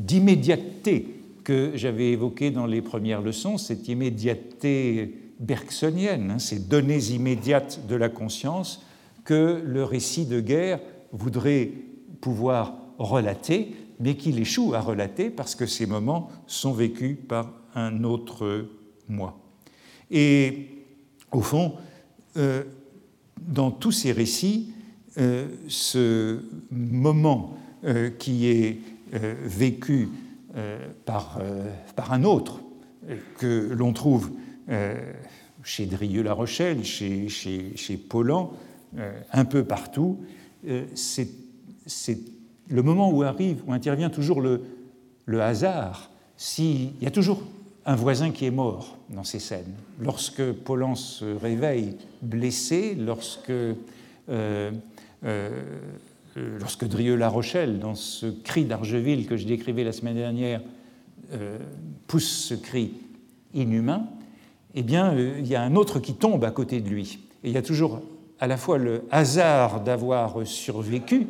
d'immédiateté 0.05 1.15
que 1.43 1.71
j'avais 1.75 2.11
évoquée 2.11 2.51
dans 2.51 2.65
les 2.65 2.81
premières 2.81 3.21
leçons, 3.21 3.57
cette 3.57 3.87
immédiateté 3.87 5.15
bergsonienne, 5.39 6.31
hein, 6.31 6.39
ces 6.39 6.59
données 6.59 7.05
immédiates 7.05 7.87
de 7.87 7.95
la 7.95 8.09
conscience 8.09 8.85
que 9.23 9.61
le 9.65 9.83
récit 9.83 10.25
de 10.25 10.39
guerre 10.39 10.79
voudrait 11.11 11.71
pouvoir 12.21 12.77
relater, 12.97 13.75
mais 13.99 14.15
qu'il 14.15 14.39
échoue 14.39 14.73
à 14.73 14.81
relater 14.81 15.29
parce 15.29 15.55
que 15.55 15.65
ces 15.65 15.85
moments 15.85 16.29
sont 16.47 16.73
vécus 16.73 17.17
par 17.27 17.51
un 17.75 18.03
autre 18.03 18.67
moi. 19.07 19.39
Et 20.09 20.67
au 21.31 21.41
fond, 21.41 21.73
euh, 22.37 22.63
dans 23.39 23.71
tous 23.71 23.91
ces 23.91 24.11
récits, 24.11 24.73
euh, 25.17 25.47
ce 25.67 26.39
moment 26.69 27.57
euh, 27.83 28.09
qui 28.11 28.47
est 28.47 28.77
vécu 29.11 30.09
euh, 30.55 30.87
par, 31.05 31.39
par, 31.95 32.13
un 32.13 32.23
autre 32.23 32.61
que 33.37 33.71
l'on 33.73 33.93
trouve 33.93 34.31
chez 35.63 35.85
Drieux-La 35.85 36.33
Rochelle, 36.33 36.83
chez, 36.83 37.27
chez, 37.29 37.99
un 39.31 39.45
peu 39.45 39.63
partout, 39.63 40.19
c'est 40.93 41.27
le 42.69 42.83
moment 42.83 43.11
où 43.11 43.23
arrive, 43.23 43.61
où 43.67 43.73
intervient 43.73 44.09
toujours 44.09 44.41
le, 44.41 44.61
hasard. 45.41 46.09
S'il 46.37 46.91
y 47.01 47.05
a 47.05 47.11
toujours 47.11 47.43
un 47.85 47.95
voisin 47.95 48.31
qui 48.31 48.45
est 48.45 48.51
mort 48.51 48.97
dans 49.09 49.23
ces 49.23 49.39
scènes. 49.39 49.73
Lorsque 49.99 50.51
Paulan 50.51 50.95
se 50.95 51.25
réveille 51.25 51.97
blessé, 52.21 52.95
lorsque 52.95 53.51
euh, 54.29 54.71
lorsque 56.35 56.85
Drieux-La 56.85 57.29
Rochelle, 57.29 57.79
dans 57.79 57.95
ce 57.95 58.27
cri 58.27 58.65
d'Argeville 58.65 59.27
que 59.27 59.37
je 59.37 59.45
décrivais 59.45 59.83
la 59.83 59.91
semaine 59.91 60.15
dernière, 60.15 60.61
euh, 61.33 61.57
pousse 62.07 62.29
ce 62.29 62.53
cri 62.53 62.93
inhumain, 63.53 64.07
eh 64.75 64.83
bien, 64.83 65.13
euh, 65.13 65.35
il 65.39 65.47
y 65.47 65.55
a 65.55 65.61
un 65.61 65.75
autre 65.75 65.99
qui 65.99 66.13
tombe 66.13 66.43
à 66.43 66.51
côté 66.51 66.81
de 66.81 66.89
lui. 66.89 67.19
Et 67.43 67.49
il 67.49 67.53
y 67.53 67.57
a 67.57 67.61
toujours 67.61 68.01
à 68.39 68.47
la 68.47 68.57
fois 68.57 68.77
le 68.77 69.03
hasard 69.11 69.83
d'avoir 69.83 70.45
survécu 70.45 71.27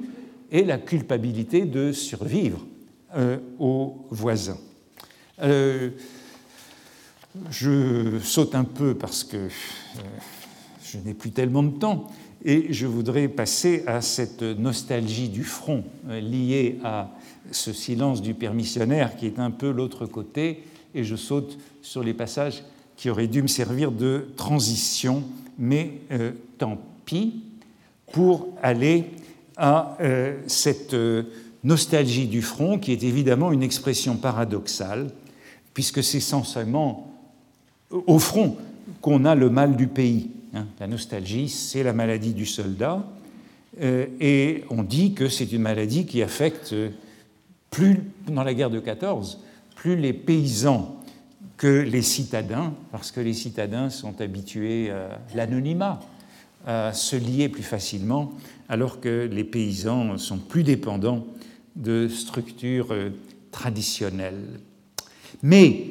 et 0.52 0.64
la 0.64 0.78
culpabilité 0.78 1.66
de 1.66 1.92
survivre 1.92 2.66
aux 3.60 4.06
voisins. 4.10 4.58
je 7.50 8.20
saute 8.22 8.56
un 8.56 8.64
peu 8.64 8.96
parce 8.96 9.26
que 9.26 9.50
je 10.92 10.98
n'ai 11.00 11.14
plus 11.14 11.32
tellement 11.32 11.64
de 11.64 11.78
temps. 11.78 12.08
Et 12.44 12.74
je 12.74 12.88
voudrais 12.88 13.28
passer 13.28 13.84
à 13.86 14.02
cette 14.02 14.42
nostalgie 14.42 15.30
du 15.30 15.44
front 15.44 15.84
euh, 16.10 16.20
liée 16.20 16.80
à 16.84 17.10
ce 17.52 17.72
silence 17.72 18.22
du 18.22 18.34
permissionnaire 18.34 19.16
qui 19.16 19.28
est 19.28 19.40
un 19.40 19.52
peu 19.52 19.70
l'autre 19.70 20.06
côté, 20.08 20.64
et 20.96 21.04
je 21.04 21.16
saute 21.16 21.60
sur 21.82 22.04
les 22.04 22.14
passages 22.14 22.64
qui 22.98 23.10
auraient 23.10 23.28
dû 23.28 23.42
me 23.42 23.48
servir 23.48 23.92
de 23.92 24.28
transition, 24.38 25.24
mais 25.60 26.02
euh, 26.12 26.32
tant 26.58 26.80
pis, 27.06 27.44
pour 28.12 28.48
aller 28.64 29.06
à 29.58 29.98
euh, 30.02 30.40
cette 30.48 30.96
nostalgie 31.64 32.28
du 32.28 32.42
front 32.42 32.80
qui 32.80 32.92
est 32.92 33.04
évidemment 33.04 33.52
une 33.52 33.64
expression 33.64 34.18
paradoxale, 34.18 35.12
puisque 35.76 36.04
c'est 36.04 36.20
seulement 36.20 37.12
au 37.92 38.18
front 38.18 38.58
qu'on 39.02 39.26
a 39.26 39.36
le 39.36 39.50
mal 39.50 39.76
du 39.76 39.88
pays. 39.88 40.32
Hein, 40.54 40.68
la 40.80 40.88
nostalgie, 40.88 41.50
c'est 41.50 41.84
la 41.84 41.94
maladie 41.94 42.34
du 42.34 42.46
soldat. 42.46 43.08
Euh, 43.82 44.08
et 44.20 44.64
on 44.70 44.84
dit 44.84 45.14
que 45.14 45.30
c'est 45.30 45.52
une 45.52 45.62
maladie 45.62 46.06
qui 46.06 46.22
affecte 46.22 46.76
plus, 47.70 48.00
dans 48.28 48.44
la 48.44 48.54
guerre 48.54 48.70
de 48.70 48.80
14, 48.80 49.40
plus 49.76 49.96
les 49.96 50.14
paysans 50.14 50.98
que 51.58 51.82
les 51.82 52.02
citadins, 52.02 52.74
parce 52.92 53.12
que 53.12 53.22
les 53.22 53.34
citadins 53.34 53.90
sont 53.90 54.20
habitués 54.20 54.90
à 54.90 55.20
l'anonymat, 55.36 56.00
à 56.66 56.92
se 56.94 57.16
lier 57.16 57.50
plus 57.50 57.64
facilement, 57.64 58.34
alors 58.68 59.00
que 59.00 59.30
les 59.32 59.44
paysans 59.44 60.18
sont 60.18 60.38
plus 60.38 60.64
dépendants 60.64 61.26
de 61.76 62.08
structures 62.08 62.92
euh, 62.92 63.10
traditionnelles. 63.52 64.60
Mais 65.42 65.86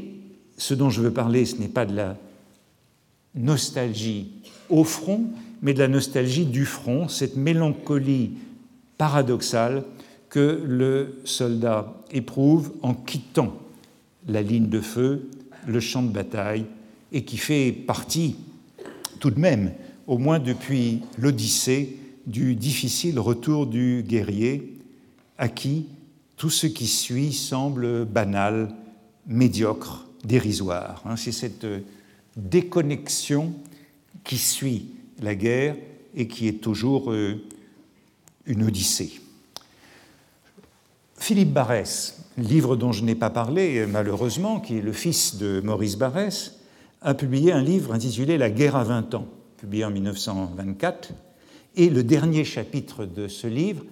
ce 0.57 0.75
dont 0.75 0.91
je 0.91 1.01
veux 1.01 1.13
parler, 1.13 1.47
ce 1.47 1.57
n'est 1.57 1.69
pas 1.69 1.87
de 1.87 1.97
la 1.97 2.17
nostalgie 3.35 4.33
au 4.69 4.85
front, 4.85 5.25
mais 5.63 5.75
de 5.75 5.79
la 5.79 5.89
nostalgie 5.89 6.47
du 6.47 6.65
front, 6.65 7.09
cette 7.09 7.37
mélancolie 7.37 8.33
paradoxale 8.99 9.85
que 10.29 10.63
le 10.65 11.21
soldat 11.25 11.93
éprouve 12.11 12.73
en 12.83 12.95
quittant 12.95 13.57
la 14.27 14.43
ligne 14.43 14.69
de 14.69 14.81
feu, 14.81 15.29
le 15.67 15.81
champ 15.81 16.03
de 16.03 16.13
bataille, 16.13 16.67
et 17.13 17.25
qui 17.25 17.37
fait 17.37 17.73
partie 17.73 18.37
tout 19.19 19.31
de 19.31 19.41
même, 19.41 19.73
au 20.07 20.19
moins 20.19 20.39
depuis 20.39 21.01
l'Odyssée, 21.19 21.97
du 22.27 22.55
difficile 22.55 23.19
retour 23.19 23.67
du 23.67 24.05
guerrier, 24.07 24.79
à 25.39 25.49
qui 25.49 25.87
tout 26.37 26.51
ce 26.51 26.67
qui 26.67 26.87
suit 26.87 27.33
semble 27.33 28.05
banal, 28.05 28.75
médiocre, 29.27 30.07
dérisoire. 30.25 31.03
Hein, 31.07 31.17
c'est 31.17 31.33
cette 31.33 31.67
déconnexion 32.49 33.55
qui 34.25 34.39
suit 34.39 34.87
la 35.23 35.35
guerre 35.35 35.77
et 36.15 36.27
qui 36.27 36.49
est 36.49 36.61
toujours 36.61 37.13
euh, 37.13 37.43
une 38.47 38.65
odyssée. 38.65 39.21
Philippe 41.17 41.53
Barès, 41.53 42.19
livre 42.39 42.77
dont 42.77 42.93
je 42.93 43.05
n'ai 43.05 43.15
pas 43.15 43.31
parlé 43.31 43.87
malheureusement, 43.87 44.59
qui 44.59 44.79
est 44.79 44.83
le 44.83 44.93
fils 44.93 45.37
de 45.37 45.61
Maurice 45.63 45.97
Barès, 45.97 46.59
a 47.03 47.15
publié 47.15 47.53
un 47.53 47.63
livre 47.63 47.93
intitulé 47.93 48.39
La 48.39 48.51
guerre 48.51 48.77
à 48.77 48.85
20 48.85 49.15
ans, 49.15 49.29
publié 49.59 49.85
en 49.85 49.91
1924, 49.91 51.13
et 51.77 51.91
le 51.91 52.03
dernier 52.03 52.45
chapitre 52.45 53.05
de 53.05 53.29
ce 53.29 53.47
livre 53.47 53.85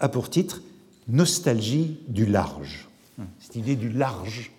a 0.00 0.08
pour 0.08 0.30
titre 0.30 0.62
Nostalgie 1.08 1.98
du 2.08 2.26
large. 2.26 2.88
Cette 3.38 3.56
idée 3.56 3.76
du 3.76 3.90
large, 3.90 4.50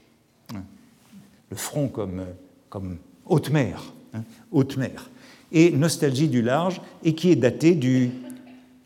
le 0.54 1.56
front 1.58 1.88
comme, 1.89 2.26
comme 2.70 2.98
haute 3.30 3.50
mer, 3.50 3.94
hein, 4.14 4.24
haute 4.52 4.78
mer 4.78 5.10
et 5.52 5.72
Nostalgie 5.72 6.28
du 6.28 6.42
large, 6.42 6.82
et 7.04 7.16
qui 7.16 7.32
est 7.32 7.36
daté 7.36 7.76
du 7.76 8.12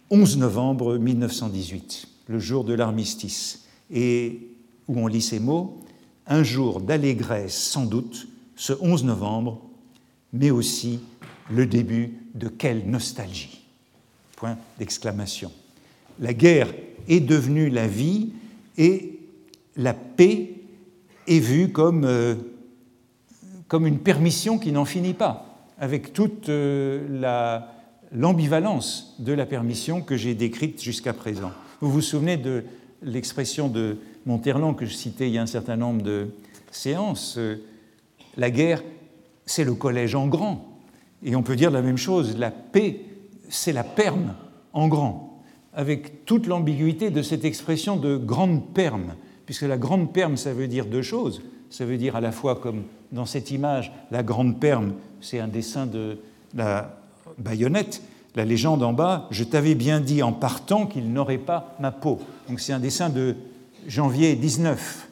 11 0.09 0.37
novembre 0.37 0.97
1918, 0.97 2.07
le 2.27 2.39
jour 2.39 2.63
de 2.63 2.73
l'armistice, 2.73 3.65
et 3.91 4.47
où 4.87 4.99
on 4.99 5.07
lit 5.07 5.21
ces 5.21 5.39
mots 5.39 5.79
Un 6.27 6.43
jour 6.43 6.81
d'allégresse 6.81 7.57
sans 7.57 7.85
doute, 7.85 8.27
ce 8.55 8.73
11 8.79 9.05
novembre, 9.05 9.61
mais 10.33 10.51
aussi 10.51 10.99
le 11.49 11.65
début 11.65 12.13
de 12.35 12.47
quelle 12.47 12.89
nostalgie? 12.89 13.61
Point 14.35 14.57
d'exclamation. 14.77 15.51
La 16.19 16.33
guerre 16.33 16.73
est 17.07 17.19
devenue 17.19 17.69
la 17.69 17.87
vie 17.87 18.33
et 18.77 19.19
la 19.75 19.93
paix 19.93 20.53
est 21.27 21.39
vue 21.39 21.71
comme, 21.71 22.05
euh, 22.05 22.35
comme 23.71 23.87
une 23.87 23.99
permission 23.99 24.59
qui 24.59 24.73
n'en 24.73 24.83
finit 24.83 25.13
pas 25.13 25.45
avec 25.79 26.11
toute 26.11 26.49
euh, 26.49 27.61
l'ambivalence 28.11 29.15
de 29.19 29.31
la 29.31 29.45
permission 29.45 30.01
que 30.01 30.17
j'ai 30.17 30.35
décrite 30.35 30.83
jusqu'à 30.83 31.13
présent. 31.13 31.51
Vous 31.79 31.89
vous 31.89 32.01
souvenez 32.01 32.35
de 32.35 32.65
l'expression 33.01 33.69
de 33.69 33.97
Monterland 34.25 34.75
que 34.75 34.85
je 34.85 34.93
citais 34.93 35.29
il 35.29 35.35
y 35.35 35.37
a 35.37 35.41
un 35.41 35.45
certain 35.45 35.77
nombre 35.77 36.01
de 36.01 36.31
séances 36.69 37.35
euh, 37.37 37.63
La 38.35 38.51
guerre, 38.51 38.83
c'est 39.45 39.63
le 39.63 39.73
collège 39.73 40.15
en 40.15 40.27
grand. 40.27 40.77
Et 41.23 41.37
on 41.37 41.41
peut 41.41 41.55
dire 41.55 41.71
la 41.71 41.81
même 41.81 41.95
chose, 41.95 42.37
la 42.37 42.51
paix, 42.51 43.05
c'est 43.47 43.71
la 43.71 43.85
perme 43.85 44.35
en 44.73 44.89
grand, 44.89 45.41
avec 45.73 46.25
toute 46.25 46.45
l'ambiguïté 46.45 47.09
de 47.09 47.21
cette 47.21 47.45
expression 47.45 47.95
de 47.95 48.17
grande 48.17 48.73
perme, 48.73 49.15
puisque 49.45 49.61
la 49.61 49.77
grande 49.77 50.11
perme, 50.11 50.35
ça 50.35 50.51
veut 50.53 50.67
dire 50.67 50.87
deux 50.87 51.03
choses. 51.03 51.41
Ça 51.71 51.85
veut 51.85 51.97
dire 51.97 52.17
à 52.17 52.21
la 52.21 52.33
fois, 52.33 52.57
comme 52.57 52.83
dans 53.13 53.25
cette 53.25 53.49
image, 53.49 53.93
la 54.11 54.23
grande 54.23 54.59
perme, 54.59 54.93
c'est 55.21 55.39
un 55.39 55.47
dessin 55.47 55.85
de 55.85 56.17
la 56.53 56.97
baïonnette, 57.37 58.01
la 58.35 58.43
légende 58.43 58.83
en 58.83 58.91
bas, 58.91 59.27
je 59.31 59.45
t'avais 59.45 59.73
bien 59.73 60.01
dit 60.01 60.21
en 60.21 60.33
partant 60.33 60.85
qu'il 60.85 61.13
n'aurait 61.13 61.37
pas 61.37 61.75
ma 61.79 61.91
peau. 61.91 62.19
Donc 62.49 62.59
c'est 62.59 62.73
un 62.73 62.79
dessin 62.79 63.09
de 63.09 63.35
janvier 63.87 64.35
19. 64.35 65.07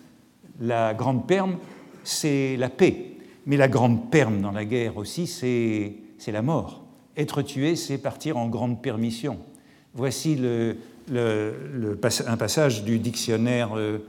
La 0.59 0.93
grande 0.93 1.25
perme, 1.25 1.55
c'est 2.03 2.57
la 2.57 2.69
paix. 2.69 3.05
Mais 3.45 3.55
la 3.55 3.69
grande 3.69 4.11
perme 4.11 4.41
dans 4.41 4.51
la 4.51 4.65
guerre 4.65 4.97
aussi, 4.97 5.27
c'est 5.27 6.31
la 6.31 6.41
mort. 6.41 6.83
Être 7.15 7.41
tué, 7.41 7.77
c'est 7.77 7.97
partir 7.97 8.35
en 8.35 8.49
grande 8.49 8.81
permission. 8.81 9.37
Voici 9.93 10.37
un 11.09 12.37
passage 12.37 12.83
du 12.83 12.99
dictionnaire 12.99 13.71
euh, 13.77 13.99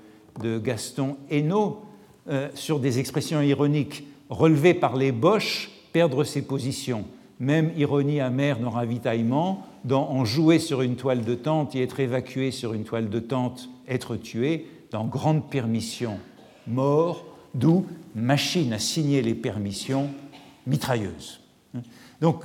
de 0.42 0.58
Gaston 0.58 1.16
Hainaut 1.30 1.84
euh, 2.30 2.48
sur 2.54 2.80
des 2.80 2.98
expressions 2.98 3.42
ironiques 3.42 4.04
relevées 4.28 4.74
par 4.74 4.96
les 4.96 5.12
Boches 5.12 5.70
perdre 5.92 6.24
ses 6.24 6.42
positions. 6.42 7.04
Même 7.40 7.72
ironie 7.76 8.20
amère 8.20 8.58
dans 8.58 8.70
ravitaillement, 8.70 9.66
dans 9.84 10.08
en 10.10 10.24
jouer 10.24 10.58
sur 10.58 10.82
une 10.82 10.96
toile 10.96 11.24
de 11.24 11.34
tente 11.34 11.74
et 11.74 11.82
être 11.82 12.00
évacué 12.00 12.50
sur 12.50 12.74
une 12.74 12.84
toile 12.84 13.08
de 13.08 13.18
tente, 13.18 13.68
être 13.88 14.16
tué, 14.16 14.66
dans 14.90 15.04
grande 15.04 15.50
permission, 15.50 16.18
mort, 16.66 17.24
d'où 17.54 17.86
machine 18.14 18.72
à 18.72 18.78
signer 18.78 19.22
les 19.22 19.34
permissions, 19.34 20.08
mitrailleuse. 20.66 21.40
Donc 22.20 22.44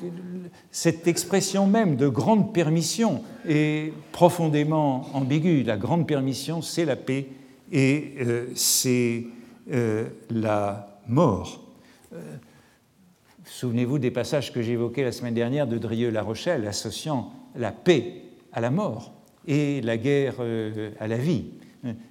cette 0.72 1.08
expression 1.08 1.68
même 1.68 1.96
de 1.96 2.08
grande 2.08 2.54
permission 2.54 3.22
est 3.48 3.94
profondément 4.12 5.08
ambiguë. 5.14 5.64
La 5.64 5.78
grande 5.78 6.08
permission, 6.08 6.62
c'est 6.62 6.86
la 6.86 6.96
paix 6.96 7.28
et 7.72 8.14
euh, 8.22 8.48
c'est 8.56 9.26
euh, 9.72 10.09
la 10.30 10.99
mort. 11.07 11.63
Euh, 12.13 12.36
Souvenez-vous 13.45 13.99
des 13.99 14.11
passages 14.11 14.51
que 14.51 14.61
j'évoquais 14.61 15.03
la 15.03 15.11
semaine 15.11 15.34
dernière 15.34 15.68
de 15.68 15.78
Drieux-La 15.78 16.24
Rochelle, 16.24 16.68
associant 16.68 17.32
la 17.55 17.72
paix 17.72 18.22
à 18.51 18.61
la 18.61 18.72
mort 18.72 19.13
et 19.47 19.82
la 19.82 19.97
guerre 19.97 20.36
euh, 20.39 20.91
à 20.99 21.07
la 21.07 21.18
vie, 21.18 21.45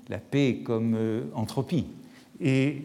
la 0.09 0.18
paix 0.18 0.61
comme 0.64 0.96
entropie, 1.34 1.86
et 2.40 2.82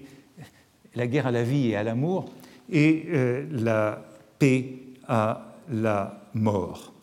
la 0.96 1.06
guerre 1.06 1.28
à 1.28 1.32
la 1.32 1.44
vie 1.44 1.70
et 1.70 1.76
à 1.76 1.84
l'amour, 1.84 2.32
et 2.72 3.06
la 3.52 4.04
paix 4.40 4.74
à 5.08 5.56
la 5.70 6.24
mort. 6.34 6.94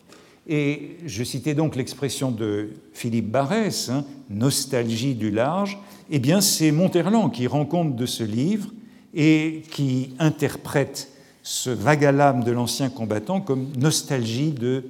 Et 0.47 0.97
je 1.05 1.23
citais 1.23 1.53
donc 1.53 1.75
l'expression 1.75 2.31
de 2.31 2.69
Philippe 2.93 3.29
Barrès, 3.29 3.89
hein, 3.89 4.05
nostalgie 4.29 5.15
du 5.15 5.29
large. 5.29 5.77
Eh 6.09 6.19
bien, 6.19 6.39
c'est 6.39 6.71
Monterland 6.71 7.31
qui 7.31 7.47
rend 7.47 7.65
compte 7.65 7.95
de 7.95 8.05
ce 8.05 8.23
livre 8.23 8.69
et 9.13 9.63
qui 9.71 10.11
interprète 10.19 11.09
ce 11.43 11.69
l'âme 12.11 12.43
de 12.43 12.51
l'ancien 12.51 12.89
combattant 12.89 13.41
comme 13.41 13.67
nostalgie 13.77 14.51
de 14.51 14.83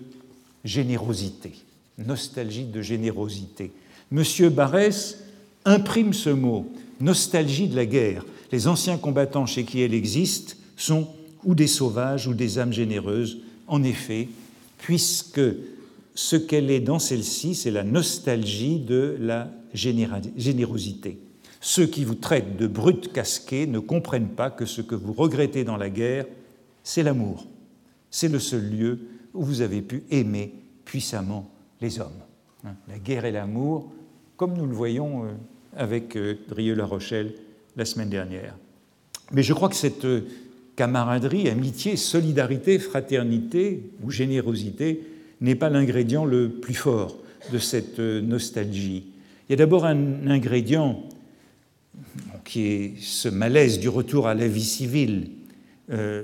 générosité. 0.63 1.53
nostalgie 1.97 2.65
de 2.65 2.81
générosité. 2.81 3.71
Monsieur 4.11 4.49
Barès 4.49 5.17
imprime 5.65 6.13
ce 6.13 6.29
mot, 6.29 6.67
nostalgie 6.99 7.67
de 7.67 7.75
la 7.75 7.85
guerre. 7.85 8.23
Les 8.51 8.67
anciens 8.67 8.97
combattants 8.97 9.45
chez 9.45 9.63
qui 9.63 9.81
elle 9.81 9.93
existe 9.93 10.57
sont 10.75 11.07
ou 11.43 11.55
des 11.55 11.67
sauvages 11.67 12.27
ou 12.27 12.33
des 12.33 12.59
âmes 12.59 12.73
généreuses, 12.73 13.39
en 13.67 13.83
effet, 13.83 14.29
puisque 14.77 15.41
ce 16.17 16.35
qu'elle 16.35 16.71
est 16.71 16.79
dans 16.79 16.97
celle-ci, 16.97 17.53
c'est 17.53 17.69
la 17.69 17.83
nostalgie 17.83 18.79
de 18.79 19.15
la 19.19 19.51
générosité. 19.75 21.19
Ceux 21.61 21.85
qui 21.85 22.03
vous 22.03 22.15
traitent 22.15 22.57
de 22.57 22.65
brutes 22.65 23.13
casqués 23.13 23.67
ne 23.67 23.77
comprennent 23.77 24.29
pas 24.29 24.49
que 24.49 24.65
ce 24.65 24.81
que 24.81 24.95
vous 24.95 25.13
regrettez 25.13 25.63
dans 25.63 25.77
la 25.77 25.91
guerre, 25.91 26.25
c'est 26.81 27.03
l'amour. 27.03 27.45
C'est 28.09 28.29
le 28.29 28.39
seul 28.39 28.67
lieu 28.67 28.99
où 29.35 29.43
vous 29.43 29.61
avez 29.61 29.83
pu 29.83 30.05
aimer 30.09 30.55
puissamment 30.85 31.51
les 31.81 31.99
hommes. 31.99 32.23
Hein, 32.65 32.73
la 32.87 32.97
guerre 32.97 33.25
et 33.25 33.31
l'amour, 33.31 33.91
comme 34.37 34.57
nous 34.57 34.65
le 34.65 34.73
voyons 34.73 35.25
euh, 35.25 35.27
avec 35.75 36.17
euh, 36.17 36.33
Drieux-La 36.49 36.85
Rochelle 36.85 37.35
la 37.75 37.85
semaine 37.85 38.09
dernière. 38.09 38.57
Mais 39.33 39.43
je 39.43 39.53
crois 39.53 39.69
que 39.69 39.75
cette 39.75 40.05
euh, 40.05 40.21
camaraderie, 40.75 41.47
amitié, 41.47 41.95
solidarité, 41.95 42.79
fraternité 42.79 43.91
ou 44.03 44.09
générosité 44.09 45.03
n'est 45.41 45.55
pas 45.55 45.69
l'ingrédient 45.69 46.25
le 46.25 46.49
plus 46.49 46.73
fort 46.73 47.17
de 47.51 47.59
cette 47.59 47.99
nostalgie. 47.99 49.05
Il 49.47 49.51
y 49.51 49.53
a 49.53 49.57
d'abord 49.57 49.85
un 49.85 50.27
ingrédient 50.27 51.03
qui 52.43 52.67
est 52.67 52.93
ce 53.01 53.29
malaise 53.29 53.79
du 53.79 53.89
retour 53.89 54.27
à 54.27 54.33
la 54.33 54.47
vie 54.47 54.63
civile. 54.63 55.31
Euh, 55.91 56.23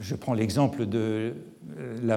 je 0.00 0.14
prends 0.14 0.34
l'exemple 0.34 0.86
de 0.86 1.34
euh, 1.78 2.16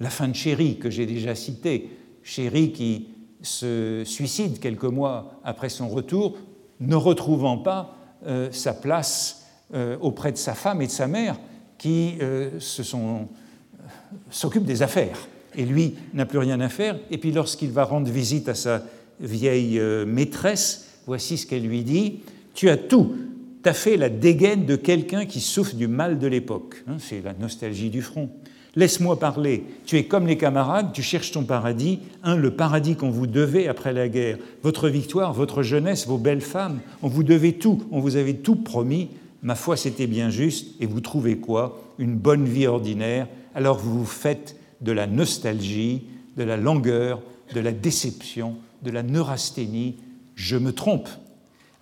la, 0.00 0.10
fin 0.10 0.28
de 0.28 0.34
Chéri 0.34 0.78
que 0.78 0.90
j'ai 0.90 1.06
déjà 1.06 1.34
cité. 1.34 1.90
Chéri 2.22 2.72
qui 2.72 3.08
se 3.42 4.02
suicide 4.04 4.60
quelques 4.60 4.84
mois 4.84 5.40
après 5.44 5.68
son 5.68 5.88
retour, 5.88 6.38
ne 6.80 6.96
retrouvant 6.96 7.58
pas 7.58 7.96
euh, 8.26 8.50
sa 8.50 8.72
place 8.72 9.40
auprès 10.00 10.30
de 10.30 10.36
sa 10.36 10.54
femme 10.54 10.82
et 10.82 10.86
de 10.86 10.92
sa 10.92 11.08
mère 11.08 11.36
qui 11.78 12.18
s'occupent 14.30 14.66
des 14.66 14.82
affaires. 14.82 15.26
Et 15.56 15.64
lui 15.64 15.94
n'a 16.12 16.26
plus 16.26 16.38
rien 16.38 16.60
à 16.60 16.68
faire. 16.68 16.98
Et 17.10 17.18
puis 17.18 17.32
lorsqu'il 17.32 17.70
va 17.70 17.84
rendre 17.84 18.10
visite 18.10 18.48
à 18.48 18.54
sa 18.54 18.82
vieille 19.20 19.80
maîtresse, 20.06 20.88
voici 21.06 21.36
ce 21.36 21.46
qu'elle 21.46 21.66
lui 21.66 21.82
dit 21.82 22.20
tu 22.54 22.68
as 22.68 22.76
tout. 22.76 23.14
Tu 23.62 23.68
as 23.68 23.74
fait 23.74 23.96
la 23.96 24.08
dégaine 24.08 24.64
de 24.64 24.76
quelqu'un 24.76 25.26
qui 25.26 25.40
souffre 25.40 25.74
du 25.74 25.88
mal 25.88 26.18
de 26.18 26.26
l'époque. 26.26 26.84
Hein, 26.86 26.96
c'est 26.98 27.22
la 27.22 27.34
nostalgie 27.34 27.90
du 27.90 28.02
front. 28.02 28.30
Laisse-moi 28.76 29.18
parler. 29.18 29.64
Tu 29.86 29.96
es 29.96 30.04
comme 30.04 30.26
les 30.26 30.36
camarades, 30.36 30.92
tu 30.92 31.02
cherches 31.02 31.30
ton 31.30 31.44
paradis, 31.44 32.00
un, 32.22 32.36
le 32.36 32.50
paradis 32.50 32.96
qu'on 32.96 33.10
vous 33.10 33.26
devait 33.26 33.68
après 33.68 33.92
la 33.92 34.08
guerre, 34.08 34.38
votre 34.62 34.88
victoire, 34.88 35.32
votre 35.32 35.62
jeunesse, 35.62 36.06
vos 36.06 36.18
belles 36.18 36.40
femmes, 36.40 36.80
on 37.02 37.08
vous 37.08 37.22
devait 37.22 37.52
tout, 37.52 37.84
on 37.92 38.00
vous 38.00 38.16
avait 38.16 38.34
tout 38.34 38.56
promis. 38.56 39.10
Ma 39.42 39.54
foi, 39.54 39.76
c'était 39.76 40.08
bien 40.08 40.30
juste, 40.30 40.74
et 40.80 40.86
vous 40.86 41.00
trouvez 41.00 41.36
quoi? 41.36 41.80
Une 41.98 42.16
bonne 42.16 42.46
vie 42.46 42.66
ordinaire. 42.66 43.28
Alors 43.54 43.78
vous 43.78 44.00
vous 44.00 44.04
faites 44.04 44.56
de 44.84 44.92
la 44.92 45.06
nostalgie, 45.06 46.02
de 46.36 46.44
la 46.44 46.56
langueur, 46.56 47.22
de 47.54 47.60
la 47.60 47.72
déception, 47.72 48.56
de 48.82 48.90
la 48.90 49.02
neurasthénie. 49.02 49.96
Je 50.34 50.56
me 50.56 50.72
trompe, 50.72 51.08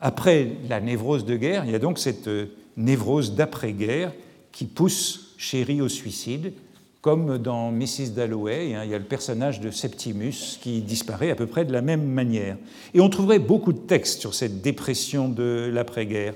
après 0.00 0.53
la 0.68 0.80
névrose 0.80 1.24
de 1.24 1.36
guerre, 1.36 1.64
il 1.64 1.72
y 1.72 1.74
a 1.74 1.78
donc 1.78 1.98
cette 1.98 2.28
euh, 2.28 2.46
névrose 2.76 3.34
d'après-guerre 3.34 4.12
qui 4.53 4.64
pousse 4.64 5.34
Chéri 5.38 5.80
au 5.80 5.88
suicide, 5.88 6.53
comme 7.00 7.38
dans 7.38 7.72
Mrs. 7.72 8.11
Dalloway, 8.14 8.74
hein, 8.74 8.82
il 8.84 8.90
y 8.90 8.94
a 8.94 8.98
le 8.98 9.05
personnage 9.05 9.61
de 9.61 9.72
Septimus 9.72 10.59
qui 10.61 10.82
disparaît 10.82 11.32
à 11.32 11.34
peu 11.34 11.46
près 11.46 11.64
de 11.64 11.72
la 11.72 11.82
même 11.82 12.05
manière. 12.05 12.57
Et 12.94 13.00
on 13.00 13.09
trouverait 13.09 13.40
beaucoup 13.40 13.72
de 13.72 13.78
textes 13.78 14.20
sur 14.20 14.34
cette 14.34 14.62
dépression 14.62 15.28
de 15.28 15.68
l'après-guerre. 15.72 16.34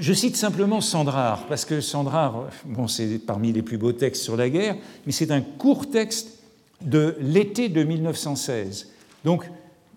Je 0.00 0.14
cite 0.14 0.34
simplement 0.34 0.80
Sandrard, 0.80 1.44
parce 1.46 1.66
que 1.66 1.82
Sandrard, 1.82 2.48
bon, 2.64 2.88
c'est 2.88 3.18
parmi 3.18 3.52
les 3.52 3.60
plus 3.60 3.76
beaux 3.76 3.92
textes 3.92 4.22
sur 4.22 4.34
la 4.34 4.48
guerre, 4.48 4.76
mais 5.04 5.12
c'est 5.12 5.30
un 5.30 5.42
court 5.42 5.90
texte 5.90 6.38
de 6.80 7.16
l'été 7.20 7.68
de 7.68 7.84
1916. 7.84 8.88
Donc, 9.26 9.44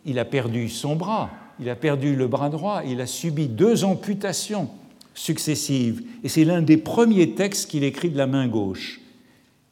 il 0.05 0.19
a 0.19 0.25
perdu 0.25 0.67
son 0.67 0.97
bras, 0.97 1.29
il 1.57 1.69
a 1.69 1.75
perdu 1.77 2.17
le 2.17 2.27
bras 2.27 2.49
droit, 2.49 2.81
il 2.85 2.99
a 2.99 3.07
subi 3.07 3.47
deux 3.47 3.85
amputations 3.85 4.69
successives, 5.13 6.03
et 6.21 6.27
c'est 6.27 6.43
l'un 6.43 6.61
des 6.61 6.75
premiers 6.75 7.31
textes 7.31 7.69
qu'il 7.69 7.85
écrit 7.85 8.09
de 8.09 8.17
la 8.17 8.27
main 8.27 8.49
gauche. 8.49 8.99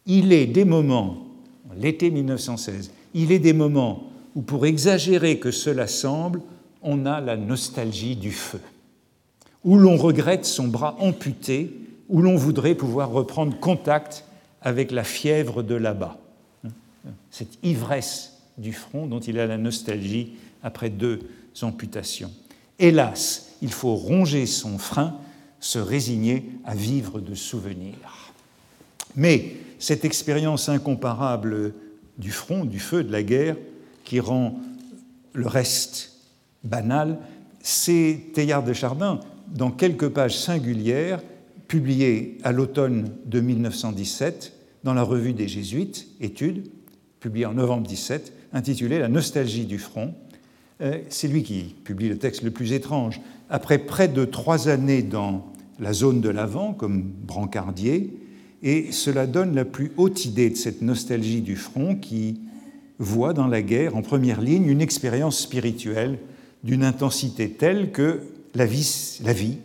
Il 0.05 0.32
est 0.32 0.47
des 0.47 0.63
moments, 0.63 1.27
l'été 1.75 2.09
1916, 2.09 2.91
il 3.13 3.34
est 3.34 3.39
des 3.39 3.51
moments 3.51 4.09
où, 4.36 4.41
pour 4.41 4.65
exagérer 4.65 5.39
que 5.39 5.51
cela 5.51 5.88
semble, 5.88 6.41
on 6.82 7.05
a 7.05 7.19
la 7.19 7.36
nostalgie 7.36 8.15
du 8.15 8.32
feu, 8.32 8.61
où 9.64 9.78
l'on 9.78 9.97
regrette 9.97 10.45
son 10.45 10.68
bras 10.68 10.95
amputé, 10.99 11.78
où 12.09 12.22
l'on 12.22 12.36
voudrait 12.36 12.76
pouvoir 12.76 13.09
reprendre 13.09 13.59
contact 13.59 14.26
avec 14.62 14.91
la 14.91 15.03
fièvre 15.03 15.64
de 15.64 15.76
là-bas. 15.76 16.18
Cette 17.30 17.57
ivresse 17.64 18.41
du 18.57 18.74
front 18.74 19.07
dont 19.07 19.20
il 19.20 19.39
a 19.39 19.47
la 19.47 19.57
nostalgie 19.57 20.34
après 20.64 20.89
deux 20.89 21.20
amputations. 21.62 22.32
Hélas, 22.80 23.53
il 23.62 23.72
faut 23.72 23.95
ronger 23.95 24.45
son 24.45 24.78
frein, 24.78 25.16
se 25.59 25.80
résigner 25.80 26.45
à 26.66 26.76
vivre 26.76 27.20
de 27.20 27.36
souvenirs. 27.36 28.34
Mais 29.16 29.55
cette 29.80 30.05
expérience 30.05 30.70
incomparable 30.70 31.74
du 32.18 32.32
front, 32.32 32.66
du 32.66 32.80
feu, 32.80 33.03
de 33.03 33.12
la 33.12 33.24
guerre, 33.24 33.55
qui 34.03 34.20
rend 34.20 34.59
le 35.34 35.47
reste 35.47 36.14
banal, 36.64 37.18
c'est 37.62 38.20
Teilhard 38.34 38.64
de 38.64 38.74
Chardin, 38.74 39.20
dans 39.56 39.72
quelques 39.72 40.10
pages 40.10 40.38
singulières, 40.38 41.22
publiées 41.68 42.38
à 42.43 42.52
l'automne 42.52 43.12
de 43.26 43.39
1917 43.39 44.54
dans 44.84 44.93
la 44.93 45.04
revue 45.04 45.34
des 45.34 45.47
Jésuites, 45.47 46.08
Études, 46.20 46.68
publiée 47.20 47.45
en 47.45 47.54
novembre 47.54 47.88
17, 47.88 48.34
intitulée 48.54 48.99
La 48.99 49.08
nostalgie 49.08 49.66
du 49.66 49.78
front, 49.78 50.14
euh, 50.82 50.99
c'est 51.10 51.28
lui 51.28 51.43
qui 51.43 51.76
publie 51.84 52.10
le 52.10 52.18
texte 52.18 52.41
le 52.41 52.52
plus 52.52 52.74
étrange. 52.74 53.22
Après 53.49 53.78
près 53.78 54.08
de 54.08 54.26
trois 54.26 54.68
années 54.68 55.04
dans 55.04 55.52
la 55.80 55.93
zone 55.93 56.22
de 56.22 56.30
l'Avent, 56.30 56.74
comme 56.74 57.04
brancardier, 57.04 58.18
et 58.64 58.91
cela 58.91 59.26
donne 59.26 59.56
la 59.56 59.66
plus 59.66 59.91
haute 59.97 60.26
idée 60.26 60.49
de 60.49 60.56
cette 60.56 60.82
nostalgie 60.82 61.41
du 61.41 61.56
front 61.56 61.95
qui 61.95 62.41
voit 62.99 63.34
dans 63.34 63.47
la 63.47 63.62
guerre, 63.62 63.95
en 63.95 64.02
première 64.02 64.41
ligne, 64.41 64.68
une 64.68 64.82
expérience 64.82 65.39
spirituelle 65.39 66.20
d'une 66.64 66.84
intensité 66.84 67.49
telle 67.49 67.91
que 67.91 68.22
la 68.54 68.66
vie, 68.66 69.58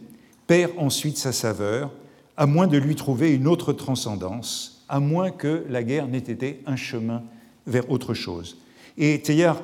perd 0.47 0.73
ensuite 0.79 1.19
sa 1.19 1.33
saveur, 1.33 1.91
à 2.37 2.47
moins 2.47 2.67
de 2.67 2.79
lui 2.79 2.95
trouver 2.95 3.33
une 3.33 3.49
autre 3.49 3.73
transcendance, 3.73 4.85
à 4.89 5.01
moins 5.01 5.31
que 5.31 5.65
la 5.69 5.83
guerre 5.83 6.09
n'ait 6.09 6.19
été 6.19 6.61
un 6.67 6.77
chemin 6.77 7.23
vers 7.67 7.91
autre 7.91 8.15
chose. 8.15 8.59
Et 8.99 9.21
Teilhard 9.21 9.63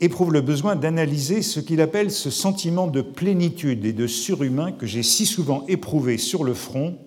éprouve 0.00 0.32
le 0.32 0.40
besoin 0.40 0.76
d'analyser 0.76 1.42
ce 1.42 1.60
qu'il 1.60 1.80
appelle 1.80 2.10
ce 2.10 2.30
sentiment 2.30 2.86
de 2.86 3.02
plénitude 3.02 3.84
et 3.84 3.92
de 3.92 4.06
surhumain 4.06 4.72
que 4.72 4.86
j'ai 4.86 5.02
si 5.02 5.26
souvent 5.26 5.64
éprouvé 5.68 6.18
sur 6.18 6.44
le 6.44 6.54
front 6.54 6.98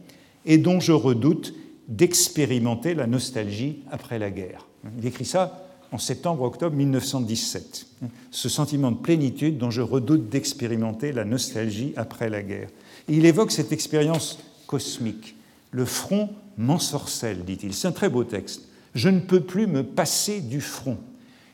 et 0.45 0.58
dont 0.58 0.80
je 0.80 0.91
redoute 0.91 1.53
d'expérimenter 1.88 2.93
la 2.93 3.08
nostalgie 3.08 3.84
après 3.91 4.18
la 4.18 4.32
guerre. 4.32 4.66
Il 4.97 5.06
écrit 5.06 5.26
ça 5.26 5.64
en 5.91 5.97
septembre-octobre 5.97 6.75
1917. 6.75 7.88
Ce 8.31 8.49
sentiment 8.49 8.91
de 8.91 8.97
plénitude 8.97 9.57
dont 9.57 9.71
je 9.71 9.81
redoute 9.81 10.29
d'expérimenter 10.29 11.11
la 11.11 11.25
nostalgie 11.25 11.93
après 11.95 12.29
la 12.29 12.43
guerre. 12.43 12.69
Il 13.07 13.25
évoque 13.25 13.51
cette 13.51 13.71
expérience 13.71 14.39
cosmique. 14.67 15.36
Le 15.71 15.86
front 15.86 16.29
m'ensorcelle, 16.57 17.43
dit-il. 17.45 17.73
C'est 17.73 17.88
un 17.88 17.91
très 17.91 18.09
beau 18.09 18.23
texte. 18.23 18.63
Je 18.93 19.09
ne 19.09 19.19
peux 19.19 19.41
plus 19.41 19.67
me 19.67 19.83
passer 19.83 20.41
du 20.41 20.61
front. 20.61 20.97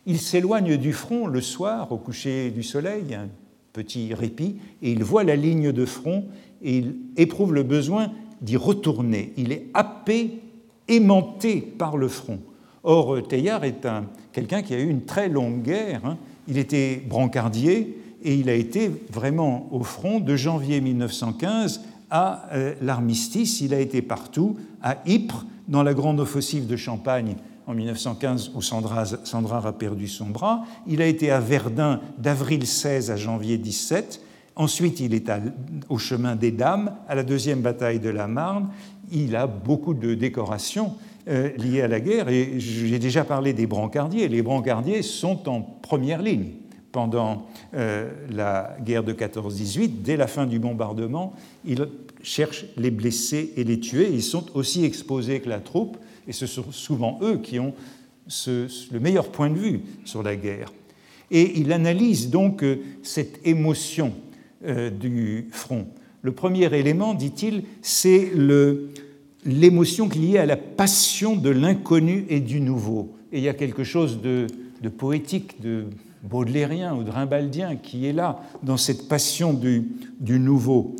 Il 0.05 0.19
s'éloigne 0.19 0.77
du 0.77 0.93
front 0.93 1.27
le 1.27 1.41
soir, 1.41 1.91
au 1.91 1.97
coucher 1.97 2.51
du 2.51 2.63
soleil, 2.63 3.13
un 3.13 3.29
petit 3.73 4.13
répit, 4.13 4.57
et 4.81 4.91
il 4.91 5.03
voit 5.03 5.23
la 5.23 5.35
ligne 5.35 5.71
de 5.71 5.85
front 5.85 6.25
et 6.61 6.77
il 6.77 6.95
éprouve 7.17 7.53
le 7.53 7.63
besoin 7.63 8.11
d'y 8.41 8.57
retourner. 8.57 9.33
Il 9.37 9.51
est 9.51 9.67
happé, 9.73 10.39
aimanté 10.87 11.61
par 11.61 11.97
le 11.97 12.07
front. 12.07 12.39
Or, 12.83 13.21
Teilhard 13.27 13.63
est 13.63 13.87
quelqu'un 14.31 14.61
qui 14.61 14.73
a 14.73 14.79
eu 14.79 14.89
une 14.89 15.05
très 15.05 15.29
longue 15.29 15.61
guerre. 15.61 16.01
Hein. 16.05 16.17
Il 16.47 16.57
était 16.57 17.01
brancardier 17.07 17.97
et 18.23 18.35
il 18.35 18.49
a 18.49 18.55
été 18.55 18.91
vraiment 19.11 19.67
au 19.71 19.83
front 19.83 20.19
de 20.19 20.35
janvier 20.35 20.81
1915 20.81 21.81
à 22.09 22.49
euh, 22.53 22.73
l'armistice. 22.81 23.61
Il 23.61 23.73
a 23.73 23.79
été 23.79 24.01
partout, 24.01 24.57
à 24.81 24.97
Ypres, 25.05 25.45
dans 25.67 25.83
la 25.83 25.93
grande 25.93 26.19
offensive 26.19 26.67
de 26.67 26.75
Champagne 26.75 27.35
en 27.67 27.73
1915 27.73 28.51
où 28.55 28.61
Sandra, 28.61 29.67
a 29.67 29.73
perdu 29.73 30.07
son 30.07 30.27
bras. 30.27 30.63
Il 30.87 31.01
a 31.01 31.05
été 31.05 31.31
à 31.31 31.39
Verdun 31.39 32.01
d'avril 32.17 32.65
16 32.65 33.11
à 33.11 33.15
janvier 33.15 33.57
17. 33.57 34.21
Ensuite, 34.55 34.99
il 34.99 35.13
est 35.13 35.31
au 35.87 35.97
chemin 35.97 36.35
des 36.35 36.51
Dames, 36.51 36.93
à 37.07 37.15
la 37.15 37.23
deuxième 37.23 37.61
bataille 37.61 37.99
de 37.99 38.09
la 38.09 38.27
Marne. 38.27 38.69
Il 39.11 39.35
a 39.35 39.47
beaucoup 39.47 39.93
de 39.93 40.13
décorations 40.13 40.95
liées 41.27 41.81
à 41.81 41.87
la 41.87 41.99
guerre. 41.99 42.29
Et 42.29 42.59
j'ai 42.59 42.99
déjà 42.99 43.23
parlé 43.23 43.53
des 43.53 43.67
brancardiers. 43.67 44.27
Les 44.27 44.41
brancardiers 44.41 45.01
sont 45.01 45.47
en 45.49 45.61
première 45.61 46.21
ligne 46.21 46.49
pendant 46.91 47.47
la 47.73 48.75
guerre 48.83 49.03
de 49.03 49.13
14-18. 49.13 50.01
Dès 50.01 50.17
la 50.17 50.27
fin 50.27 50.45
du 50.45 50.59
bombardement, 50.59 51.33
ils 51.65 51.87
cherchent 52.23 52.65
les 52.77 52.91
blessés 52.91 53.53
et 53.55 53.63
les 53.63 53.79
tués. 53.79 54.09
Ils 54.11 54.23
sont 54.23 54.45
aussi 54.55 54.83
exposés 54.83 55.39
que 55.39 55.49
la 55.49 55.59
troupe, 55.59 55.97
et 56.27 56.33
ce 56.33 56.47
sont 56.47 56.71
souvent 56.71 57.19
eux 57.21 57.37
qui 57.37 57.59
ont 57.59 57.73
le 58.47 58.99
meilleur 58.99 59.31
point 59.31 59.49
de 59.49 59.57
vue 59.57 59.81
sur 60.05 60.23
la 60.23 60.35
guerre. 60.35 60.71
Et 61.31 61.59
il 61.59 61.71
analyse 61.71 62.29
donc 62.29 62.63
euh, 62.63 62.81
cette 63.03 63.45
émotion 63.47 64.13
euh, 64.65 64.89
du 64.89 65.47
front. 65.51 65.87
Le 66.21 66.33
premier 66.33 66.73
élément, 66.77 67.13
dit-il, 67.13 67.63
c'est 67.81 68.29
l'émotion 69.45 70.07
liée 70.09 70.37
à 70.37 70.45
la 70.45 70.57
passion 70.57 71.35
de 71.35 71.49
l'inconnu 71.49 72.25
et 72.29 72.39
du 72.39 72.61
nouveau. 72.61 73.15
Et 73.31 73.37
il 73.39 73.43
y 73.43 73.49
a 73.49 73.53
quelque 73.53 73.83
chose 73.83 74.21
de, 74.21 74.47
poétique, 74.89 75.61
de 75.61 75.85
baudelairien 76.23 76.95
ou 76.95 77.03
de 77.03 77.11
rimbaldien 77.11 77.75
qui 77.75 78.05
est 78.05 78.13
là, 78.13 78.41
dans 78.63 78.77
cette 78.77 79.07
passion 79.07 79.53
du, 79.53 79.89
du 80.19 80.39
nouveau. 80.39 80.95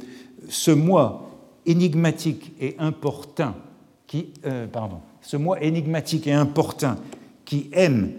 Ce 0.50 0.72
moi 0.72 1.30
énigmatique 1.66 2.54
et 2.60 2.76
importun, 2.80 3.56
qui, 4.08 4.28
euh, 4.46 4.68
pardon, 4.68 4.98
ce 5.22 5.38
moi 5.38 5.62
énigmatique 5.62 6.28
et 6.28 6.34
importun 6.34 6.98
qui 7.46 7.70
aime, 7.74 8.12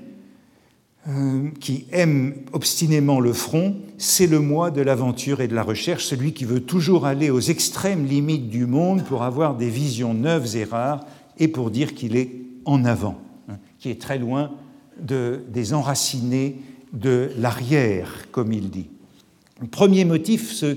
euh, 1.08 1.48
qui 1.58 1.86
aime 1.90 2.34
obstinément 2.52 3.18
le 3.18 3.32
front, 3.32 3.76
c'est 3.98 4.28
le 4.28 4.38
moi 4.38 4.70
de 4.70 4.80
l'aventure 4.80 5.40
et 5.40 5.48
de 5.48 5.54
la 5.54 5.64
recherche, 5.64 6.04
celui 6.04 6.32
qui 6.32 6.44
veut 6.44 6.60
toujours 6.60 7.06
aller 7.06 7.28
aux 7.28 7.40
extrêmes 7.40 8.06
limites 8.06 8.48
du 8.48 8.66
monde 8.66 9.02
pour 9.04 9.24
avoir 9.24 9.56
des 9.56 9.68
visions 9.68 10.14
neuves 10.14 10.54
et 10.56 10.62
rares 10.62 11.04
et 11.38 11.48
pour 11.48 11.72
dire 11.72 11.96
qu'il 11.96 12.16
est 12.16 12.30
en 12.64 12.84
avant, 12.84 13.18
hein, 13.48 13.58
qui 13.80 13.90
est 13.90 14.00
très 14.00 14.16
loin 14.16 14.52
de, 15.00 15.42
des 15.48 15.74
enracinés 15.74 16.58
de 16.92 17.30
l'arrière, 17.36 18.28
comme 18.30 18.52
il 18.52 18.70
dit. 18.70 18.88
Premier 19.72 20.04
motif, 20.04 20.52
ce 20.52 20.76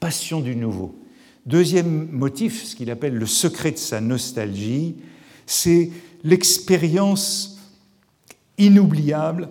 passion 0.00 0.40
du 0.40 0.56
nouveau. 0.56 0.98
Deuxième 1.44 2.08
motif, 2.10 2.64
ce 2.64 2.74
qu'il 2.74 2.90
appelle 2.90 3.14
le 3.14 3.26
secret 3.26 3.72
de 3.72 3.76
sa 3.76 4.00
nostalgie, 4.00 4.96
c'est 5.44 5.90
l'expérience 6.24 7.58
inoubliable 8.58 9.48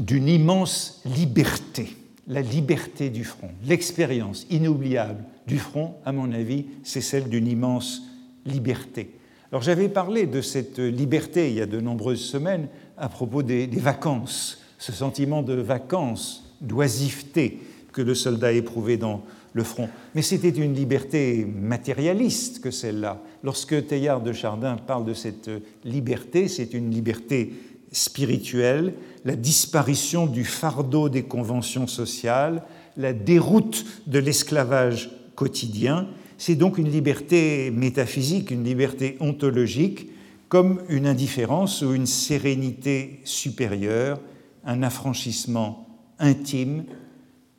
d'une 0.00 0.28
immense 0.28 1.02
liberté, 1.04 1.96
la 2.26 2.40
liberté 2.40 3.10
du 3.10 3.22
front. 3.22 3.50
L'expérience 3.66 4.46
inoubliable 4.50 5.22
du 5.46 5.58
front, 5.58 5.94
à 6.06 6.12
mon 6.12 6.32
avis, 6.32 6.66
c'est 6.82 7.02
celle 7.02 7.28
d'une 7.28 7.46
immense 7.46 8.02
liberté. 8.46 9.10
Alors 9.52 9.62
j'avais 9.62 9.88
parlé 9.88 10.26
de 10.26 10.40
cette 10.40 10.78
liberté 10.78 11.50
il 11.50 11.56
y 11.56 11.60
a 11.60 11.66
de 11.66 11.80
nombreuses 11.80 12.24
semaines 12.24 12.68
à 12.96 13.08
propos 13.08 13.42
des, 13.42 13.66
vacances, 13.66 14.62
ce 14.78 14.92
sentiment 14.92 15.42
de 15.42 15.54
vacances, 15.54 16.44
d'oisiveté 16.60 17.58
que 17.92 18.00
le 18.00 18.14
soldat 18.14 18.52
éprouvait 18.52 18.96
dans 18.96 19.22
le 19.52 19.64
front. 19.64 19.88
Mais 20.14 20.22
c'était 20.22 20.50
une 20.50 20.74
liberté 20.74 21.44
matérialiste 21.44 22.60
que 22.60 22.70
celle-là. 22.70 23.20
Lorsque 23.42 23.86
Teilhard 23.86 24.20
de 24.22 24.32
Chardin 24.32 24.76
parle 24.76 25.04
de 25.04 25.14
cette 25.14 25.50
liberté, 25.84 26.46
c'est 26.46 26.72
une 26.72 26.90
liberté 26.90 27.52
spirituelle, 27.92 28.94
la 29.24 29.36
disparition 29.36 30.26
du 30.26 30.44
fardeau 30.44 31.08
des 31.08 31.24
conventions 31.24 31.86
sociales, 31.86 32.62
la 32.96 33.12
déroute 33.12 33.84
de 34.06 34.18
l'esclavage 34.18 35.10
quotidien. 35.34 36.08
C'est 36.38 36.54
donc 36.54 36.78
une 36.78 36.90
liberté 36.90 37.70
métaphysique, 37.70 38.50
une 38.50 38.64
liberté 38.64 39.16
ontologique, 39.20 40.08
comme 40.48 40.82
une 40.88 41.06
indifférence 41.06 41.82
ou 41.82 41.94
une 41.94 42.06
sérénité 42.06 43.20
supérieure, 43.24 44.20
un 44.64 44.82
affranchissement 44.82 45.86
intime, 46.18 46.84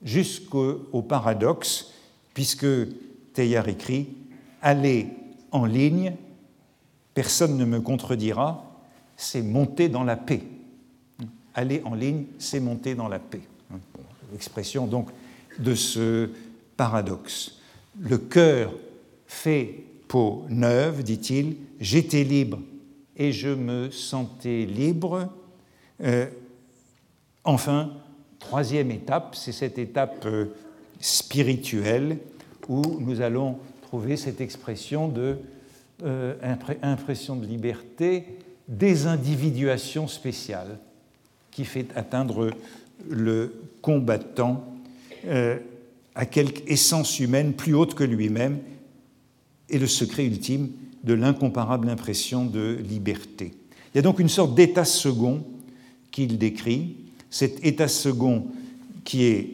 jusqu'au 0.04 1.02
paradoxe, 1.08 1.94
puisque 2.34 2.66
Teilhard 3.34 3.70
écrit 3.70 4.10
Aller 4.62 5.08
en 5.52 5.66
ligne, 5.66 6.14
personne 7.14 7.58
ne 7.58 7.66
me 7.66 7.82
contredira, 7.82 8.71
c'est 9.22 9.44
monter 9.44 9.88
dans 9.88 10.04
la 10.04 10.16
paix. 10.16 10.42
Aller 11.54 11.82
en 11.86 11.94
ligne, 11.94 12.26
c'est 12.40 12.60
monter 12.60 12.96
dans 12.96 13.08
la 13.08 13.20
paix. 13.20 13.42
Expression 14.34 14.88
donc 14.88 15.10
de 15.60 15.76
ce 15.76 16.30
paradoxe. 16.76 17.60
Le 18.00 18.18
cœur 18.18 18.74
fait 19.28 19.84
peau 20.08 20.46
neuve, 20.50 21.04
dit-il, 21.04 21.56
j'étais 21.80 22.24
libre 22.24 22.60
et 23.16 23.32
je 23.32 23.50
me 23.50 23.92
sentais 23.92 24.66
libre. 24.66 25.30
Euh, 26.04 26.26
enfin, 27.44 27.92
troisième 28.40 28.90
étape, 28.90 29.36
c'est 29.36 29.52
cette 29.52 29.78
étape 29.78 30.26
euh, 30.26 30.46
spirituelle 31.00 32.18
où 32.68 32.82
nous 33.00 33.22
allons 33.22 33.60
trouver 33.84 34.18
cette 34.18 34.42
expression 34.42 35.08
de 35.08 35.38
euh, 36.04 36.34
impression 36.82 37.36
de 37.36 37.46
liberté 37.46 38.26
désindividuation 38.72 40.08
spéciale 40.08 40.80
qui 41.52 41.66
fait 41.66 41.88
atteindre 41.96 42.52
le 43.10 43.54
combattant 43.82 44.66
euh, 45.28 45.60
à 46.16 46.26
quelque 46.26 46.70
essence 46.72 47.20
humaine 47.20 47.54
plus 47.54 47.76
haute 47.76 47.94
que 47.94 48.04
lui-même 48.04 48.60
et 49.70 49.78
le 49.78 49.88
secret 49.88 50.26
ultime 50.26 50.70
de 51.04 51.14
l'incomparable 51.14 51.90
impression 51.90 52.46
de 52.46 52.78
liberté. 52.88 53.52
Il 53.94 53.98
y 53.98 54.00
a 54.00 54.04
donc 54.04 54.20
une 54.20 54.30
sorte 54.30 54.56
d'état 54.56 54.86
second 54.86 55.44
qu'il 56.12 56.38
décrit, 56.38 56.96
cet 57.30 57.66
état 57.66 57.88
second 57.88 58.48
qui 59.04 59.24
est 59.24 59.50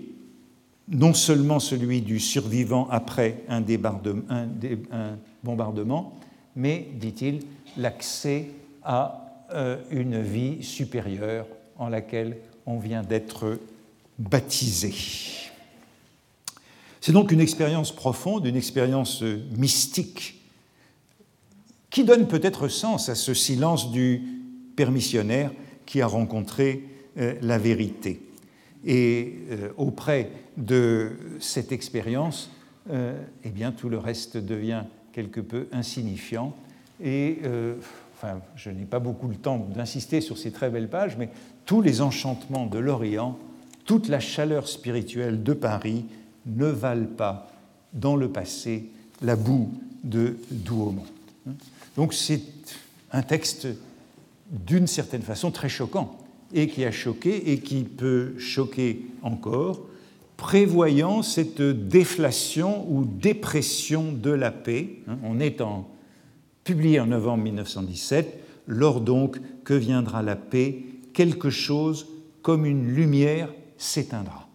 non 0.90 1.14
seulement 1.14 1.60
celui 1.60 2.02
du 2.02 2.20
survivant 2.20 2.88
après 2.90 3.44
un, 3.50 3.62
un 3.62 5.18
bombardement, 5.44 6.20
mais, 6.56 6.88
dit-il, 7.00 7.42
l'accès 7.78 8.48
à 8.88 9.46
euh, 9.54 9.78
une 9.92 10.22
vie 10.22 10.64
supérieure 10.64 11.46
en 11.78 11.90
laquelle 11.90 12.38
on 12.66 12.80
vient 12.80 13.04
d'être 13.04 13.60
baptisé. 14.18 14.94
C'est 17.02 17.12
donc 17.12 17.32
une 17.32 17.42
expérience 17.42 17.92
profonde, 17.92 18.46
une 18.46 18.56
expérience 18.56 19.22
mystique 19.56 20.42
qui 21.90 22.06
donne 22.06 22.28
peut-être 22.28 22.70
sens 22.70 23.10
à 23.10 23.16
ce 23.16 23.34
silence 23.34 23.92
du 23.92 24.24
permissionnaire 24.76 25.52
qui 25.86 26.02
a 26.02 26.08
rencontré 26.08 26.86
euh, 27.18 27.36
la 27.42 27.58
vérité. 27.58 28.22
Et 28.86 29.40
euh, 29.52 29.70
auprès 29.76 30.32
de 30.56 31.12
cette 31.40 31.72
expérience, 31.72 32.52
eh 33.44 33.50
bien, 33.50 33.74
tout 33.74 33.90
le 33.90 33.98
reste 33.98 34.38
devient 34.38 34.84
quelque 35.12 35.42
peu 35.42 35.68
insignifiant 35.74 36.56
et 37.04 37.40
enfin, 38.18 38.40
je 38.56 38.70
n'ai 38.72 38.86
pas 38.86 39.00
beaucoup 39.00 39.28
le 39.28 39.36
temps 39.36 39.68
d'insister 39.76 40.22
sur 40.22 40.38
ces 40.38 40.52
très 40.52 40.70
belles 40.70 40.90
pages, 40.90 41.18
mais 41.18 41.30
tous 41.66 41.82
les 41.82 42.02
enchantements 42.02 42.66
de 42.66 42.80
l'Orient, 42.80 43.38
toute 43.86 44.08
la 44.08 44.20
chaleur 44.20 44.68
spirituelle 44.68 45.44
de 45.44 45.54
Paris 45.54 46.06
ne 46.46 46.66
valent 46.66 47.16
pas, 47.16 47.52
dans 47.94 48.16
le 48.16 48.30
passé, 48.30 48.90
la 49.22 49.36
boue 49.36 49.72
de 50.04 50.38
Douaumont. 50.52 51.06
Donc 51.96 52.14
c'est 52.14 52.42
un 53.12 53.22
texte 53.22 53.68
d'une 54.52 54.88
certaine 54.88 55.22
façon 55.22 55.52
très 55.52 55.70
choquant, 55.70 56.18
et 56.54 56.68
qui 56.68 56.86
a 56.86 56.92
choqué 56.92 57.52
et 57.52 57.60
qui 57.60 57.84
peut 57.84 58.38
choquer 58.38 59.06
encore, 59.22 59.82
prévoyant 60.38 61.24
cette 61.24 61.62
déflation 61.62 62.86
ou 62.90 63.06
dépression 63.06 64.12
de 64.12 64.30
la 64.30 64.52
paix. 64.52 65.00
On 65.24 65.40
est 65.40 65.62
en 65.62 65.88
publié 66.68 67.00
en 67.00 67.06
novembre 67.06 67.44
1917, 67.46 68.44
lors 68.68 69.00
donc 69.00 69.40
que 69.64 69.74
viendra 69.74 70.22
la 70.22 70.36
paix, 70.36 70.84
quelque 71.14 71.50
chose 71.50 72.08
comme 72.42 72.66
une 72.66 72.88
lumière 72.94 73.54
s'éteindra 73.78 74.50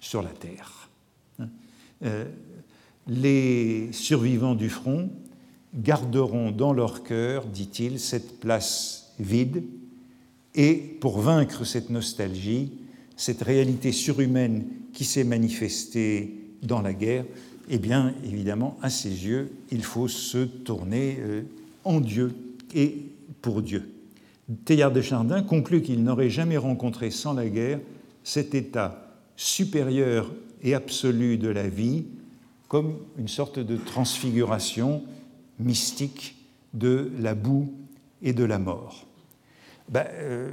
sur 0.00 0.20
la 0.20 0.28
terre. 0.28 0.90
Euh, 2.02 2.26
les 3.06 3.90
survivants 3.92 4.54
du 4.54 4.68
front 4.68 5.08
garderont 5.74 6.50
dans 6.50 6.74
leur 6.74 7.04
cœur, 7.04 7.46
dit-il, 7.46 7.98
cette 7.98 8.38
place 8.38 9.14
vide, 9.18 9.64
et 10.54 10.74
pour 10.74 11.20
vaincre 11.20 11.64
cette 11.64 11.88
nostalgie, 11.88 12.70
cette 13.16 13.40
réalité 13.40 13.92
surhumaine 13.92 14.66
qui 14.92 15.06
s'est 15.06 15.24
manifestée 15.24 16.36
dans 16.62 16.82
la 16.82 16.92
guerre, 16.92 17.24
eh 17.70 17.78
bien, 17.78 18.12
évidemment, 18.24 18.76
à 18.82 18.90
ses 18.90 19.26
yeux, 19.26 19.52
il 19.70 19.84
faut 19.84 20.08
se 20.08 20.38
tourner 20.38 21.18
euh, 21.20 21.42
en 21.84 22.00
Dieu 22.00 22.34
et 22.74 22.96
pour 23.40 23.62
Dieu. 23.62 23.88
Teilhard 24.64 24.90
de 24.90 25.00
Chardin 25.00 25.42
conclut 25.42 25.80
qu'il 25.80 26.02
n'aurait 26.02 26.30
jamais 26.30 26.56
rencontré 26.56 27.12
sans 27.12 27.32
la 27.32 27.48
guerre 27.48 27.78
cet 28.24 28.56
état 28.56 29.14
supérieur 29.36 30.32
et 30.62 30.74
absolu 30.74 31.38
de 31.38 31.48
la 31.48 31.68
vie 31.68 32.04
comme 32.66 32.96
une 33.16 33.28
sorte 33.28 33.60
de 33.60 33.76
transfiguration 33.76 35.02
mystique 35.60 36.36
de 36.74 37.12
la 37.20 37.34
boue 37.36 37.72
et 38.20 38.32
de 38.32 38.44
la 38.44 38.58
mort. 38.58 39.06
Ben, 39.88 40.06
euh, 40.14 40.50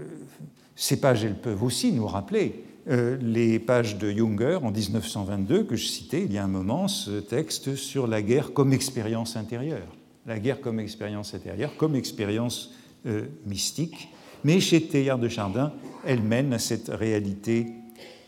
ces 0.75 0.99
pages, 0.99 1.23
elles 1.23 1.39
peuvent 1.39 1.63
aussi 1.63 1.91
nous 1.91 2.07
rappeler 2.07 2.63
euh, 2.89 3.17
les 3.19 3.59
pages 3.59 3.97
de 3.97 4.09
Junger 4.09 4.59
en 4.61 4.71
1922 4.71 5.63
que 5.63 5.75
je 5.75 5.87
citais 5.87 6.23
il 6.23 6.31
y 6.31 6.37
a 6.37 6.43
un 6.43 6.47
moment, 6.47 6.87
ce 6.87 7.19
texte 7.19 7.75
sur 7.75 8.07
la 8.07 8.21
guerre 8.21 8.53
comme 8.53 8.71
expérience 8.71 9.35
intérieure. 9.35 9.87
La 10.25 10.39
guerre 10.39 10.61
comme 10.61 10.79
expérience 10.79 11.33
intérieure, 11.33 11.75
comme 11.77 11.95
expérience 11.95 12.73
euh, 13.05 13.25
mystique. 13.45 14.09
Mais 14.43 14.59
chez 14.59 14.81
Théard 14.81 15.19
de 15.19 15.27
Chardin, 15.27 15.73
elle 16.05 16.21
mène 16.21 16.53
à 16.53 16.59
cette 16.59 16.87
réalité 16.87 17.67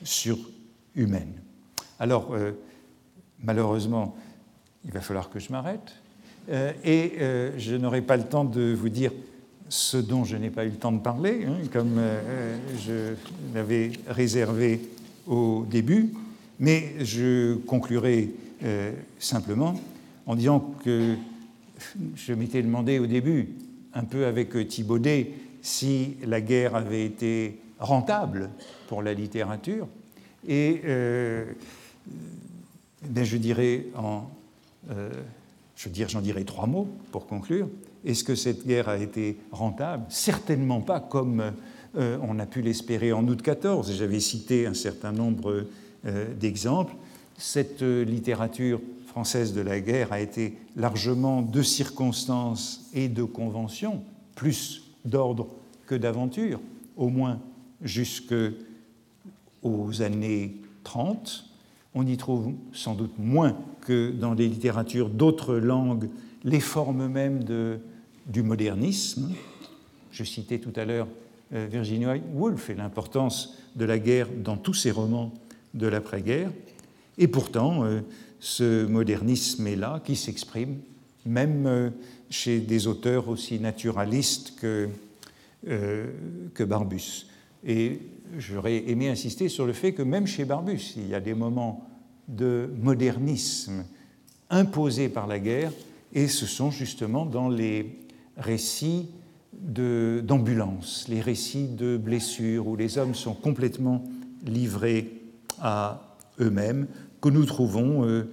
surhumaine. 0.04 1.34
Alors, 2.00 2.36
malheureusement, 3.44 4.16
il 4.86 4.92
va 4.92 5.02
falloir 5.02 5.30
que 5.30 5.40
je 5.40 5.52
m'arrête. 5.52 5.94
et 6.84 7.14
je 7.58 7.76
n'aurai 7.76 8.02
pas 8.02 8.18
le 8.18 8.24
temps 8.24 8.46
de 8.46 8.74
vous 8.74 8.90
dire 8.90 9.12
ce 9.70 9.98
dont 9.98 10.24
je 10.24 10.36
n'ai 10.36 10.50
pas 10.50 10.66
eu 10.66 10.70
le 10.70 10.76
temps 10.76 10.92
de 10.92 11.00
parler, 11.00 11.46
hein, 11.48 11.58
comme 11.72 11.96
euh, 11.98 12.58
je 12.86 13.14
l'avais 13.54 13.92
réservé 14.08 14.82
au 15.28 15.66
début, 15.70 16.12
mais 16.60 16.96
je 17.06 17.56
conclurai 17.56 18.32
euh, 18.64 18.92
simplement 19.20 19.80
en 20.26 20.36
disant 20.36 20.74
que 20.84 21.16
je 22.16 22.34
m'étais 22.34 22.62
demandé 22.62 23.00
au 23.00 23.06
début, 23.06 23.50
un 23.94 24.04
peu 24.04 24.26
avec 24.26 24.68
Thibaudet, 24.68 25.32
si 25.62 26.18
la 26.26 26.42
guerre 26.42 26.76
avait 26.76 27.06
été 27.06 27.60
rentable 27.80 28.50
pour 28.88 29.02
la 29.02 29.14
littérature. 29.14 29.88
Et 30.48 30.82
euh, 30.86 31.46
ben, 33.04 33.24
je 33.24 33.38
dirais 33.38 33.86
en, 33.96 34.24
je 35.76 35.90
j'en 36.08 36.22
dirais 36.22 36.44
trois 36.44 36.68
mots 36.68 36.90
pour 37.12 37.28
conclure. 37.28 37.68
Est-ce 38.06 38.24
que 38.24 38.36
cette 38.36 38.66
guerre 38.66 38.90
a 38.90 38.98
été 38.98 39.38
rentable? 39.52 40.06
Certainement 40.10 40.82
pas 40.82 41.00
comme 41.00 41.52
euh, 41.98 42.18
on 42.22 42.40
a 42.40 42.46
pu 42.46 42.62
l'espérer 42.62 43.12
en 43.14 43.28
août 43.28 43.42
14. 43.42 43.94
J'avais 43.94 44.20
cité 44.20 44.66
un 44.68 44.74
certain 44.74 45.12
nombre 45.12 45.66
euh, 46.06 46.34
d'exemples. 46.34 46.94
Cette 47.38 47.82
euh, 47.82 48.04
littérature 48.04 48.80
française 49.08 49.54
de 49.54 49.62
la 49.62 49.80
guerre 49.80 50.14
a 50.14 50.22
été 50.22 50.56
largement 50.76 51.42
de 51.42 51.62
circonstances 51.62 52.90
et 52.94 53.10
de 53.10 53.24
conventions, 53.24 54.04
plus 54.36 54.84
d'ordre 55.04 55.48
que 55.88 55.96
d'aventure, 55.96 56.60
au 56.96 57.10
moins 57.10 57.40
jusqu'aux 57.82 58.52
années 60.00 60.56
30. 60.84 61.46
On 61.96 62.06
y 62.06 62.18
trouve 62.18 62.54
sans 62.72 62.94
doute 62.94 63.18
moins 63.18 63.58
que 63.82 64.12
dans 64.12 64.36
les 64.36 64.48
littératures 64.48 65.10
d'autres 65.10 65.56
langues 65.56 66.10
les 66.44 66.60
formes 66.60 67.08
mêmes 67.08 67.44
de, 67.44 67.80
du 68.30 68.44
modernisme. 68.44 69.32
Je 70.12 70.24
citais 70.24 70.60
tout 70.60 70.74
à 70.76 70.86
l'heure 70.86 71.08
euh, 71.54 71.68
Virginia 71.70 72.16
Woolf 72.34 72.70
et 72.70 72.76
l'importance 72.76 73.58
de 73.76 73.86
la 73.86 73.98
guerre 73.98 74.28
dans 74.32 74.56
tous 74.56 74.76
ses 74.76 74.92
romans 74.92 75.34
de 75.74 75.88
l'après-guerre. 75.88 76.52
Et 77.18 77.28
pourtant, 77.28 77.84
euh, 77.84 78.02
ce 78.40 78.86
modernisme 78.86 79.66
est 79.68 79.76
là, 79.76 80.02
qui 80.06 80.16
s'exprime 80.16 80.78
même 81.26 81.66
euh, 81.66 81.90
chez 82.30 82.60
des 82.60 82.88
auteurs 82.88 83.28
aussi 83.30 83.60
naturalistes 83.60 84.56
que, 84.60 84.88
que 85.66 86.64
Barbus. 86.64 87.26
Et 87.66 88.00
j'aurais 88.38 88.90
aimé 88.90 89.10
insister 89.10 89.50
sur 89.50 89.66
le 89.66 89.74
fait 89.74 89.94
que 89.94 90.04
même 90.04 90.28
chez 90.28 90.46
Barbus, 90.46 90.94
il 90.96 91.08
y 91.08 91.16
a 91.16 91.20
des 91.20 91.34
moments 91.34 91.90
de 92.28 92.70
modernisme 92.80 93.84
imposés 94.52 95.10
par 95.10 95.26
la 95.26 95.40
guerre 95.40 95.72
et 96.14 96.28
ce 96.28 96.46
sont 96.46 96.70
justement 96.72 97.26
dans 97.26 97.50
les 97.50 97.98
récits 98.40 99.10
d'ambulance, 99.54 101.06
les 101.10 101.22
récits 101.22 101.68
de 101.68 101.98
blessures 101.98 102.68
où 102.68 102.76
les 102.76 102.98
hommes 102.98 103.16
sont 103.16 103.34
complètement 103.34 104.04
livrés 104.46 105.22
à 105.62 106.16
eux-mêmes, 106.40 106.88
que 107.22 107.30
nous 107.30 107.46
trouvons 107.46 108.06
euh, 108.06 108.30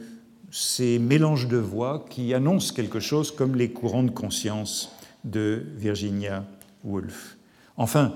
ces 0.50 0.98
mélanges 0.98 1.48
de 1.48 1.56
voix 1.56 2.06
qui 2.08 2.32
annoncent 2.34 2.72
quelque 2.72 3.00
chose 3.00 3.32
comme 3.32 3.56
les 3.56 3.70
courants 3.70 4.04
de 4.04 4.10
conscience 4.10 4.92
de 5.24 5.64
Virginia 5.76 6.44
Woolf. 6.84 7.36
Enfin, 7.76 8.14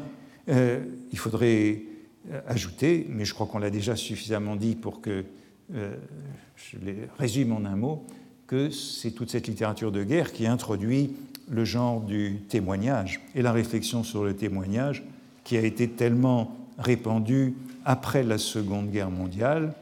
euh, 0.49 0.84
il 1.11 1.18
faudrait 1.18 1.82
euh, 2.30 2.41
ajouter, 2.47 3.07
mais 3.11 3.24
je 3.24 3.34
crois 3.34 3.47
qu'on 3.47 3.59
l'a 3.59 3.70
déjà 3.70 3.97
suffisamment 3.97 4.55
dit 4.55 4.76
pour 4.76 5.01
que 5.01 5.24
je 5.72 6.76
les 6.84 6.97
résume 7.16 7.53
en 7.53 7.64
un 7.64 7.76
mot, 7.76 8.05
que 8.49 8.70
c'est 8.70 9.12
toute 9.12 9.30
cette 9.30 9.47
littérature 9.47 9.93
de 9.93 10.03
guerre 10.03 10.32
qui 10.32 10.49
introduit 10.49 11.14
le 11.51 11.64
genre 11.64 12.01
du 12.01 12.40
témoignage 12.48 13.20
et 13.34 13.42
la 13.42 13.53
réflexion 13.53 14.05
sur 14.05 14.24
le 14.24 14.34
témoignage 14.34 15.03
qui 15.44 15.57
a 15.57 15.62
été 15.62 15.88
tellement 15.88 16.57
répandu 16.78 17.55
après 17.84 18.22
la 18.22 18.38
Seconde 18.38 18.90
Guerre 18.90 19.11
mondiale, 19.11 19.74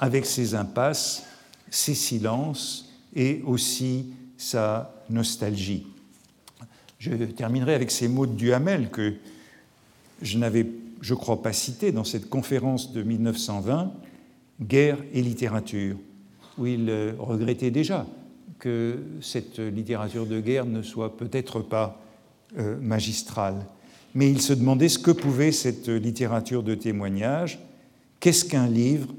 avec 0.00 0.26
ses 0.26 0.54
impasses, 0.54 1.24
ses 1.70 1.94
silences 1.94 2.92
et 3.16 3.42
aussi 3.46 4.12
sa 4.36 4.92
nostalgie. 5.08 5.86
Je 6.98 7.12
terminerai 7.12 7.74
avec 7.74 7.90
ces 7.90 8.08
mots 8.08 8.26
de 8.26 8.34
Duhamel 8.34 8.90
que 8.90 9.14
je 10.20 10.36
n'avais, 10.36 10.66
je 11.00 11.14
crois, 11.14 11.42
pas 11.42 11.52
cités 11.52 11.92
dans 11.92 12.04
cette 12.04 12.28
conférence 12.28 12.92
de 12.92 13.02
1920, 13.02 13.92
Guerre 14.60 14.98
et 15.12 15.22
littérature 15.22 15.96
où 16.58 16.66
il 16.66 16.90
euh, 16.90 17.12
regrettait 17.18 17.70
déjà 17.70 18.04
que 18.58 18.98
cette 19.20 19.58
littérature 19.58 20.26
de 20.26 20.40
guerre 20.40 20.66
ne 20.66 20.82
soit 20.82 21.16
peut-être 21.16 21.60
pas 21.60 22.00
euh, 22.58 22.78
magistrale. 22.80 23.66
Mais 24.14 24.30
il 24.30 24.40
se 24.40 24.52
demandait 24.52 24.88
ce 24.88 24.98
que 24.98 25.10
pouvait 25.10 25.52
cette 25.52 25.88
littérature 25.88 26.62
de 26.62 26.74
témoignage, 26.74 27.60
qu'est-ce 28.20 28.44
qu'un 28.44 28.66
livre 28.66 29.14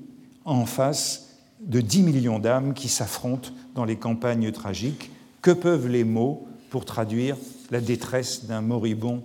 en 0.46 0.66
face 0.66 1.38
de 1.62 1.82
10 1.82 2.04
millions 2.04 2.40
d'âmes 2.40 2.74
qui 2.74 2.90
s'affrontent 2.90 3.52
dans 3.76 3.86
les 3.86 3.98
campagnes 3.98 4.52
tragiques, 4.52 5.12
que 5.42 5.52
peuvent 5.52 5.88
les 5.88 6.04
mots 6.04 6.48
pour 6.70 6.86
traduire 6.86 7.38
la 7.72 7.82
détresse 7.82 8.46
d'un 8.46 8.62
moribond 8.62 9.24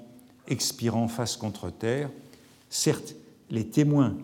expirant 0.49 1.09
face 1.09 1.37
contre 1.37 1.71
terre? 1.71 2.11
Certes, 2.69 3.15
les 3.51 3.67
témoins 3.67 4.17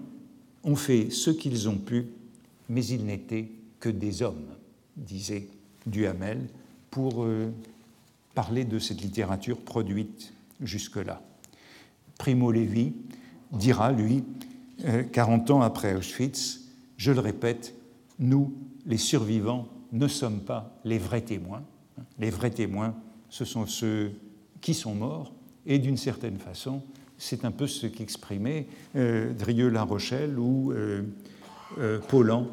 ont 0.63 0.77
fait 0.77 1.11
ce 1.11 1.31
qu'ils 1.31 1.69
ont 1.69 1.79
pu, 1.79 2.07
mais 2.69 2.85
ils 2.85 3.05
n'étaient 3.05 3.49
que 3.81 3.89
des 3.89 4.23
hommes, 4.23 4.55
disait 4.97 5.49
Duhamel, 5.91 6.49
pour 6.91 7.25
euh, 7.25 7.51
parler 8.35 8.65
de 8.65 8.79
cette 8.79 9.01
littérature 9.01 9.59
produite 9.59 10.33
jusque-là. 10.61 11.23
Primo 12.19 12.51
Levi 12.53 12.93
dira, 13.53 13.93
lui, 13.93 14.25
40 15.13 15.51
euh, 15.51 15.55
ans 15.55 15.63
après 15.63 15.95
Auschwitz, 15.95 16.61
je 16.97 17.13
le 17.13 17.21
répète, 17.21 17.75
nous, 18.19 18.55
les 18.87 18.99
survivants, 18.99 19.69
ne 19.93 20.07
sommes 20.07 20.41
pas 20.41 20.79
les 20.85 20.99
vrais 20.99 21.23
témoins. 21.23 21.63
Les 22.19 22.31
vrais 22.31 22.51
témoins, 22.51 22.95
ce 23.29 23.45
sont 23.45 23.67
ceux 23.67 24.13
qui 24.61 24.75
sont 24.75 24.95
morts, 24.95 25.33
et 25.67 25.79
d'une 25.79 25.97
certaine 25.97 26.39
façon, 26.39 26.83
c'est 27.19 27.45
un 27.45 27.51
peu 27.51 27.67
ce 27.67 27.87
qu'exprimait 27.87 28.67
euh, 28.97 29.33
Drieux-La 29.35 29.83
Rochelle 29.83 30.39
ou 30.39 30.73
euh, 30.73 31.03
Paulan 32.09 32.47